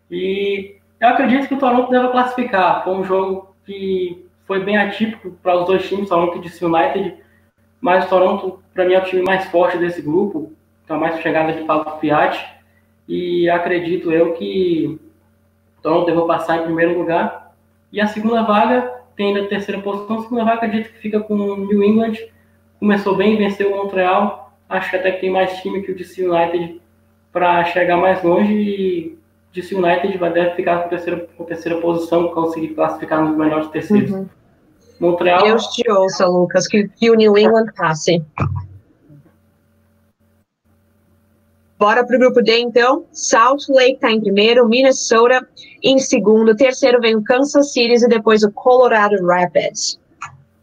E 0.09 0.75
eu 0.99 1.07
acredito 1.07 1.47
que 1.47 1.53
o 1.53 1.59
Toronto 1.59 1.89
deve 1.89 2.09
classificar. 2.09 2.83
Foi 2.83 2.93
um 2.95 3.05
jogo 3.05 3.55
que 3.65 4.25
foi 4.45 4.61
bem 4.61 4.75
atípico 4.75 5.31
para 5.41 5.61
os 5.61 5.65
dois 5.65 5.87
times, 5.87 6.09
Toronto 6.09 6.37
e 6.37 6.41
DC 6.41 6.65
United. 6.65 7.15
Mas 7.79 8.05
o 8.05 8.09
Toronto, 8.09 8.59
para 8.73 8.83
mim, 8.83 8.95
é 8.95 8.99
o 8.99 9.05
time 9.05 9.21
mais 9.21 9.45
forte 9.45 9.77
desse 9.77 10.01
grupo 10.01 10.50
então 10.91 10.99
mais 10.99 11.21
chegada 11.21 11.53
de 11.53 11.63
Paulo 11.63 11.97
Fiat. 11.99 12.37
E 13.07 13.49
acredito 13.49 14.11
eu 14.11 14.33
que 14.33 14.99
Toronto 15.81 16.05
deve 16.05 16.21
passar 16.27 16.57
em 16.57 16.63
primeiro 16.63 16.97
lugar. 16.97 17.53
E 17.91 18.01
a 18.01 18.07
segunda 18.07 18.43
vaga 18.43 18.91
tem 19.15 19.27
ainda 19.27 19.43
a 19.43 19.47
terceira 19.47 19.81
posição. 19.81 20.19
A 20.19 20.21
segunda 20.23 20.43
vaga 20.43 20.57
acredito 20.57 20.91
que 20.91 20.99
fica 20.99 21.19
com 21.21 21.35
o 21.35 21.57
New 21.65 21.81
England. 21.81 22.17
Começou 22.79 23.15
bem, 23.15 23.37
venceu 23.37 23.71
o 23.71 23.77
Montreal. 23.77 24.53
Acho 24.67 24.89
que 24.89 24.95
até 24.97 25.11
que 25.11 25.21
tem 25.21 25.29
mais 25.29 25.61
time 25.61 25.81
que 25.81 25.91
o 25.91 25.95
DC 25.95 26.27
United 26.27 26.81
para 27.31 27.63
chegar 27.65 27.95
mais 27.97 28.21
longe. 28.21 28.53
E 28.53 29.17
DC 29.53 29.75
United 29.75 30.17
vai 30.17 30.31
deve 30.31 30.55
ficar 30.55 30.79
com 30.79 30.85
a 30.85 30.89
terceira, 30.89 31.27
com 31.37 31.43
a 31.43 31.47
terceira 31.47 31.79
posição, 31.79 32.27
conseguir 32.29 32.69
classificar 32.69 33.23
nos 33.23 33.37
melhores 33.37 33.67
terceiros. 33.69 34.11
Uhum. 34.11 34.27
Montreal. 34.99 35.43
Deus 35.43 35.67
te 35.67 35.89
ouça, 35.89 36.27
Lucas, 36.27 36.67
que, 36.67 36.87
que 36.87 37.09
o 37.09 37.15
New 37.15 37.35
England 37.37 37.67
passe. 37.75 38.23
Bora 41.81 42.05
para 42.05 42.15
o 42.15 42.19
grupo 42.19 42.43
D, 42.43 42.59
então. 42.59 43.07
Salt 43.11 43.67
Lake 43.67 43.93
está 43.93 44.11
em 44.11 44.21
primeiro, 44.21 44.69
Minnesota 44.69 45.43
em 45.83 45.97
segundo, 45.97 46.55
terceiro 46.55 47.01
vem 47.01 47.15
o 47.15 47.23
Kansas 47.23 47.73
City 47.73 48.05
e 48.05 48.07
depois 48.07 48.43
o 48.43 48.51
Colorado 48.51 49.15
Rapids. 49.25 49.99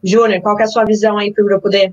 Júnior, 0.00 0.40
qual 0.40 0.56
é 0.60 0.62
a 0.62 0.68
sua 0.68 0.84
visão 0.84 1.18
aí 1.18 1.34
para 1.34 1.42
o 1.42 1.46
grupo 1.48 1.68
D? 1.68 1.92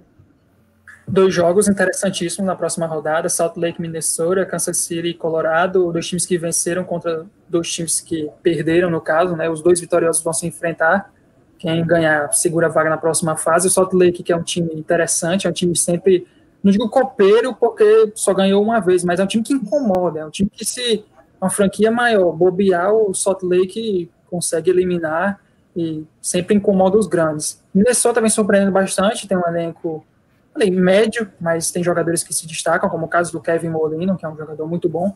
Dois 1.07 1.33
jogos 1.33 1.67
interessantíssimos 1.67 2.45
na 2.45 2.55
próxima 2.55 2.85
rodada, 2.85 3.27
Salt 3.27 3.57
Lake, 3.57 3.81
Minnesota, 3.81 4.45
Kansas 4.45 4.77
City 4.77 5.07
e 5.07 5.13
Colorado, 5.15 5.91
dois 5.91 6.07
times 6.07 6.27
que 6.27 6.37
venceram 6.37 6.83
contra 6.83 7.25
dois 7.49 7.67
times 7.71 7.99
que 7.99 8.29
perderam, 8.43 8.91
no 8.91 9.01
caso, 9.01 9.35
né? 9.35 9.49
Os 9.49 9.59
dois 9.59 9.81
vitoriosos 9.81 10.23
vão 10.23 10.33
se 10.33 10.45
enfrentar. 10.45 11.11
Quem 11.57 11.83
ganhar 11.83 12.31
segura 12.31 12.67
a 12.67 12.69
vaga 12.69 12.91
na 12.91 12.97
próxima 12.97 13.35
fase. 13.35 13.69
O 13.69 13.71
Salt 13.71 13.91
Lake, 13.91 14.21
que 14.21 14.31
é 14.31 14.35
um 14.35 14.43
time 14.43 14.69
interessante, 14.75 15.47
é 15.47 15.49
um 15.49 15.53
time 15.53 15.75
sempre 15.75 16.27
não 16.65 16.71
digo 16.71 16.89
copeiro 16.89 17.53
porque 17.53 18.11
só 18.15 18.33
ganhou 18.33 18.63
uma 18.63 18.79
vez, 18.79 19.03
mas 19.03 19.19
é 19.19 19.23
um 19.23 19.27
time 19.27 19.43
que 19.43 19.53
incomoda, 19.53 20.21
é 20.21 20.25
um 20.25 20.31
time 20.31 20.49
que 20.49 20.65
se 20.65 21.05
uma 21.39 21.47
franquia 21.47 21.91
maior 21.91 22.31
bobear, 22.31 22.91
o 22.91 23.13
Salt 23.13 23.43
Lake 23.43 24.09
consegue 24.31 24.71
eliminar 24.71 25.39
e 25.77 26.03
sempre 26.19 26.55
incomoda 26.55 26.97
os 26.97 27.05
grandes. 27.05 27.63
Minnesota 27.71 28.15
também 28.15 28.31
surpreendendo 28.31 28.71
bastante, 28.71 29.27
tem 29.27 29.37
um 29.37 29.47
elenco 29.47 30.03
falei, 30.51 30.71
médio, 30.71 31.31
mas 31.39 31.69
tem 31.69 31.83
jogadores 31.83 32.23
que 32.23 32.33
se 32.33 32.47
destacam, 32.47 32.89
como 32.89 33.05
o 33.05 33.09
caso 33.09 33.31
do 33.31 33.39
Kevin 33.39 33.69
Molino, 33.69 34.17
que 34.17 34.25
é 34.25 34.29
um 34.29 34.35
jogador 34.35 34.65
muito 34.67 34.89
bom. 34.89 35.15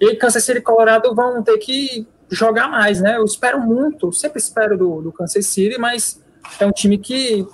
E 0.00 0.16
Kansas 0.16 0.44
City 0.44 0.60
e 0.60 0.62
Colorado 0.62 1.14
vão 1.14 1.42
ter 1.42 1.58
que 1.58 2.06
jogar 2.30 2.68
mais, 2.68 3.02
né? 3.02 3.18
Eu 3.18 3.24
espero 3.24 3.60
muito, 3.60 4.10
sempre 4.14 4.38
espero 4.38 4.78
do, 4.78 5.02
do 5.02 5.12
Kansas 5.12 5.44
City, 5.44 5.76
mas 5.76 6.24
é 6.58 6.64
um 6.64 6.72
time 6.72 6.96
que 6.96 7.46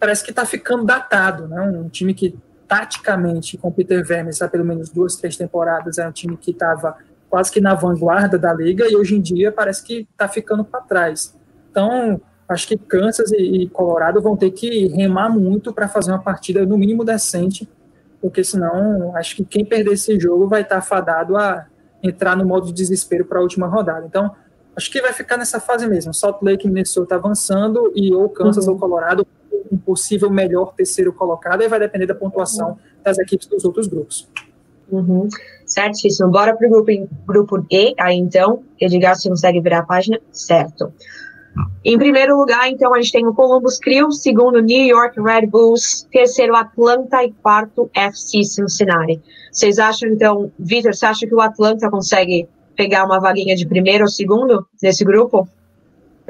parece 0.00 0.24
que 0.24 0.30
está 0.30 0.44
ficando 0.44 0.84
datado, 0.84 1.46
né? 1.46 1.60
Um 1.60 1.88
time 1.88 2.14
que 2.14 2.36
taticamente, 2.70 3.58
com 3.58 3.66
o 3.66 3.72
Peter 3.72 4.06
Vermes 4.06 4.40
há 4.40 4.48
pelo 4.48 4.64
menos 4.64 4.90
duas, 4.90 5.16
três 5.16 5.36
temporadas, 5.36 5.98
era 5.98 6.08
um 6.08 6.12
time 6.12 6.36
que 6.36 6.52
estava 6.52 6.96
quase 7.28 7.50
que 7.50 7.60
na 7.60 7.74
vanguarda 7.74 8.38
da 8.38 8.54
liga 8.54 8.88
e 8.88 8.94
hoje 8.94 9.16
em 9.16 9.20
dia 9.20 9.50
parece 9.50 9.82
que 9.82 10.06
está 10.08 10.28
ficando 10.28 10.64
para 10.64 10.80
trás. 10.80 11.36
Então, 11.68 12.20
acho 12.48 12.68
que 12.68 12.76
Kansas 12.76 13.32
e, 13.32 13.68
Colorado 13.72 14.22
vão 14.22 14.36
ter 14.36 14.52
que 14.52 14.86
remar 14.86 15.28
muito 15.30 15.72
para 15.72 15.88
fazer 15.88 16.12
uma 16.12 16.22
partida 16.22 16.64
no 16.64 16.78
mínimo 16.78 17.04
decente, 17.04 17.68
porque 18.22 18.44
senão 18.44 19.16
acho 19.16 19.34
que 19.34 19.44
quem 19.44 19.64
perder 19.64 19.94
esse 19.94 20.18
jogo 20.20 20.46
vai 20.46 20.62
estar 20.62 20.76
tá 20.76 20.80
fadado 20.80 21.36
a 21.36 21.66
entrar 22.00 22.36
no 22.36 22.44
modo 22.44 22.66
de 22.66 22.72
desespero 22.72 23.24
para 23.24 23.40
a 23.40 23.42
última 23.42 23.66
rodada. 23.66 24.06
Então, 24.06 24.30
acho 24.76 24.88
que 24.92 25.02
vai 25.02 25.12
ficar 25.12 25.36
nessa 25.36 25.58
fase 25.58 25.88
mesmo. 25.88 26.14
Salt 26.14 26.40
Lake 26.40 26.68
e 26.68 26.70
Minnesota 26.70 27.16
avançando 27.16 27.90
e 27.96 28.14
ou 28.14 28.28
Kansas 28.28 28.68
uhum. 28.68 28.74
ou 28.74 28.78
Colorado 28.78 29.26
um 29.70 29.76
possível 29.76 30.30
melhor 30.30 30.74
terceiro 30.74 31.12
colocado, 31.12 31.62
aí 31.62 31.68
vai 31.68 31.78
depender 31.78 32.06
da 32.06 32.14
pontuação 32.14 32.78
das 33.02 33.18
equipes 33.18 33.46
dos 33.46 33.64
outros 33.64 33.86
grupos. 33.86 34.28
Uhum. 34.90 35.28
Certíssimo. 35.64 36.30
Bora 36.30 36.56
para 36.56 36.66
o 36.66 36.70
grupo, 36.70 37.08
grupo 37.26 37.66
E, 37.70 37.94
aí 37.98 38.16
então. 38.16 38.62
Edgar, 38.80 39.14
você 39.14 39.28
consegue 39.28 39.60
virar 39.60 39.80
a 39.80 39.82
página? 39.84 40.20
Certo. 40.32 40.92
Em 41.84 41.98
primeiro 41.98 42.36
lugar, 42.36 42.68
então, 42.68 42.94
a 42.94 43.00
gente 43.00 43.12
tem 43.12 43.26
o 43.26 43.34
Columbus 43.34 43.78
Crew, 43.78 44.10
segundo 44.12 44.60
New 44.60 44.86
York 44.86 45.20
Red 45.20 45.46
Bulls, 45.46 46.06
terceiro 46.12 46.54
Atlanta 46.54 47.24
e 47.24 47.32
quarto 47.32 47.90
FC 47.94 48.44
Cincinnati. 48.44 49.20
Vocês 49.50 49.78
acham, 49.78 50.08
então, 50.08 50.52
Vitor, 50.58 50.94
você 50.94 51.06
acha 51.06 51.26
que 51.26 51.34
o 51.34 51.40
Atlanta 51.40 51.90
consegue 51.90 52.48
pegar 52.76 53.04
uma 53.04 53.18
vaguinha 53.18 53.56
de 53.56 53.66
primeiro 53.66 54.04
ou 54.04 54.08
segundo 54.08 54.66
nesse 54.82 55.04
grupo? 55.04 55.48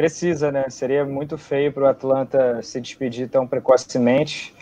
Precisa, 0.01 0.51
né? 0.51 0.65
Seria 0.71 1.05
muito 1.05 1.37
feio 1.37 1.71
para 1.75 1.83
o 1.83 1.87
Atlanta 1.87 2.63
se 2.63 2.81
despedir 2.81 3.29
tão 3.29 3.47
precocemente. 3.47 4.55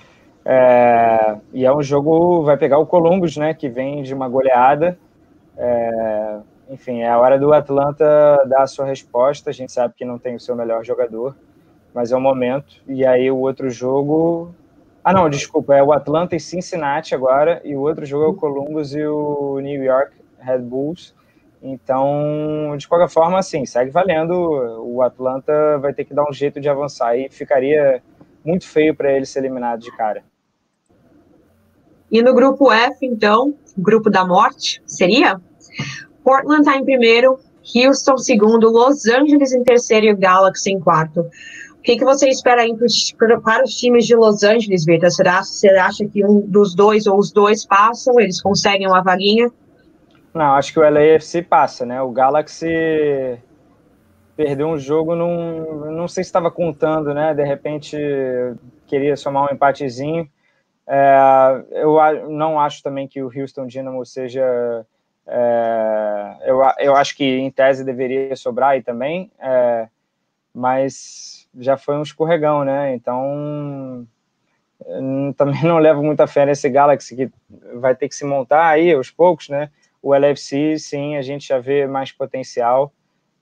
É, 0.44 1.36
e 1.52 1.64
é 1.64 1.72
um 1.72 1.80
jogo, 1.80 2.42
vai 2.42 2.56
pegar 2.56 2.78
o 2.78 2.86
Columbus, 2.86 3.36
né? 3.36 3.54
Que 3.54 3.68
vem 3.68 4.02
de 4.02 4.12
uma 4.12 4.28
goleada. 4.28 4.98
É, 5.56 6.38
enfim, 6.68 7.02
é 7.02 7.08
a 7.08 7.20
hora 7.20 7.38
do 7.38 7.52
Atlanta 7.52 8.04
dar 8.48 8.62
a 8.62 8.66
sua 8.66 8.84
resposta. 8.84 9.50
A 9.50 9.52
gente 9.52 9.70
sabe 9.70 9.94
que 9.96 10.04
não 10.04 10.18
tem 10.18 10.34
o 10.34 10.40
seu 10.40 10.56
melhor 10.56 10.84
jogador, 10.84 11.36
mas 11.94 12.10
é 12.10 12.16
o 12.16 12.20
momento. 12.20 12.74
E 12.88 13.06
aí 13.06 13.30
o 13.30 13.36
outro 13.36 13.70
jogo. 13.70 14.52
Ah, 15.04 15.12
não, 15.12 15.30
desculpa, 15.30 15.72
é 15.72 15.82
o 15.84 15.92
Atlanta 15.92 16.34
e 16.34 16.40
Cincinnati 16.40 17.14
agora, 17.14 17.60
e 17.64 17.76
o 17.76 17.80
outro 17.82 18.04
jogo 18.04 18.24
é 18.24 18.28
o 18.28 18.34
Columbus 18.34 18.92
e 18.92 19.06
o 19.06 19.60
New 19.60 19.84
York 19.84 20.16
Red 20.40 20.62
Bulls. 20.62 21.14
Então, 21.62 22.74
de 22.76 22.86
qualquer 22.86 23.08
forma, 23.08 23.38
assim, 23.38 23.66
segue 23.66 23.90
valendo. 23.90 24.32
O 24.84 25.02
Atlanta 25.02 25.78
vai 25.78 25.92
ter 25.92 26.04
que 26.04 26.14
dar 26.14 26.28
um 26.28 26.32
jeito 26.32 26.60
de 26.60 26.68
avançar 26.68 27.16
e 27.16 27.28
ficaria 27.28 28.02
muito 28.44 28.66
feio 28.66 28.94
para 28.94 29.12
ele 29.12 29.26
ser 29.26 29.40
eliminado 29.40 29.80
de 29.80 29.94
cara. 29.96 30.22
E 32.10 32.22
no 32.22 32.32
grupo 32.32 32.72
F, 32.72 33.04
então, 33.04 33.54
grupo 33.76 34.08
da 34.08 34.26
morte, 34.26 34.82
seria? 34.86 35.40
Portland 36.24 36.60
está 36.60 36.76
em 36.76 36.84
primeiro, 36.84 37.38
Houston 37.74 38.16
segundo, 38.16 38.70
Los 38.70 39.06
Angeles 39.06 39.52
em 39.52 39.62
terceiro 39.62 40.06
e 40.06 40.12
o 40.12 40.16
Galaxy 40.16 40.70
em 40.70 40.80
quarto. 40.80 41.20
O 41.20 41.82
que, 41.82 41.96
que 41.96 42.04
você 42.04 42.28
espera 42.28 42.62
aí 42.62 42.74
para 43.42 43.64
os 43.64 43.74
times 43.74 44.06
de 44.06 44.14
Los 44.14 44.42
Angeles, 44.42 44.84
Vitor? 44.84 45.10
Será, 45.10 45.42
você 45.42 45.68
acha 45.70 46.06
que 46.06 46.24
um 46.24 46.40
dos 46.40 46.74
dois 46.74 47.06
ou 47.06 47.18
os 47.18 47.30
dois 47.30 47.66
passam, 47.66 48.18
eles 48.18 48.40
conseguem 48.40 48.86
uma 48.86 49.02
vaguinha? 49.02 49.50
Não, 50.34 50.54
acho 50.54 50.72
que 50.72 50.78
o 50.78 50.82
LAFC 50.82 51.42
passa, 51.42 51.86
né? 51.86 52.00
O 52.02 52.10
Galaxy 52.10 52.66
perdeu 54.36 54.68
um 54.68 54.78
jogo, 54.78 55.16
num, 55.16 55.90
não 55.90 56.06
sei 56.06 56.22
se 56.22 56.28
estava 56.28 56.50
contando, 56.50 57.12
né? 57.12 57.34
De 57.34 57.42
repente 57.42 57.96
queria 58.86 59.16
somar 59.16 59.44
um 59.50 59.54
empatezinho. 59.54 60.28
É, 60.86 61.64
eu 61.72 61.98
não 62.28 62.58
acho 62.58 62.82
também 62.82 63.08
que 63.08 63.22
o 63.22 63.30
Houston 63.34 63.66
Dynamo 63.66 64.04
seja. 64.06 64.86
É, 65.26 66.36
eu, 66.46 66.60
eu 66.78 66.96
acho 66.96 67.16
que 67.16 67.24
em 67.24 67.50
tese 67.50 67.84
deveria 67.84 68.34
sobrar 68.36 68.70
aí 68.70 68.82
também, 68.82 69.30
é, 69.38 69.88
mas 70.54 71.46
já 71.58 71.76
foi 71.76 71.96
um 71.96 72.02
escorregão, 72.02 72.64
né? 72.64 72.94
Então 72.94 74.06
também 75.36 75.62
não 75.64 75.78
levo 75.78 76.02
muita 76.02 76.26
fé 76.26 76.46
nesse 76.46 76.70
Galaxy 76.70 77.16
que 77.16 77.30
vai 77.74 77.94
ter 77.94 78.08
que 78.08 78.14
se 78.14 78.24
montar 78.24 78.68
aí 78.68 78.92
aos 78.92 79.10
poucos, 79.10 79.48
né? 79.48 79.70
O 80.02 80.14
LFC, 80.14 80.78
sim, 80.78 81.16
a 81.16 81.22
gente 81.22 81.48
já 81.48 81.58
vê 81.58 81.86
mais 81.86 82.12
potencial, 82.12 82.92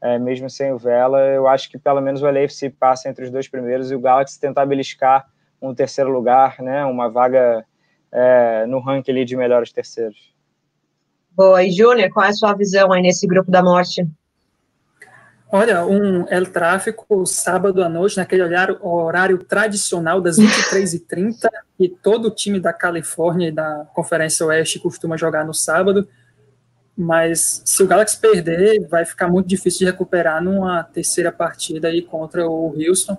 é, 0.01 0.19
mesmo 0.19 0.49
sem 0.49 0.73
o 0.73 0.79
Vela. 0.79 1.21
Eu 1.21 1.47
acho 1.47 1.71
que 1.71 1.79
pelo 1.79 2.01
menos 2.01 2.23
o 2.23 2.27
LFC 2.27 2.71
passa 2.71 3.09
entre 3.09 3.25
os 3.25 3.31
dois 3.31 3.49
primeiros 3.49 3.91
e 3.91 3.95
o 3.95 4.01
Galaxy 4.01 4.41
tentar 4.41 4.67
beliscar 4.67 5.27
um 5.61 5.75
terceiro 5.75 6.11
lugar, 6.11 6.61
né? 6.61 6.85
Uma 6.85 7.11
vaga 7.11 7.65
é, 8.13 8.67
no 8.67 8.81
ranking 8.81 9.11
ali 9.11 9.25
de 9.25 9.37
melhores 9.37 9.73
terceiros. 9.73 10.35
Boa. 11.33 11.63
E, 11.63 11.71
Júnior, 11.71 12.11
qual 12.11 12.25
é 12.25 12.31
a 12.31 12.33
sua 12.33 12.55
visão 12.55 12.93
aí 12.93 13.03
nesse 13.03 13.27
grupo 13.27 13.51
da 13.51 13.63
morte? 13.63 14.07
Olha, 15.53 15.87
um 15.87 16.27
El 16.29 16.47
Tráfico 16.47 17.25
sábado 17.25 17.83
à 17.85 17.89
noite, 17.89 18.17
naquele 18.17 18.43
horário, 18.43 18.79
horário 18.85 19.39
tradicional 19.39 20.21
das 20.21 20.39
23h30, 20.39 21.49
e 21.79 21.89
todo 21.89 22.27
o 22.27 22.31
time 22.31 22.59
da 22.59 22.73
Califórnia 22.73 23.49
e 23.49 23.53
da 23.53 23.87
Conferência 23.95 24.45
Oeste 24.47 24.81
costuma 24.81 25.17
jogar 25.17 25.45
no 25.45 25.55
sábado 25.55 26.09
mas 26.97 27.61
se 27.65 27.83
o 27.83 27.87
Galaxy 27.87 28.19
perder, 28.19 28.87
vai 28.89 29.05
ficar 29.05 29.29
muito 29.29 29.47
difícil 29.47 29.81
de 29.81 29.85
recuperar 29.85 30.43
numa 30.43 30.83
terceira 30.83 31.31
partida 31.31 31.89
aí 31.89 32.01
contra 32.01 32.49
o 32.49 32.75
Houston. 32.75 33.19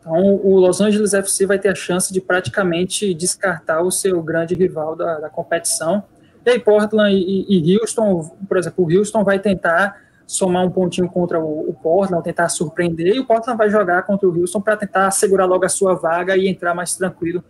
Então, 0.00 0.36
o 0.36 0.58
Los 0.58 0.80
Angeles 0.80 1.12
FC 1.12 1.44
vai 1.44 1.58
ter 1.58 1.68
a 1.68 1.74
chance 1.74 2.10
de 2.10 2.20
praticamente 2.20 3.12
descartar 3.12 3.82
o 3.82 3.90
seu 3.90 4.22
grande 4.22 4.54
rival 4.54 4.96
da, 4.96 5.20
da 5.20 5.28
competição. 5.28 6.02
E 6.46 6.50
aí, 6.50 6.58
Portland 6.58 7.14
e, 7.14 7.46
e, 7.46 7.78
Houston, 7.78 8.22
por 8.48 8.56
exemplo, 8.56 8.86
o 8.86 8.90
Houston 8.90 9.22
vai 9.22 9.38
tentar 9.38 10.00
somar 10.26 10.64
um 10.64 10.70
pontinho 10.70 11.08
contra 11.08 11.38
o, 11.38 11.68
o 11.68 11.74
Portland, 11.74 12.24
tentar 12.24 12.48
surpreender, 12.48 13.14
e 13.14 13.20
o 13.20 13.26
Portland 13.26 13.58
vai 13.58 13.68
jogar 13.68 14.04
contra 14.04 14.26
o 14.26 14.40
Houston 14.40 14.60
para 14.62 14.76
tentar 14.76 15.10
segurar 15.10 15.44
logo 15.44 15.66
a 15.66 15.68
sua 15.68 15.94
vaga 15.94 16.36
e 16.36 16.48
entrar 16.48 16.74
mais 16.74 16.94
tranquilo 16.94 17.44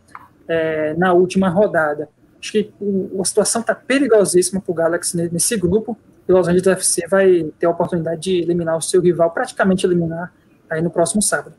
é, 0.49 0.95
na 0.95 1.12
última 1.12 1.49
rodada. 1.49 2.09
Acho 2.41 2.53
que 2.53 2.72
a 3.20 3.24
situação 3.24 3.61
está 3.61 3.74
perigosíssima 3.74 4.61
para 4.61 4.72
o 4.72 4.74
Galaxy 4.74 5.16
nesse 5.30 5.57
grupo. 5.57 5.97
E 6.26 6.32
o 6.32 6.36
Los 6.36 6.49
Angeles 6.49 6.66
FC 6.66 7.07
vai 7.09 7.51
ter 7.59 7.66
a 7.66 7.70
oportunidade 7.70 8.20
de 8.20 8.38
eliminar 8.41 8.76
o 8.76 8.80
seu 8.80 9.01
rival, 9.01 9.30
praticamente 9.30 9.84
eliminar 9.86 10.32
aí 10.68 10.80
no 10.80 10.91
próximo 10.91 11.20
sábado. 11.20 11.55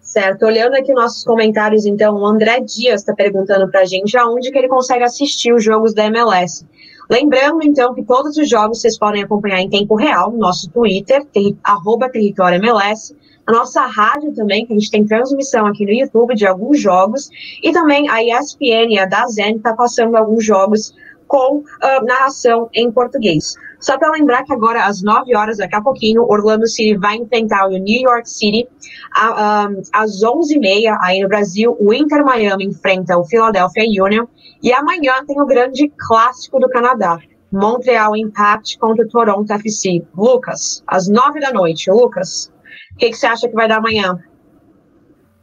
Certo, 0.00 0.46
olhando 0.46 0.74
aqui 0.74 0.90
nossos 0.94 1.22
comentários, 1.22 1.84
então, 1.84 2.14
o 2.14 2.26
André 2.26 2.60
Dias 2.60 3.02
está 3.02 3.12
perguntando 3.12 3.70
para 3.70 3.80
a 3.80 3.84
gente 3.84 4.16
aonde 4.16 4.50
que 4.50 4.56
ele 4.56 4.68
consegue 4.68 5.04
assistir 5.04 5.52
os 5.52 5.62
jogos 5.62 5.92
da 5.92 6.06
MLS. 6.06 6.64
Lembrando, 7.10 7.62
então, 7.62 7.94
que 7.94 8.02
todos 8.02 8.38
os 8.38 8.48
jogos 8.48 8.80
vocês 8.80 8.98
podem 8.98 9.22
acompanhar 9.22 9.60
em 9.60 9.68
tempo 9.68 9.94
real 9.96 10.30
no 10.30 10.38
nosso 10.38 10.70
Twitter, 10.70 11.26
ter, 11.26 11.54
arroba 11.62 12.08
Território 12.08 12.56
MLS, 12.56 13.14
a 13.48 13.52
nossa 13.52 13.80
rádio 13.86 14.34
também, 14.34 14.66
que 14.66 14.74
a 14.74 14.78
gente 14.78 14.90
tem 14.90 15.06
transmissão 15.06 15.66
aqui 15.66 15.86
no 15.86 15.90
YouTube 15.90 16.34
de 16.34 16.46
alguns 16.46 16.78
jogos, 16.78 17.30
e 17.62 17.72
também 17.72 18.06
a 18.10 18.22
ESPN, 18.22 19.00
a 19.00 19.06
da 19.06 19.26
Zen, 19.26 19.56
está 19.56 19.72
passando 19.72 20.16
alguns 20.16 20.44
jogos 20.44 20.94
com 21.26 21.58
uh, 21.58 22.04
narração 22.06 22.68
em 22.74 22.92
português. 22.92 23.54
Só 23.80 23.96
para 23.96 24.10
lembrar 24.10 24.44
que 24.44 24.52
agora, 24.52 24.84
às 24.84 25.02
9 25.02 25.34
horas, 25.34 25.56
daqui 25.56 25.74
a 25.74 25.80
pouquinho, 25.80 26.24
Orlando 26.24 26.66
City 26.66 26.94
vai 26.98 27.16
enfrentar 27.16 27.66
o 27.66 27.70
New 27.70 28.02
York 28.02 28.28
City. 28.28 28.68
A, 29.14 29.68
um, 29.70 29.80
às 29.94 30.22
11h30, 30.22 30.98
aí 31.00 31.20
no 31.20 31.28
Brasil, 31.28 31.74
o 31.80 31.94
Inter 31.94 32.22
Miami 32.22 32.66
enfrenta 32.66 33.16
o 33.16 33.24
Philadelphia 33.24 33.84
Union. 34.04 34.26
E 34.62 34.74
amanhã 34.74 35.24
tem 35.26 35.40
o 35.40 35.46
grande 35.46 35.90
clássico 35.96 36.60
do 36.60 36.68
Canadá. 36.68 37.18
Montreal 37.50 38.14
Impact 38.14 38.78
contra 38.78 39.06
o 39.06 39.08
Toronto 39.08 39.50
FC. 39.50 40.02
Lucas, 40.14 40.82
às 40.86 41.08
9 41.08 41.40
da 41.40 41.50
noite. 41.50 41.90
Lucas, 41.90 42.52
o 42.94 42.96
que, 42.96 43.10
que, 43.10 43.16
você 43.16 43.26
acha 43.26 43.48
que 43.48 43.54
vai 43.54 43.68
dar 43.68 43.78
amanhã? 43.78 44.18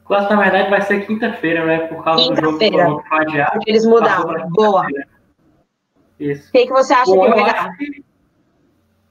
Clássico, 0.06 0.34
na 0.36 0.42
verdade, 0.42 0.70
vai 0.70 0.82
ser 0.82 1.06
quinta-feira, 1.06 1.66
né? 1.66 1.80
Por 1.88 2.04
causa 2.04 2.30
do 2.30 2.36
jogo 2.36 2.58
do 2.60 3.04
Porque 3.52 3.70
eles 3.70 3.86
mudaram. 3.86 4.50
Boa. 4.50 4.86
Isso. 6.20 6.50
O 6.50 6.52
que, 6.52 6.68
que 6.68 6.72
você 6.72 6.94
acha 6.94 7.12
Bom, 7.12 7.26
que 7.26 7.40
vai 7.40 7.54
dar? 7.54 7.78
Que, 7.78 8.06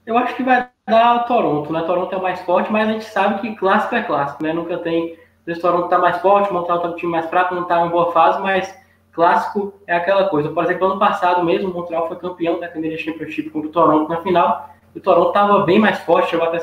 eu 0.05 0.17
acho 0.17 0.35
que 0.35 0.43
vai 0.43 0.69
dar 0.87 1.25
Toronto, 1.25 1.73
né? 1.73 1.81
Toronto 1.81 2.13
é 2.13 2.17
o 2.17 2.21
mais 2.21 2.39
forte, 2.41 2.71
mas 2.71 2.87
a 2.87 2.91
gente 2.93 3.05
sabe 3.05 3.41
que 3.41 3.55
clássico 3.55 3.95
é 3.95 4.03
clássico, 4.03 4.43
né? 4.43 4.53
Nunca 4.53 4.77
tem. 4.77 5.17
O 5.47 5.59
Toronto 5.59 5.89
tá 5.89 5.97
mais 5.99 6.17
forte, 6.21 6.49
o 6.49 6.53
Montreal 6.53 6.79
tá 6.79 6.87
um 6.89 6.95
time 6.95 7.11
mais 7.11 7.27
fraco, 7.27 7.53
não 7.53 7.65
tá 7.65 7.85
em 7.85 7.89
boa 7.89 8.11
fase, 8.11 8.41
mas 8.41 8.75
clássico 9.11 9.73
é 9.87 9.95
aquela 9.95 10.27
coisa. 10.29 10.49
Por 10.49 10.63
exemplo, 10.63 10.87
ano 10.87 10.99
passado 10.99 11.43
mesmo, 11.43 11.69
o 11.69 11.73
Montreal 11.73 12.07
foi 12.07 12.17
campeão 12.17 12.59
da 12.59 12.67
Canadian 12.67 12.97
Championship 12.97 13.49
contra 13.49 13.69
o 13.69 13.71
Toronto 13.71 14.09
na 14.09 14.21
final, 14.21 14.69
e 14.93 14.97
o 14.97 15.01
Toronto 15.01 15.27
estava 15.27 15.63
bem 15.63 15.79
mais 15.79 15.99
forte, 15.99 16.31
chegou 16.31 16.47
até 16.47 16.59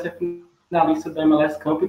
ser 0.73 0.79
finalista 0.79 1.09
da 1.11 1.21
MLS 1.23 1.59
Cup. 1.59 1.83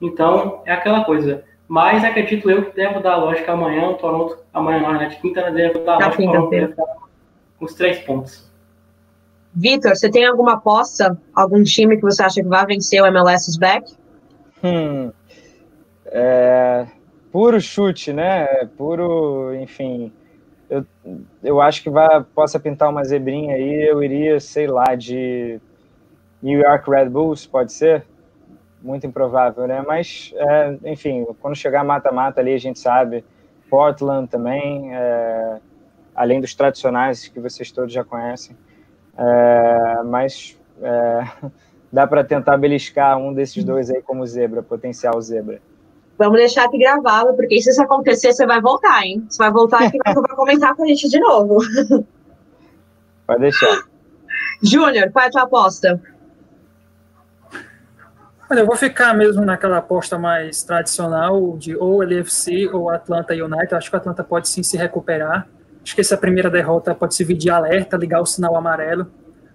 Então, 0.00 0.62
é 0.64 0.72
aquela 0.72 1.04
coisa. 1.04 1.44
Mas 1.66 2.04
acredito 2.04 2.50
eu 2.50 2.64
que 2.64 2.76
deve 2.76 3.00
dar 3.00 3.16
lógica 3.16 3.52
amanhã, 3.52 3.88
o 3.88 3.94
Toronto, 3.94 4.38
amanhã 4.52 4.80
na 4.80 4.90
verdade, 4.90 5.16
quinta, 5.20 5.50
deve 5.50 5.78
dar 5.80 5.98
lógica, 5.98 6.22
o 6.22 6.26
Toronto 6.26 6.50
deve 6.50 6.74
dar 6.74 6.96
os 7.60 7.74
três 7.74 7.98
pontos. 8.00 8.50
Vitor, 9.54 9.94
você 9.94 10.10
tem 10.10 10.24
alguma 10.24 10.54
aposta, 10.54 11.18
algum 11.34 11.62
time 11.62 11.96
que 11.96 12.02
você 12.02 12.22
acha 12.22 12.42
que 12.42 12.48
vai 12.48 12.64
vencer 12.66 13.02
o 13.02 13.06
MLS 13.06 13.58
Back? 13.58 13.94
Hum, 14.64 15.12
é, 16.06 16.86
puro 17.30 17.60
chute, 17.60 18.12
né? 18.12 18.44
É 18.44 18.66
puro, 18.66 19.54
enfim. 19.54 20.12
Eu, 20.70 20.86
eu 21.42 21.60
acho 21.60 21.82
que 21.82 21.90
vai, 21.90 22.22
possa 22.34 22.58
pintar 22.58 22.88
uma 22.88 23.04
zebrinha 23.04 23.54
aí. 23.54 23.88
Eu 23.88 24.02
iria, 24.02 24.40
sei 24.40 24.66
lá, 24.66 24.94
de 24.94 25.60
New 26.42 26.58
York 26.60 26.90
Red 26.90 27.10
Bulls, 27.10 27.46
pode 27.46 27.72
ser? 27.72 28.04
Muito 28.82 29.06
improvável, 29.06 29.66
né? 29.66 29.84
Mas, 29.86 30.32
é, 30.34 30.76
enfim, 30.84 31.24
quando 31.40 31.54
chegar 31.54 31.84
mata-mata 31.84 32.40
ali, 32.40 32.52
a 32.52 32.58
gente 32.58 32.78
sabe. 32.80 33.24
Portland 33.70 34.28
também, 34.28 34.94
é, 34.94 35.58
além 36.14 36.40
dos 36.40 36.54
tradicionais 36.54 37.28
que 37.28 37.40
vocês 37.40 37.70
todos 37.70 37.92
já 37.92 38.04
conhecem. 38.04 38.56
É, 39.16 40.02
mas 40.04 40.58
é, 40.82 41.26
dá 41.92 42.06
para 42.06 42.24
tentar 42.24 42.56
beliscar 42.58 43.16
um 43.18 43.32
desses 43.32 43.64
dois 43.64 43.88
aí 43.88 44.02
como 44.02 44.26
zebra, 44.26 44.62
potencial 44.62 45.20
zebra. 45.22 45.60
Vamos 46.18 46.38
deixar 46.38 46.64
aqui 46.64 46.78
gravado, 46.78 47.34
porque 47.34 47.60
se 47.60 47.70
isso 47.70 47.82
acontecer, 47.82 48.32
você 48.32 48.46
vai 48.46 48.60
voltar, 48.60 49.02
hein? 49.04 49.24
Você 49.28 49.38
vai 49.38 49.50
voltar 49.50 49.84
aqui 49.84 49.96
e 49.96 50.12
vai 50.12 50.36
comentar 50.36 50.74
com 50.74 50.84
a 50.84 50.86
gente 50.86 51.08
de 51.08 51.18
novo. 51.18 51.58
Pode 53.26 53.40
deixar. 53.40 53.84
Júnior, 54.62 55.10
qual 55.10 55.24
é 55.24 55.28
a 55.28 55.30
tua 55.30 55.42
aposta? 55.42 56.00
Olha, 58.52 58.60
eu 58.60 58.66
vou 58.66 58.76
ficar 58.76 59.14
mesmo 59.14 59.42
naquela 59.46 59.78
aposta 59.78 60.18
mais 60.18 60.62
tradicional 60.62 61.56
de 61.56 61.74
ou 61.74 62.02
LFC 62.02 62.68
ou 62.70 62.90
Atlanta 62.90 63.32
United. 63.32 63.74
Acho 63.74 63.88
que 63.88 63.96
o 63.96 63.98
Atlanta 63.98 64.22
pode 64.22 64.46
sim 64.46 64.62
se 64.62 64.76
recuperar. 64.76 65.48
Acho 65.82 65.94
que 65.94 66.02
essa 66.02 66.18
primeira 66.18 66.50
derrota 66.50 66.94
pode 66.94 67.14
servir 67.14 67.38
de 67.38 67.48
alerta, 67.48 67.96
ligar 67.96 68.20
o 68.20 68.26
sinal 68.26 68.54
amarelo 68.54 69.10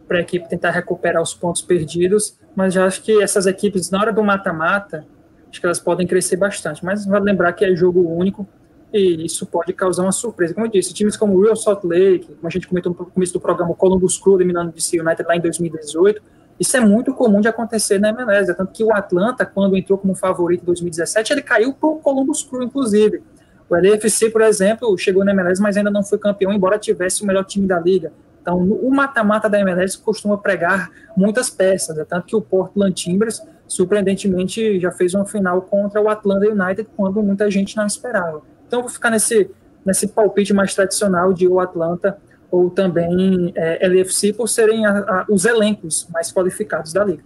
para 0.08 0.18
a 0.18 0.22
equipe 0.22 0.50
tentar 0.50 0.72
recuperar 0.72 1.22
os 1.22 1.32
pontos 1.32 1.62
perdidos. 1.62 2.40
Mas 2.56 2.74
já 2.74 2.88
acho 2.88 3.04
que 3.04 3.22
essas 3.22 3.46
equipes, 3.46 3.92
na 3.92 4.02
hora 4.02 4.12
do 4.12 4.24
mata-mata, 4.24 5.06
acho 5.48 5.60
que 5.60 5.68
elas 5.68 5.80
podem 5.80 6.08
crescer 6.08 6.38
bastante. 6.38 6.84
Mas 6.84 7.06
vale 7.06 7.24
lembrar 7.24 7.54
que 7.54 7.64
é 7.64 7.76
jogo 7.76 8.02
único 8.02 8.48
e 8.92 9.24
isso 9.26 9.46
pode 9.46 9.74
causar 9.74 10.02
uma 10.02 10.12
surpresa. 10.12 10.56
Como 10.56 10.66
eu 10.66 10.72
disse, 10.72 10.92
times 10.92 11.16
como 11.16 11.36
o 11.36 11.44
Real 11.44 11.56
Salt 11.56 11.84
Lake, 11.84 12.34
como 12.34 12.48
a 12.48 12.50
gente 12.50 12.68
comentou 12.68 12.96
no 12.98 13.06
começo 13.06 13.34
do 13.34 13.40
programa, 13.40 13.74
o 13.74 13.76
Columbus 13.76 14.18
Crew 14.18 14.38
eliminando 14.38 14.72
o 14.72 14.74
DC 14.74 15.00
United 15.00 15.24
lá 15.28 15.36
em 15.36 15.42
2018, 15.42 16.20
isso 16.60 16.76
é 16.76 16.80
muito 16.80 17.14
comum 17.14 17.40
de 17.40 17.48
acontecer 17.48 18.00
na 18.00 18.10
MLS, 18.10 18.54
tanto 18.56 18.72
que 18.72 18.84
o 18.84 18.94
Atlanta, 18.94 19.46
quando 19.46 19.78
entrou 19.78 19.98
como 19.98 20.16
favorito 20.16 20.62
em 20.64 20.66
2017, 20.66 21.34
ele 21.34 21.42
caiu 21.42 21.74
para 21.74 21.90
o 21.90 21.98
Columbus 21.98 22.42
Crew, 22.42 22.64
inclusive. 22.64 23.22
O 23.70 23.76
LFC, 23.76 24.30
por 24.30 24.42
exemplo, 24.42 24.98
chegou 24.98 25.24
na 25.24 25.32
MLS, 25.32 25.62
mas 25.62 25.78
ainda 25.78 25.92
não 25.92 26.04
foi 26.04 26.18
campeão, 26.18 26.52
embora 26.52 26.80
tivesse 26.80 27.22
o 27.22 27.28
melhor 27.28 27.44
time 27.44 27.68
da 27.68 27.80
liga. 27.80 28.12
Então, 28.42 28.58
o 28.58 28.90
mata-mata 28.90 29.50
da 29.50 29.60
MLS 29.60 29.98
costuma 29.98 30.38
pregar 30.38 30.90
muitas 31.16 31.50
peças, 31.50 31.98
é 31.98 32.06
tanto 32.06 32.26
que 32.26 32.36
o 32.36 32.42
Portland 32.42 32.94
Timbers, 32.94 33.42
surpreendentemente, 33.68 34.80
já 34.80 34.90
fez 34.90 35.14
uma 35.14 35.26
final 35.26 35.62
contra 35.62 36.02
o 36.02 36.08
Atlanta 36.08 36.48
United, 36.48 36.88
quando 36.96 37.22
muita 37.22 37.52
gente 37.52 37.76
não 37.76 37.86
esperava. 37.86 38.42
Então, 38.66 38.80
vou 38.82 38.90
ficar 38.90 39.12
nesse, 39.12 39.52
nesse 39.86 40.08
palpite 40.08 40.54
mais 40.54 40.74
tradicional 40.74 41.34
de 41.34 41.46
o 41.48 41.60
Atlanta 41.60 42.18
ou 42.52 42.70
também 42.70 43.52
é, 43.56 43.86
LFC, 43.86 44.34
por 44.34 44.48
serem 44.48 44.86
a, 44.86 44.92
a, 44.92 45.26
os 45.30 45.46
elencos 45.46 46.08
mais 46.12 46.32
qualificados 46.32 46.94
da 46.94 47.04
liga. 47.04 47.24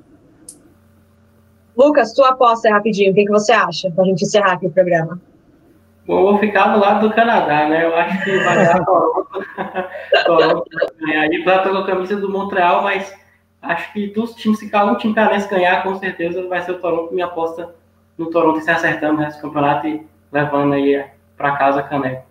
Lucas, 1.78 2.13
tua 2.13 2.30
aposta 2.30 2.67
é 2.67 2.72
rapidinho, 2.72 3.11
o 3.11 3.15
que, 3.15 3.26
que 3.26 3.32
você 3.32 3.51
acha, 3.51 3.89
para 3.91 4.03
a 4.03 4.07
gente 4.07 4.24
encerrar 4.24 4.53
aqui 4.53 4.67
o 4.67 4.72
programa? 4.72 5.19
Bom, 6.05 6.19
eu 6.19 6.24
vou 6.24 6.38
ficar 6.39 6.74
do 6.74 6.80
lado 6.80 7.07
do 7.07 7.13
Canadá, 7.13 7.69
né? 7.69 7.86
Eu 7.86 7.95
acho 7.95 8.24
que 8.24 8.38
vai 8.39 8.65
dar 8.65 8.84
Toronto. 8.86 9.28
Toronto 10.26 10.65
ganhar 10.99 11.22
aí. 11.22 11.43
Pra 11.43 11.59
com 11.59 11.78
a 11.78 11.86
camisa 11.86 12.15
do 12.17 12.30
Montreal, 12.30 12.84
mas 12.84 13.13
acho 13.61 13.93
que 13.93 14.07
dos 14.07 14.34
times, 14.36 14.59
se 14.59 14.69
cada 14.69 14.91
um 14.91 14.95
time 14.95 15.13
canadense 15.13 15.47
ganhar, 15.47 15.84
com 15.84 15.95
certeza 15.95 16.47
vai 16.47 16.61
ser 16.63 16.72
o 16.72 16.80
Toronto. 16.80 17.13
Minha 17.13 17.28
aposta 17.28 17.74
no 18.17 18.30
Toronto 18.30 18.59
e 18.59 18.61
se 18.61 18.72
acertando 18.72 19.22
nesse 19.22 19.39
campeonato 19.39 19.88
e 19.88 20.05
levando 20.32 20.74
aí 20.74 21.05
para 21.38 21.55
casa 21.55 21.80
a 21.80 21.84
caneca. 21.84 22.31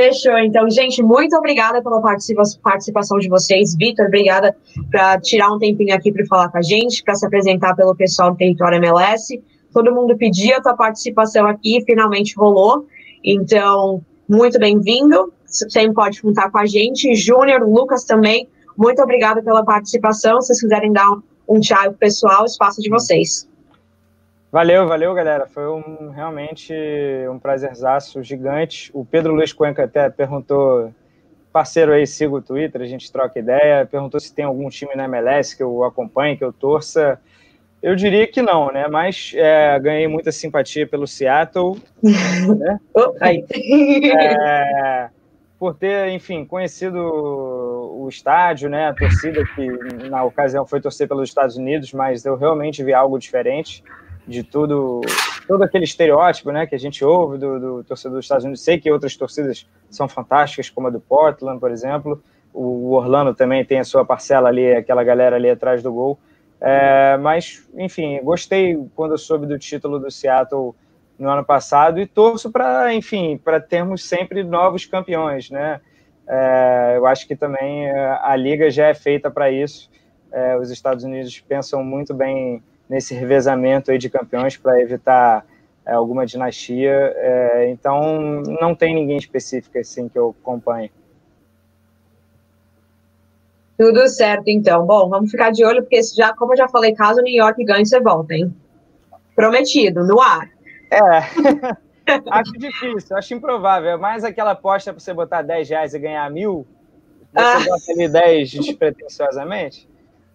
Fechou, 0.00 0.38
então, 0.38 0.70
gente, 0.70 1.02
muito 1.02 1.36
obrigada 1.36 1.82
pela 1.82 2.00
participação 2.00 3.18
de 3.18 3.28
vocês. 3.28 3.76
Vitor, 3.76 4.06
obrigada 4.06 4.56
por 4.74 5.20
tirar 5.20 5.52
um 5.52 5.58
tempinho 5.58 5.94
aqui 5.94 6.10
para 6.10 6.24
falar 6.26 6.48
com 6.48 6.58
a 6.58 6.62
gente, 6.62 7.02
para 7.04 7.14
se 7.14 7.26
apresentar 7.26 7.74
pelo 7.74 7.94
pessoal 7.94 8.30
do 8.30 8.36
Território 8.36 8.76
MLS 8.78 9.38
todo 9.72 9.94
mundo 9.94 10.16
pedia 10.16 10.58
a 10.58 10.62
tua 10.62 10.74
participação 10.74 11.46
aqui, 11.46 11.82
finalmente 11.84 12.34
rolou. 12.36 12.86
Então, 13.24 14.04
muito 14.28 14.58
bem-vindo. 14.58 15.32
Sempre 15.44 15.94
pode 15.94 16.22
contar 16.22 16.50
com 16.50 16.58
a 16.58 16.66
gente. 16.66 17.14
Júnior, 17.14 17.62
Lucas 17.62 18.04
também, 18.04 18.48
muito 18.76 19.02
obrigada 19.02 19.42
pela 19.42 19.64
participação. 19.64 20.40
Se 20.40 20.48
vocês 20.48 20.60
quiserem 20.60 20.92
dar 20.92 21.10
um, 21.10 21.22
um 21.48 21.60
tchau 21.60 21.92
pessoal, 21.92 22.44
espaço 22.44 22.80
de 22.80 22.88
vocês. 22.88 23.49
Valeu, 24.52 24.88
valeu, 24.88 25.14
galera. 25.14 25.46
Foi 25.46 25.68
um, 25.68 26.10
realmente 26.10 26.74
um 27.30 27.38
prazerzaço 27.38 28.20
gigante. 28.20 28.90
O 28.92 29.04
Pedro 29.04 29.32
Luiz 29.32 29.52
Cuenca 29.52 29.84
até 29.84 30.10
perguntou, 30.10 30.92
parceiro 31.52 31.92
aí, 31.92 32.04
siga 32.04 32.34
o 32.34 32.42
Twitter, 32.42 32.82
a 32.82 32.86
gente 32.86 33.12
troca 33.12 33.38
ideia, 33.38 33.86
perguntou 33.86 34.18
se 34.18 34.34
tem 34.34 34.44
algum 34.44 34.68
time 34.68 34.92
na 34.96 35.04
MLS 35.04 35.56
que 35.56 35.62
eu 35.62 35.84
acompanhe, 35.84 36.36
que 36.36 36.42
eu 36.42 36.52
torça. 36.52 37.20
Eu 37.80 37.94
diria 37.94 38.26
que 38.26 38.42
não, 38.42 38.72
né? 38.72 38.88
Mas 38.88 39.32
é, 39.36 39.78
ganhei 39.78 40.08
muita 40.08 40.32
simpatia 40.32 40.84
pelo 40.84 41.06
Seattle, 41.06 41.80
né? 42.02 42.80
É, 44.04 45.10
por 45.60 45.76
ter, 45.76 46.08
enfim, 46.08 46.44
conhecido 46.44 46.98
o 46.98 48.08
estádio, 48.08 48.68
né? 48.68 48.88
A 48.88 48.94
torcida 48.94 49.44
que 49.54 49.68
na 50.08 50.24
ocasião 50.24 50.66
foi 50.66 50.80
torcer 50.80 51.06
pelos 51.06 51.28
Estados 51.28 51.56
Unidos, 51.56 51.92
mas 51.92 52.24
eu 52.24 52.34
realmente 52.34 52.82
vi 52.82 52.92
algo 52.92 53.16
diferente 53.16 53.84
de 54.30 54.42
tudo, 54.42 55.00
todo 55.46 55.62
aquele 55.62 55.84
estereótipo, 55.84 56.50
né? 56.50 56.66
Que 56.66 56.74
a 56.74 56.78
gente 56.78 57.04
ouve 57.04 57.38
do, 57.38 57.60
do 57.60 57.84
torcedor 57.84 58.18
dos 58.18 58.24
Estados 58.24 58.44
Unidos. 58.44 58.62
Sei 58.62 58.78
que 58.78 58.90
outras 58.90 59.16
torcidas 59.16 59.66
são 59.90 60.08
fantásticas, 60.08 60.70
como 60.70 60.86
a 60.86 60.90
do 60.90 61.00
Portland, 61.00 61.58
por 61.58 61.70
exemplo. 61.70 62.22
O 62.52 62.92
Orlando 62.92 63.34
também 63.34 63.64
tem 63.64 63.78
a 63.78 63.84
sua 63.84 64.04
parcela 64.04 64.48
ali, 64.48 64.72
aquela 64.72 65.04
galera 65.04 65.36
ali 65.36 65.50
atrás 65.50 65.82
do 65.82 65.92
gol 65.92 66.18
é, 66.60 67.16
mas, 67.16 67.66
enfim, 67.74 68.20
gostei 68.22 68.76
quando 68.94 69.12
eu 69.12 69.18
soube 69.18 69.46
do 69.46 69.58
título 69.58 69.98
do 69.98 70.10
Seattle 70.10 70.74
no 71.18 71.30
ano 71.30 71.44
passado 71.44 71.98
e 71.98 72.06
torço 72.06 72.50
para, 72.50 72.92
enfim, 72.94 73.40
para 73.42 73.58
termos 73.58 74.04
sempre 74.04 74.44
novos 74.44 74.84
campeões, 74.84 75.50
né? 75.50 75.80
É, 76.28 76.94
eu 76.96 77.06
acho 77.06 77.26
que 77.26 77.34
também 77.34 77.86
é, 77.86 78.18
a 78.22 78.36
liga 78.36 78.70
já 78.70 78.88
é 78.88 78.94
feita 78.94 79.30
para 79.30 79.50
isso. 79.50 79.90
É, 80.30 80.56
os 80.56 80.70
Estados 80.70 81.02
Unidos 81.02 81.40
pensam 81.40 81.82
muito 81.82 82.12
bem 82.12 82.62
nesse 82.90 83.14
revezamento 83.14 83.92
aí 83.92 83.98
de 83.98 84.10
campeões 84.10 84.56
para 84.56 84.80
evitar 84.80 85.46
é, 85.86 85.92
alguma 85.92 86.26
dinastia. 86.26 86.90
É, 86.90 87.70
então, 87.70 88.42
não 88.60 88.74
tem 88.74 88.92
ninguém 88.92 89.16
específico 89.16 89.78
assim 89.78 90.08
que 90.08 90.18
eu 90.18 90.34
acompanhe. 90.42 90.90
Tudo 93.78 94.08
certo, 94.08 94.48
então. 94.48 94.84
Bom, 94.84 95.08
vamos 95.08 95.30
ficar 95.30 95.52
de 95.52 95.64
olho, 95.64 95.82
porque 95.82 96.02
já, 96.02 96.34
como 96.34 96.52
eu 96.52 96.56
já 96.56 96.68
falei, 96.68 96.92
caso 96.92 97.20
o 97.20 97.22
New 97.22 97.32
York 97.32 97.64
ganhe, 97.64 97.86
você 97.86 98.00
volta, 98.00 98.34
hein? 98.34 98.52
Prometido, 99.36 100.04
no 100.04 100.20
ar. 100.20 100.50
É. 100.90 100.98
acho 102.28 102.52
difícil, 102.54 103.16
acho 103.16 103.34
improvável. 103.34 103.90
É 103.90 103.96
mais 103.96 104.24
aquela 104.24 104.50
aposta 104.50 104.92
para 104.92 105.00
você 105.00 105.14
botar 105.14 105.42
10 105.42 105.70
reais 105.70 105.94
e 105.94 105.98
ganhar 106.00 106.28
mil. 106.28 106.66
Você 107.32 107.40
ah. 107.40 107.60
bota 107.60 107.92
ali 107.92 108.08
10 108.08 108.50
despretensiosamente? 108.50 109.88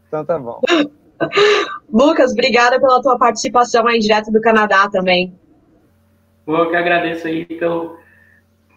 Então 0.08 0.24
tá 0.24 0.40
bom. 0.40 0.62
Lucas, 1.92 2.32
obrigada 2.32 2.80
pela 2.80 3.02
tua 3.02 3.18
participação 3.18 3.88
aí 3.88 4.00
direto 4.00 4.32
do 4.32 4.42
Canadá 4.42 4.90
também. 4.90 5.34
Eu 6.48 6.70
que 6.70 6.76
agradeço 6.76 7.28
aí 7.28 7.46
pelo 7.46 7.98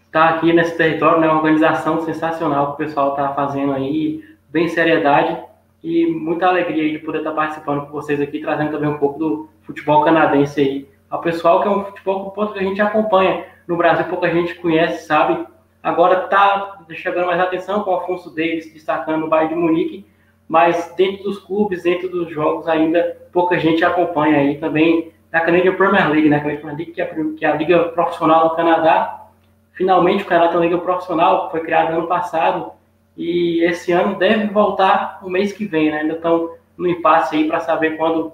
estar 0.06 0.30
aqui 0.30 0.52
nesse 0.52 0.76
território, 0.76 1.20
né? 1.20 1.26
Uma 1.26 1.36
organização 1.36 2.00
sensacional 2.04 2.68
que 2.68 2.82
o 2.82 2.86
pessoal 2.86 3.10
está 3.10 3.34
fazendo 3.34 3.72
aí 3.74 4.24
bem 4.48 4.68
seriedade 4.68 5.38
e 5.82 6.06
muita 6.06 6.46
alegria 6.46 6.90
de 6.90 6.98
poder 6.98 7.18
estar 7.18 7.32
participando 7.32 7.86
com 7.86 7.92
vocês 7.92 8.20
aqui, 8.20 8.40
trazendo 8.40 8.72
também 8.72 8.88
um 8.88 8.98
pouco 8.98 9.18
do 9.18 9.48
futebol 9.62 10.04
canadense 10.04 10.60
aí. 10.60 10.88
Ao 11.10 11.20
pessoal 11.20 11.62
que 11.62 11.68
é 11.68 11.70
um 11.70 11.84
futebol 11.84 12.32
que 12.52 12.58
a 12.58 12.62
gente 12.62 12.80
acompanha 12.80 13.44
no 13.66 13.76
Brasil, 13.76 14.06
pouca 14.06 14.30
gente 14.30 14.54
conhece, 14.56 15.06
sabe. 15.06 15.46
Agora 15.82 16.24
está 16.24 16.80
chegando 16.90 17.26
mais 17.26 17.40
atenção 17.40 17.82
com 17.82 17.92
o 17.92 17.96
Afonso 17.96 18.30
Davis 18.30 18.72
destacando 18.72 19.24
o 19.24 19.28
Bayern 19.28 19.54
de 19.54 19.60
Munique, 19.60 20.06
mas 20.48 20.94
dentro 20.96 21.24
dos 21.24 21.38
clubes, 21.38 21.82
dentro 21.82 22.08
dos 22.08 22.30
jogos 22.30 22.66
ainda 22.66 23.16
pouca 23.30 23.58
gente 23.58 23.84
acompanha 23.84 24.38
aí 24.38 24.58
também 24.58 25.12
da 25.30 25.40
Canadian 25.40 25.74
Premier 25.74 26.08
League, 26.08 26.28
né? 26.30 26.40
Canadian 26.40 26.60
Premier 26.60 26.76
League 26.78 26.92
que 26.92 27.02
é, 27.02 27.06
que 27.36 27.44
é 27.44 27.48
a 27.48 27.54
liga 27.54 27.84
profissional 27.90 28.48
do 28.48 28.56
Canadá. 28.56 29.26
Finalmente 29.74 30.24
o 30.24 30.26
Canadá 30.26 30.48
tem 30.48 30.56
uma 30.56 30.64
liga 30.64 30.78
profissional, 30.78 31.50
foi 31.50 31.60
criada 31.60 31.92
ano 31.92 32.06
passado, 32.06 32.72
e 33.16 33.62
esse 33.64 33.92
ano 33.92 34.16
deve 34.16 34.46
voltar 34.46 35.20
o 35.22 35.28
mês 35.28 35.52
que 35.52 35.66
vem, 35.66 35.90
né? 35.90 36.00
Ainda 36.00 36.14
estão 36.14 36.54
no 36.76 36.86
impasse 36.86 37.36
aí 37.36 37.46
para 37.46 37.60
saber 37.60 37.96
quando 37.96 38.32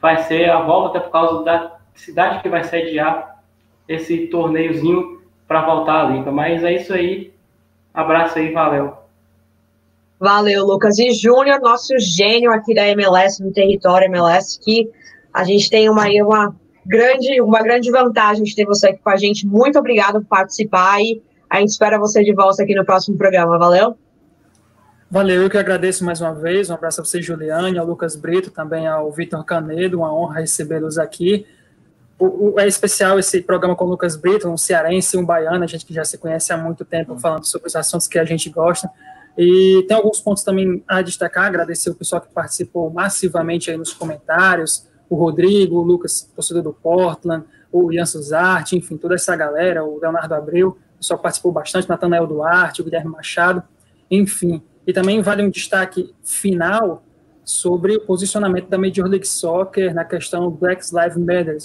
vai 0.00 0.18
ser 0.18 0.50
a 0.50 0.60
volta, 0.60 0.98
até 0.98 1.06
por 1.06 1.12
causa 1.12 1.42
da 1.42 1.76
cidade 1.94 2.42
que 2.42 2.48
vai 2.48 2.62
sediar 2.62 3.42
esse 3.88 4.26
torneiozinho 4.26 5.22
para 5.48 5.62
voltar 5.62 6.04
à 6.04 6.10
liga. 6.10 6.30
Mas 6.30 6.62
é 6.62 6.74
isso 6.74 6.92
aí. 6.92 7.32
Abraço 7.92 8.38
aí, 8.38 8.52
valeu. 8.52 9.03
Valeu, 10.24 10.64
Lucas. 10.64 10.98
E 10.98 11.12
Júnior, 11.12 11.60
nosso 11.60 11.98
gênio 11.98 12.50
aqui 12.50 12.74
da 12.74 12.88
MLS, 12.88 13.44
no 13.44 13.52
território 13.52 14.06
MLS, 14.06 14.58
que 14.58 14.90
a 15.30 15.44
gente 15.44 15.68
tem 15.68 15.86
uma, 15.90 16.06
uma, 16.22 16.56
grande, 16.86 17.42
uma 17.42 17.62
grande 17.62 17.90
vantagem 17.90 18.42
de 18.42 18.54
ter 18.54 18.64
você 18.64 18.86
aqui 18.88 19.00
com 19.04 19.10
a 19.10 19.16
gente. 19.16 19.46
Muito 19.46 19.78
obrigado 19.78 20.22
por 20.22 20.28
participar 20.28 20.98
e 21.02 21.22
a 21.50 21.60
gente 21.60 21.68
espera 21.68 21.98
você 21.98 22.24
de 22.24 22.32
volta 22.32 22.62
aqui 22.62 22.74
no 22.74 22.86
próximo 22.86 23.18
programa. 23.18 23.58
Valeu? 23.58 23.98
Valeu, 25.10 25.42
eu 25.42 25.50
que 25.50 25.58
agradeço 25.58 26.02
mais 26.06 26.22
uma 26.22 26.32
vez. 26.32 26.70
Um 26.70 26.74
abraço 26.74 27.02
a 27.02 27.04
você, 27.04 27.20
Juliane, 27.20 27.76
ao 27.76 27.84
Lucas 27.84 28.16
Brito, 28.16 28.50
também 28.50 28.86
ao 28.86 29.12
Vitor 29.12 29.44
Canedo. 29.44 29.98
Uma 29.98 30.10
honra 30.10 30.40
recebê-los 30.40 30.96
aqui. 30.96 31.46
O, 32.18 32.54
o, 32.54 32.60
é 32.60 32.66
especial 32.66 33.18
esse 33.18 33.42
programa 33.42 33.76
com 33.76 33.84
o 33.84 33.88
Lucas 33.88 34.16
Brito, 34.16 34.48
um 34.48 34.56
cearense 34.56 35.18
um 35.18 35.24
baiano, 35.26 35.64
a 35.64 35.66
gente 35.66 35.84
que 35.84 35.92
já 35.92 36.02
se 36.02 36.16
conhece 36.16 36.50
há 36.50 36.56
muito 36.56 36.82
tempo, 36.82 37.18
falando 37.18 37.44
sobre 37.44 37.68
os 37.68 37.76
assuntos 37.76 38.08
que 38.08 38.18
a 38.18 38.24
gente 38.24 38.48
gosta. 38.48 38.88
E 39.36 39.84
tem 39.88 39.96
alguns 39.96 40.20
pontos 40.20 40.42
também 40.42 40.82
a 40.86 41.02
destacar, 41.02 41.46
agradecer 41.46 41.90
o 41.90 41.94
pessoal 41.94 42.22
que 42.22 42.32
participou 42.32 42.90
massivamente 42.90 43.70
aí 43.70 43.76
nos 43.76 43.92
comentários, 43.92 44.86
o 45.10 45.16
Rodrigo, 45.16 45.76
o 45.78 45.82
Lucas, 45.82 46.30
torcedor 46.34 46.62
do 46.62 46.72
Portland, 46.72 47.44
o 47.70 47.92
Ian 47.92 48.06
Suzarte, 48.06 48.76
enfim, 48.76 48.96
toda 48.96 49.14
essa 49.14 49.34
galera, 49.34 49.84
o 49.84 49.98
Leonardo 50.00 50.34
Abreu, 50.34 50.78
pessoal 51.04 51.20
participou 51.20 51.52
bastante, 51.52 51.88
Natanael 51.88 52.26
Duarte, 52.26 52.80
o 52.80 52.84
Guilherme 52.84 53.10
Machado, 53.10 53.62
enfim. 54.10 54.62
E 54.86 54.92
também 54.92 55.20
vale 55.20 55.42
um 55.42 55.50
destaque 55.50 56.14
final 56.22 57.02
sobre 57.44 57.96
o 57.96 58.00
posicionamento 58.00 58.68
da 58.68 58.78
Major 58.78 59.06
League 59.06 59.28
Soccer 59.28 59.94
na 59.94 60.04
questão 60.04 60.50
Black 60.50 60.82
Lives 60.92 61.18
Matter. 61.18 61.58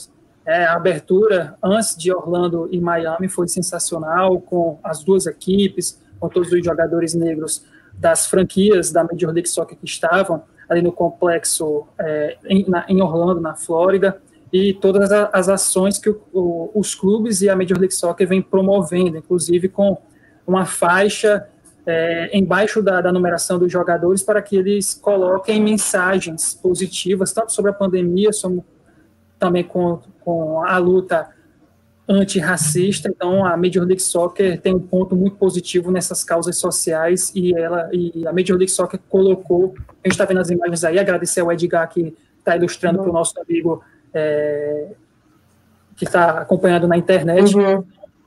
É, 0.45 0.65
a 0.65 0.74
abertura 0.74 1.57
antes 1.63 1.95
de 1.95 2.11
Orlando 2.11 2.67
e 2.72 2.80
Miami 2.82 3.30
foi 3.30 3.47
sensacional, 3.47 4.41
com 4.41 4.78
as 4.84 5.03
duas 5.03 5.26
equipes, 5.26 6.01
com 6.20 6.30
todos 6.30 6.51
os 6.51 6.63
jogadores 6.63 7.13
negros 7.13 7.65
das 7.93 8.28
franquias 8.28 8.91
da 8.91 9.03
Major 9.03 9.32
League 9.32 9.49
Soccer 9.49 9.78
que 9.78 9.86
estavam 9.86 10.43
ali 10.70 10.82
no 10.82 10.91
complexo 10.91 11.88
é, 11.99 12.38
em, 12.45 12.65
na, 12.67 12.86
em 12.88 13.01
Orlando, 13.01 13.41
na 13.41 13.55
Flórida. 13.55 14.22
e 14.51 14.74
todas 14.74 15.11
as 15.11 15.49
ações 15.49 15.97
que 15.97 16.09
o, 16.09 16.22
o, 16.34 16.72
os 16.76 16.95
clubes 16.95 17.41
e 17.41 17.49
a 17.49 17.55
Major 17.55 17.78
League 17.78 17.93
Soccer 17.93 18.28
vêm 18.28 18.41
promovendo, 18.41 19.17
inclusive 19.17 19.70
com 19.70 19.97
uma 20.45 20.65
faixa 20.65 21.47
é, 21.86 22.38
embaixo 22.38 22.82
da, 22.82 23.01
da, 23.01 23.11
numeração 23.11 23.57
dos 23.57 23.72
jogadores 23.72 24.22
para 24.22 24.41
que 24.41 24.55
eles 24.55 24.93
coloquem 24.93 25.61
mensagens 25.61 26.53
positivas, 26.53 27.34
tanto 27.34 27.51
sobre 27.51 27.72
a 27.72 27.74
pandemia, 27.74 28.30
como 28.41 28.65
também 29.39 29.63
com, 29.63 29.99
com 30.20 30.63
a 30.63 30.78
luta 30.78 31.30
antirracista. 32.10 33.07
Então, 33.07 33.45
a 33.45 33.55
Major 33.55 33.86
League 33.86 34.01
Soccer 34.01 34.60
tem 34.60 34.74
um 34.74 34.80
ponto 34.80 35.16
muito 35.16 35.36
positivo 35.36 35.91
nessas 35.91 36.24
causas 36.24 36.57
sociais 36.57 37.32
e 37.36 37.53
ela 37.53 37.88
e 37.93 38.26
a 38.26 38.34
Major 38.34 38.57
League 38.57 38.72
Soccer 38.72 38.99
colocou. 39.07 39.76
A 40.03 40.07
gente 40.07 40.14
está 40.14 40.26
vendo 40.26 40.39
as 40.39 40.49
imagens 40.49 40.84
aí. 40.84 40.97
Agradecer 40.97 41.41
ao 41.41 41.51
Edgar 41.51 41.88
que 41.88 42.16
está 42.39 42.55
ilustrando 42.55 42.99
para 42.99 43.10
o 43.10 43.14
nosso 43.14 43.39
amigo 43.39 43.84
é, 44.12 44.88
que 45.95 46.05
está 46.05 46.39
acompanhando 46.39 46.88
na 46.88 46.97
internet. 46.97 47.55
Uhum. 47.55 47.84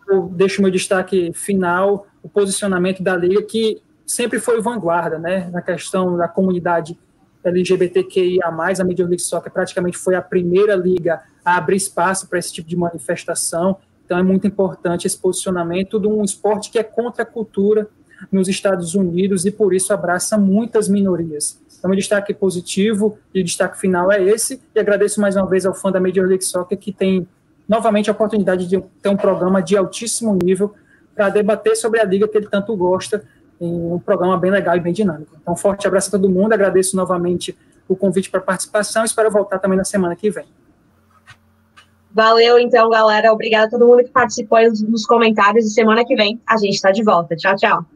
Eu 0.09 0.29
deixo 0.33 0.63
meu 0.63 0.71
destaque 0.71 1.33
final, 1.33 2.07
o 2.23 2.29
posicionamento 2.29 3.03
da 3.03 3.17
liga 3.17 3.43
que 3.43 3.83
sempre 4.07 4.39
foi 4.39 4.61
vanguarda, 4.61 5.19
né, 5.19 5.49
na 5.51 5.63
questão 5.63 6.17
da 6.17 6.29
comunidade 6.29 6.99
LGBTQIA+, 7.45 8.47
a 8.47 8.51
Major 8.53 9.07
League 9.07 9.23
Soccer 9.23 9.53
praticamente 9.53 9.99
foi 9.99 10.15
a 10.15 10.23
primeira 10.23 10.75
liga 10.75 11.23
a 11.45 11.57
abrir 11.57 11.77
espaço 11.77 12.29
para 12.29 12.39
esse 12.39 12.53
tipo 12.53 12.69
de 12.69 12.77
manifestação. 12.77 13.79
Então 14.05 14.19
é 14.19 14.23
muito 14.23 14.47
importante 14.47 15.07
esse 15.07 15.19
posicionamento 15.19 15.99
de 15.99 16.07
um 16.07 16.23
esporte 16.23 16.71
que 16.71 16.79
é 16.79 16.83
contra 16.83 17.23
a 17.23 17.27
cultura 17.27 17.89
nos 18.31 18.49
Estados 18.49 18.95
Unidos 18.95 19.45
e 19.45 19.51
por 19.51 19.75
isso 19.75 19.93
abraça 19.93 20.39
muitas 20.39 20.89
minorias. 20.89 21.61
Então, 21.79 21.91
o 21.91 21.97
destaque 21.97 22.33
positivo 22.33 23.19
e 23.35 23.41
o 23.41 23.45
destaque 23.45 23.77
final 23.77 24.13
é 24.13 24.23
esse. 24.23 24.61
E 24.73 24.79
agradeço 24.79 25.21
mais 25.21 25.35
uma 25.35 25.47
vez 25.47 25.67
ao 25.67 25.75
fã 25.75 25.91
da 25.91 26.01
Major 26.01 26.25
League 26.25 26.45
Soccer 26.45 26.79
que 26.79 26.93
tem 26.93 27.27
novamente 27.69 28.09
a 28.09 28.13
oportunidade 28.13 28.69
de 28.69 28.81
ter 29.03 29.09
um 29.09 29.17
programa 29.17 29.61
de 29.61 29.77
altíssimo 29.77 30.39
nível 30.41 30.75
para 31.15 31.29
debater 31.29 31.77
sobre 31.77 32.01
a 32.01 32.05
liga 32.05 32.29
que 32.29 32.37
ele 32.37 32.49
tanto 32.49 32.77
gosta, 32.77 33.25
em 33.63 33.93
um 33.93 33.99
programa 33.99 34.37
bem 34.37 34.51
legal 34.51 34.77
e 34.77 34.81
bem 34.81 34.93
dinâmico. 34.93 35.37
Então, 35.41 35.55
forte 35.55 35.87
abraço 35.87 36.09
a 36.09 36.11
todo 36.13 36.29
mundo, 36.29 36.53
agradeço 36.53 36.97
novamente 36.97 37.57
o 37.89 37.95
convite 37.95 38.31
para 38.31 38.41
participação, 38.41 39.05
espero 39.05 39.31
voltar 39.31 39.59
também 39.59 39.79
na 39.79 39.85
semana 39.85 40.17
que 40.17 40.31
vem. 40.31 40.47
Valeu, 42.15 42.59
então, 42.59 42.91
galera. 42.91 43.33
Obrigada 43.33 43.67
a 43.67 43.71
todo 43.71 43.87
mundo 43.87 44.05
que 44.05 44.11
participou 44.11 44.59
nos 44.87 45.07
comentários. 45.07 45.65
E 45.65 45.71
semana 45.71 46.05
que 46.05 46.15
vem 46.15 46.41
a 46.47 46.59
gente 46.59 46.75
está 46.75 46.91
de 46.91 47.03
volta. 47.03 47.35
Tchau, 47.35 47.57
tchau. 47.57 47.87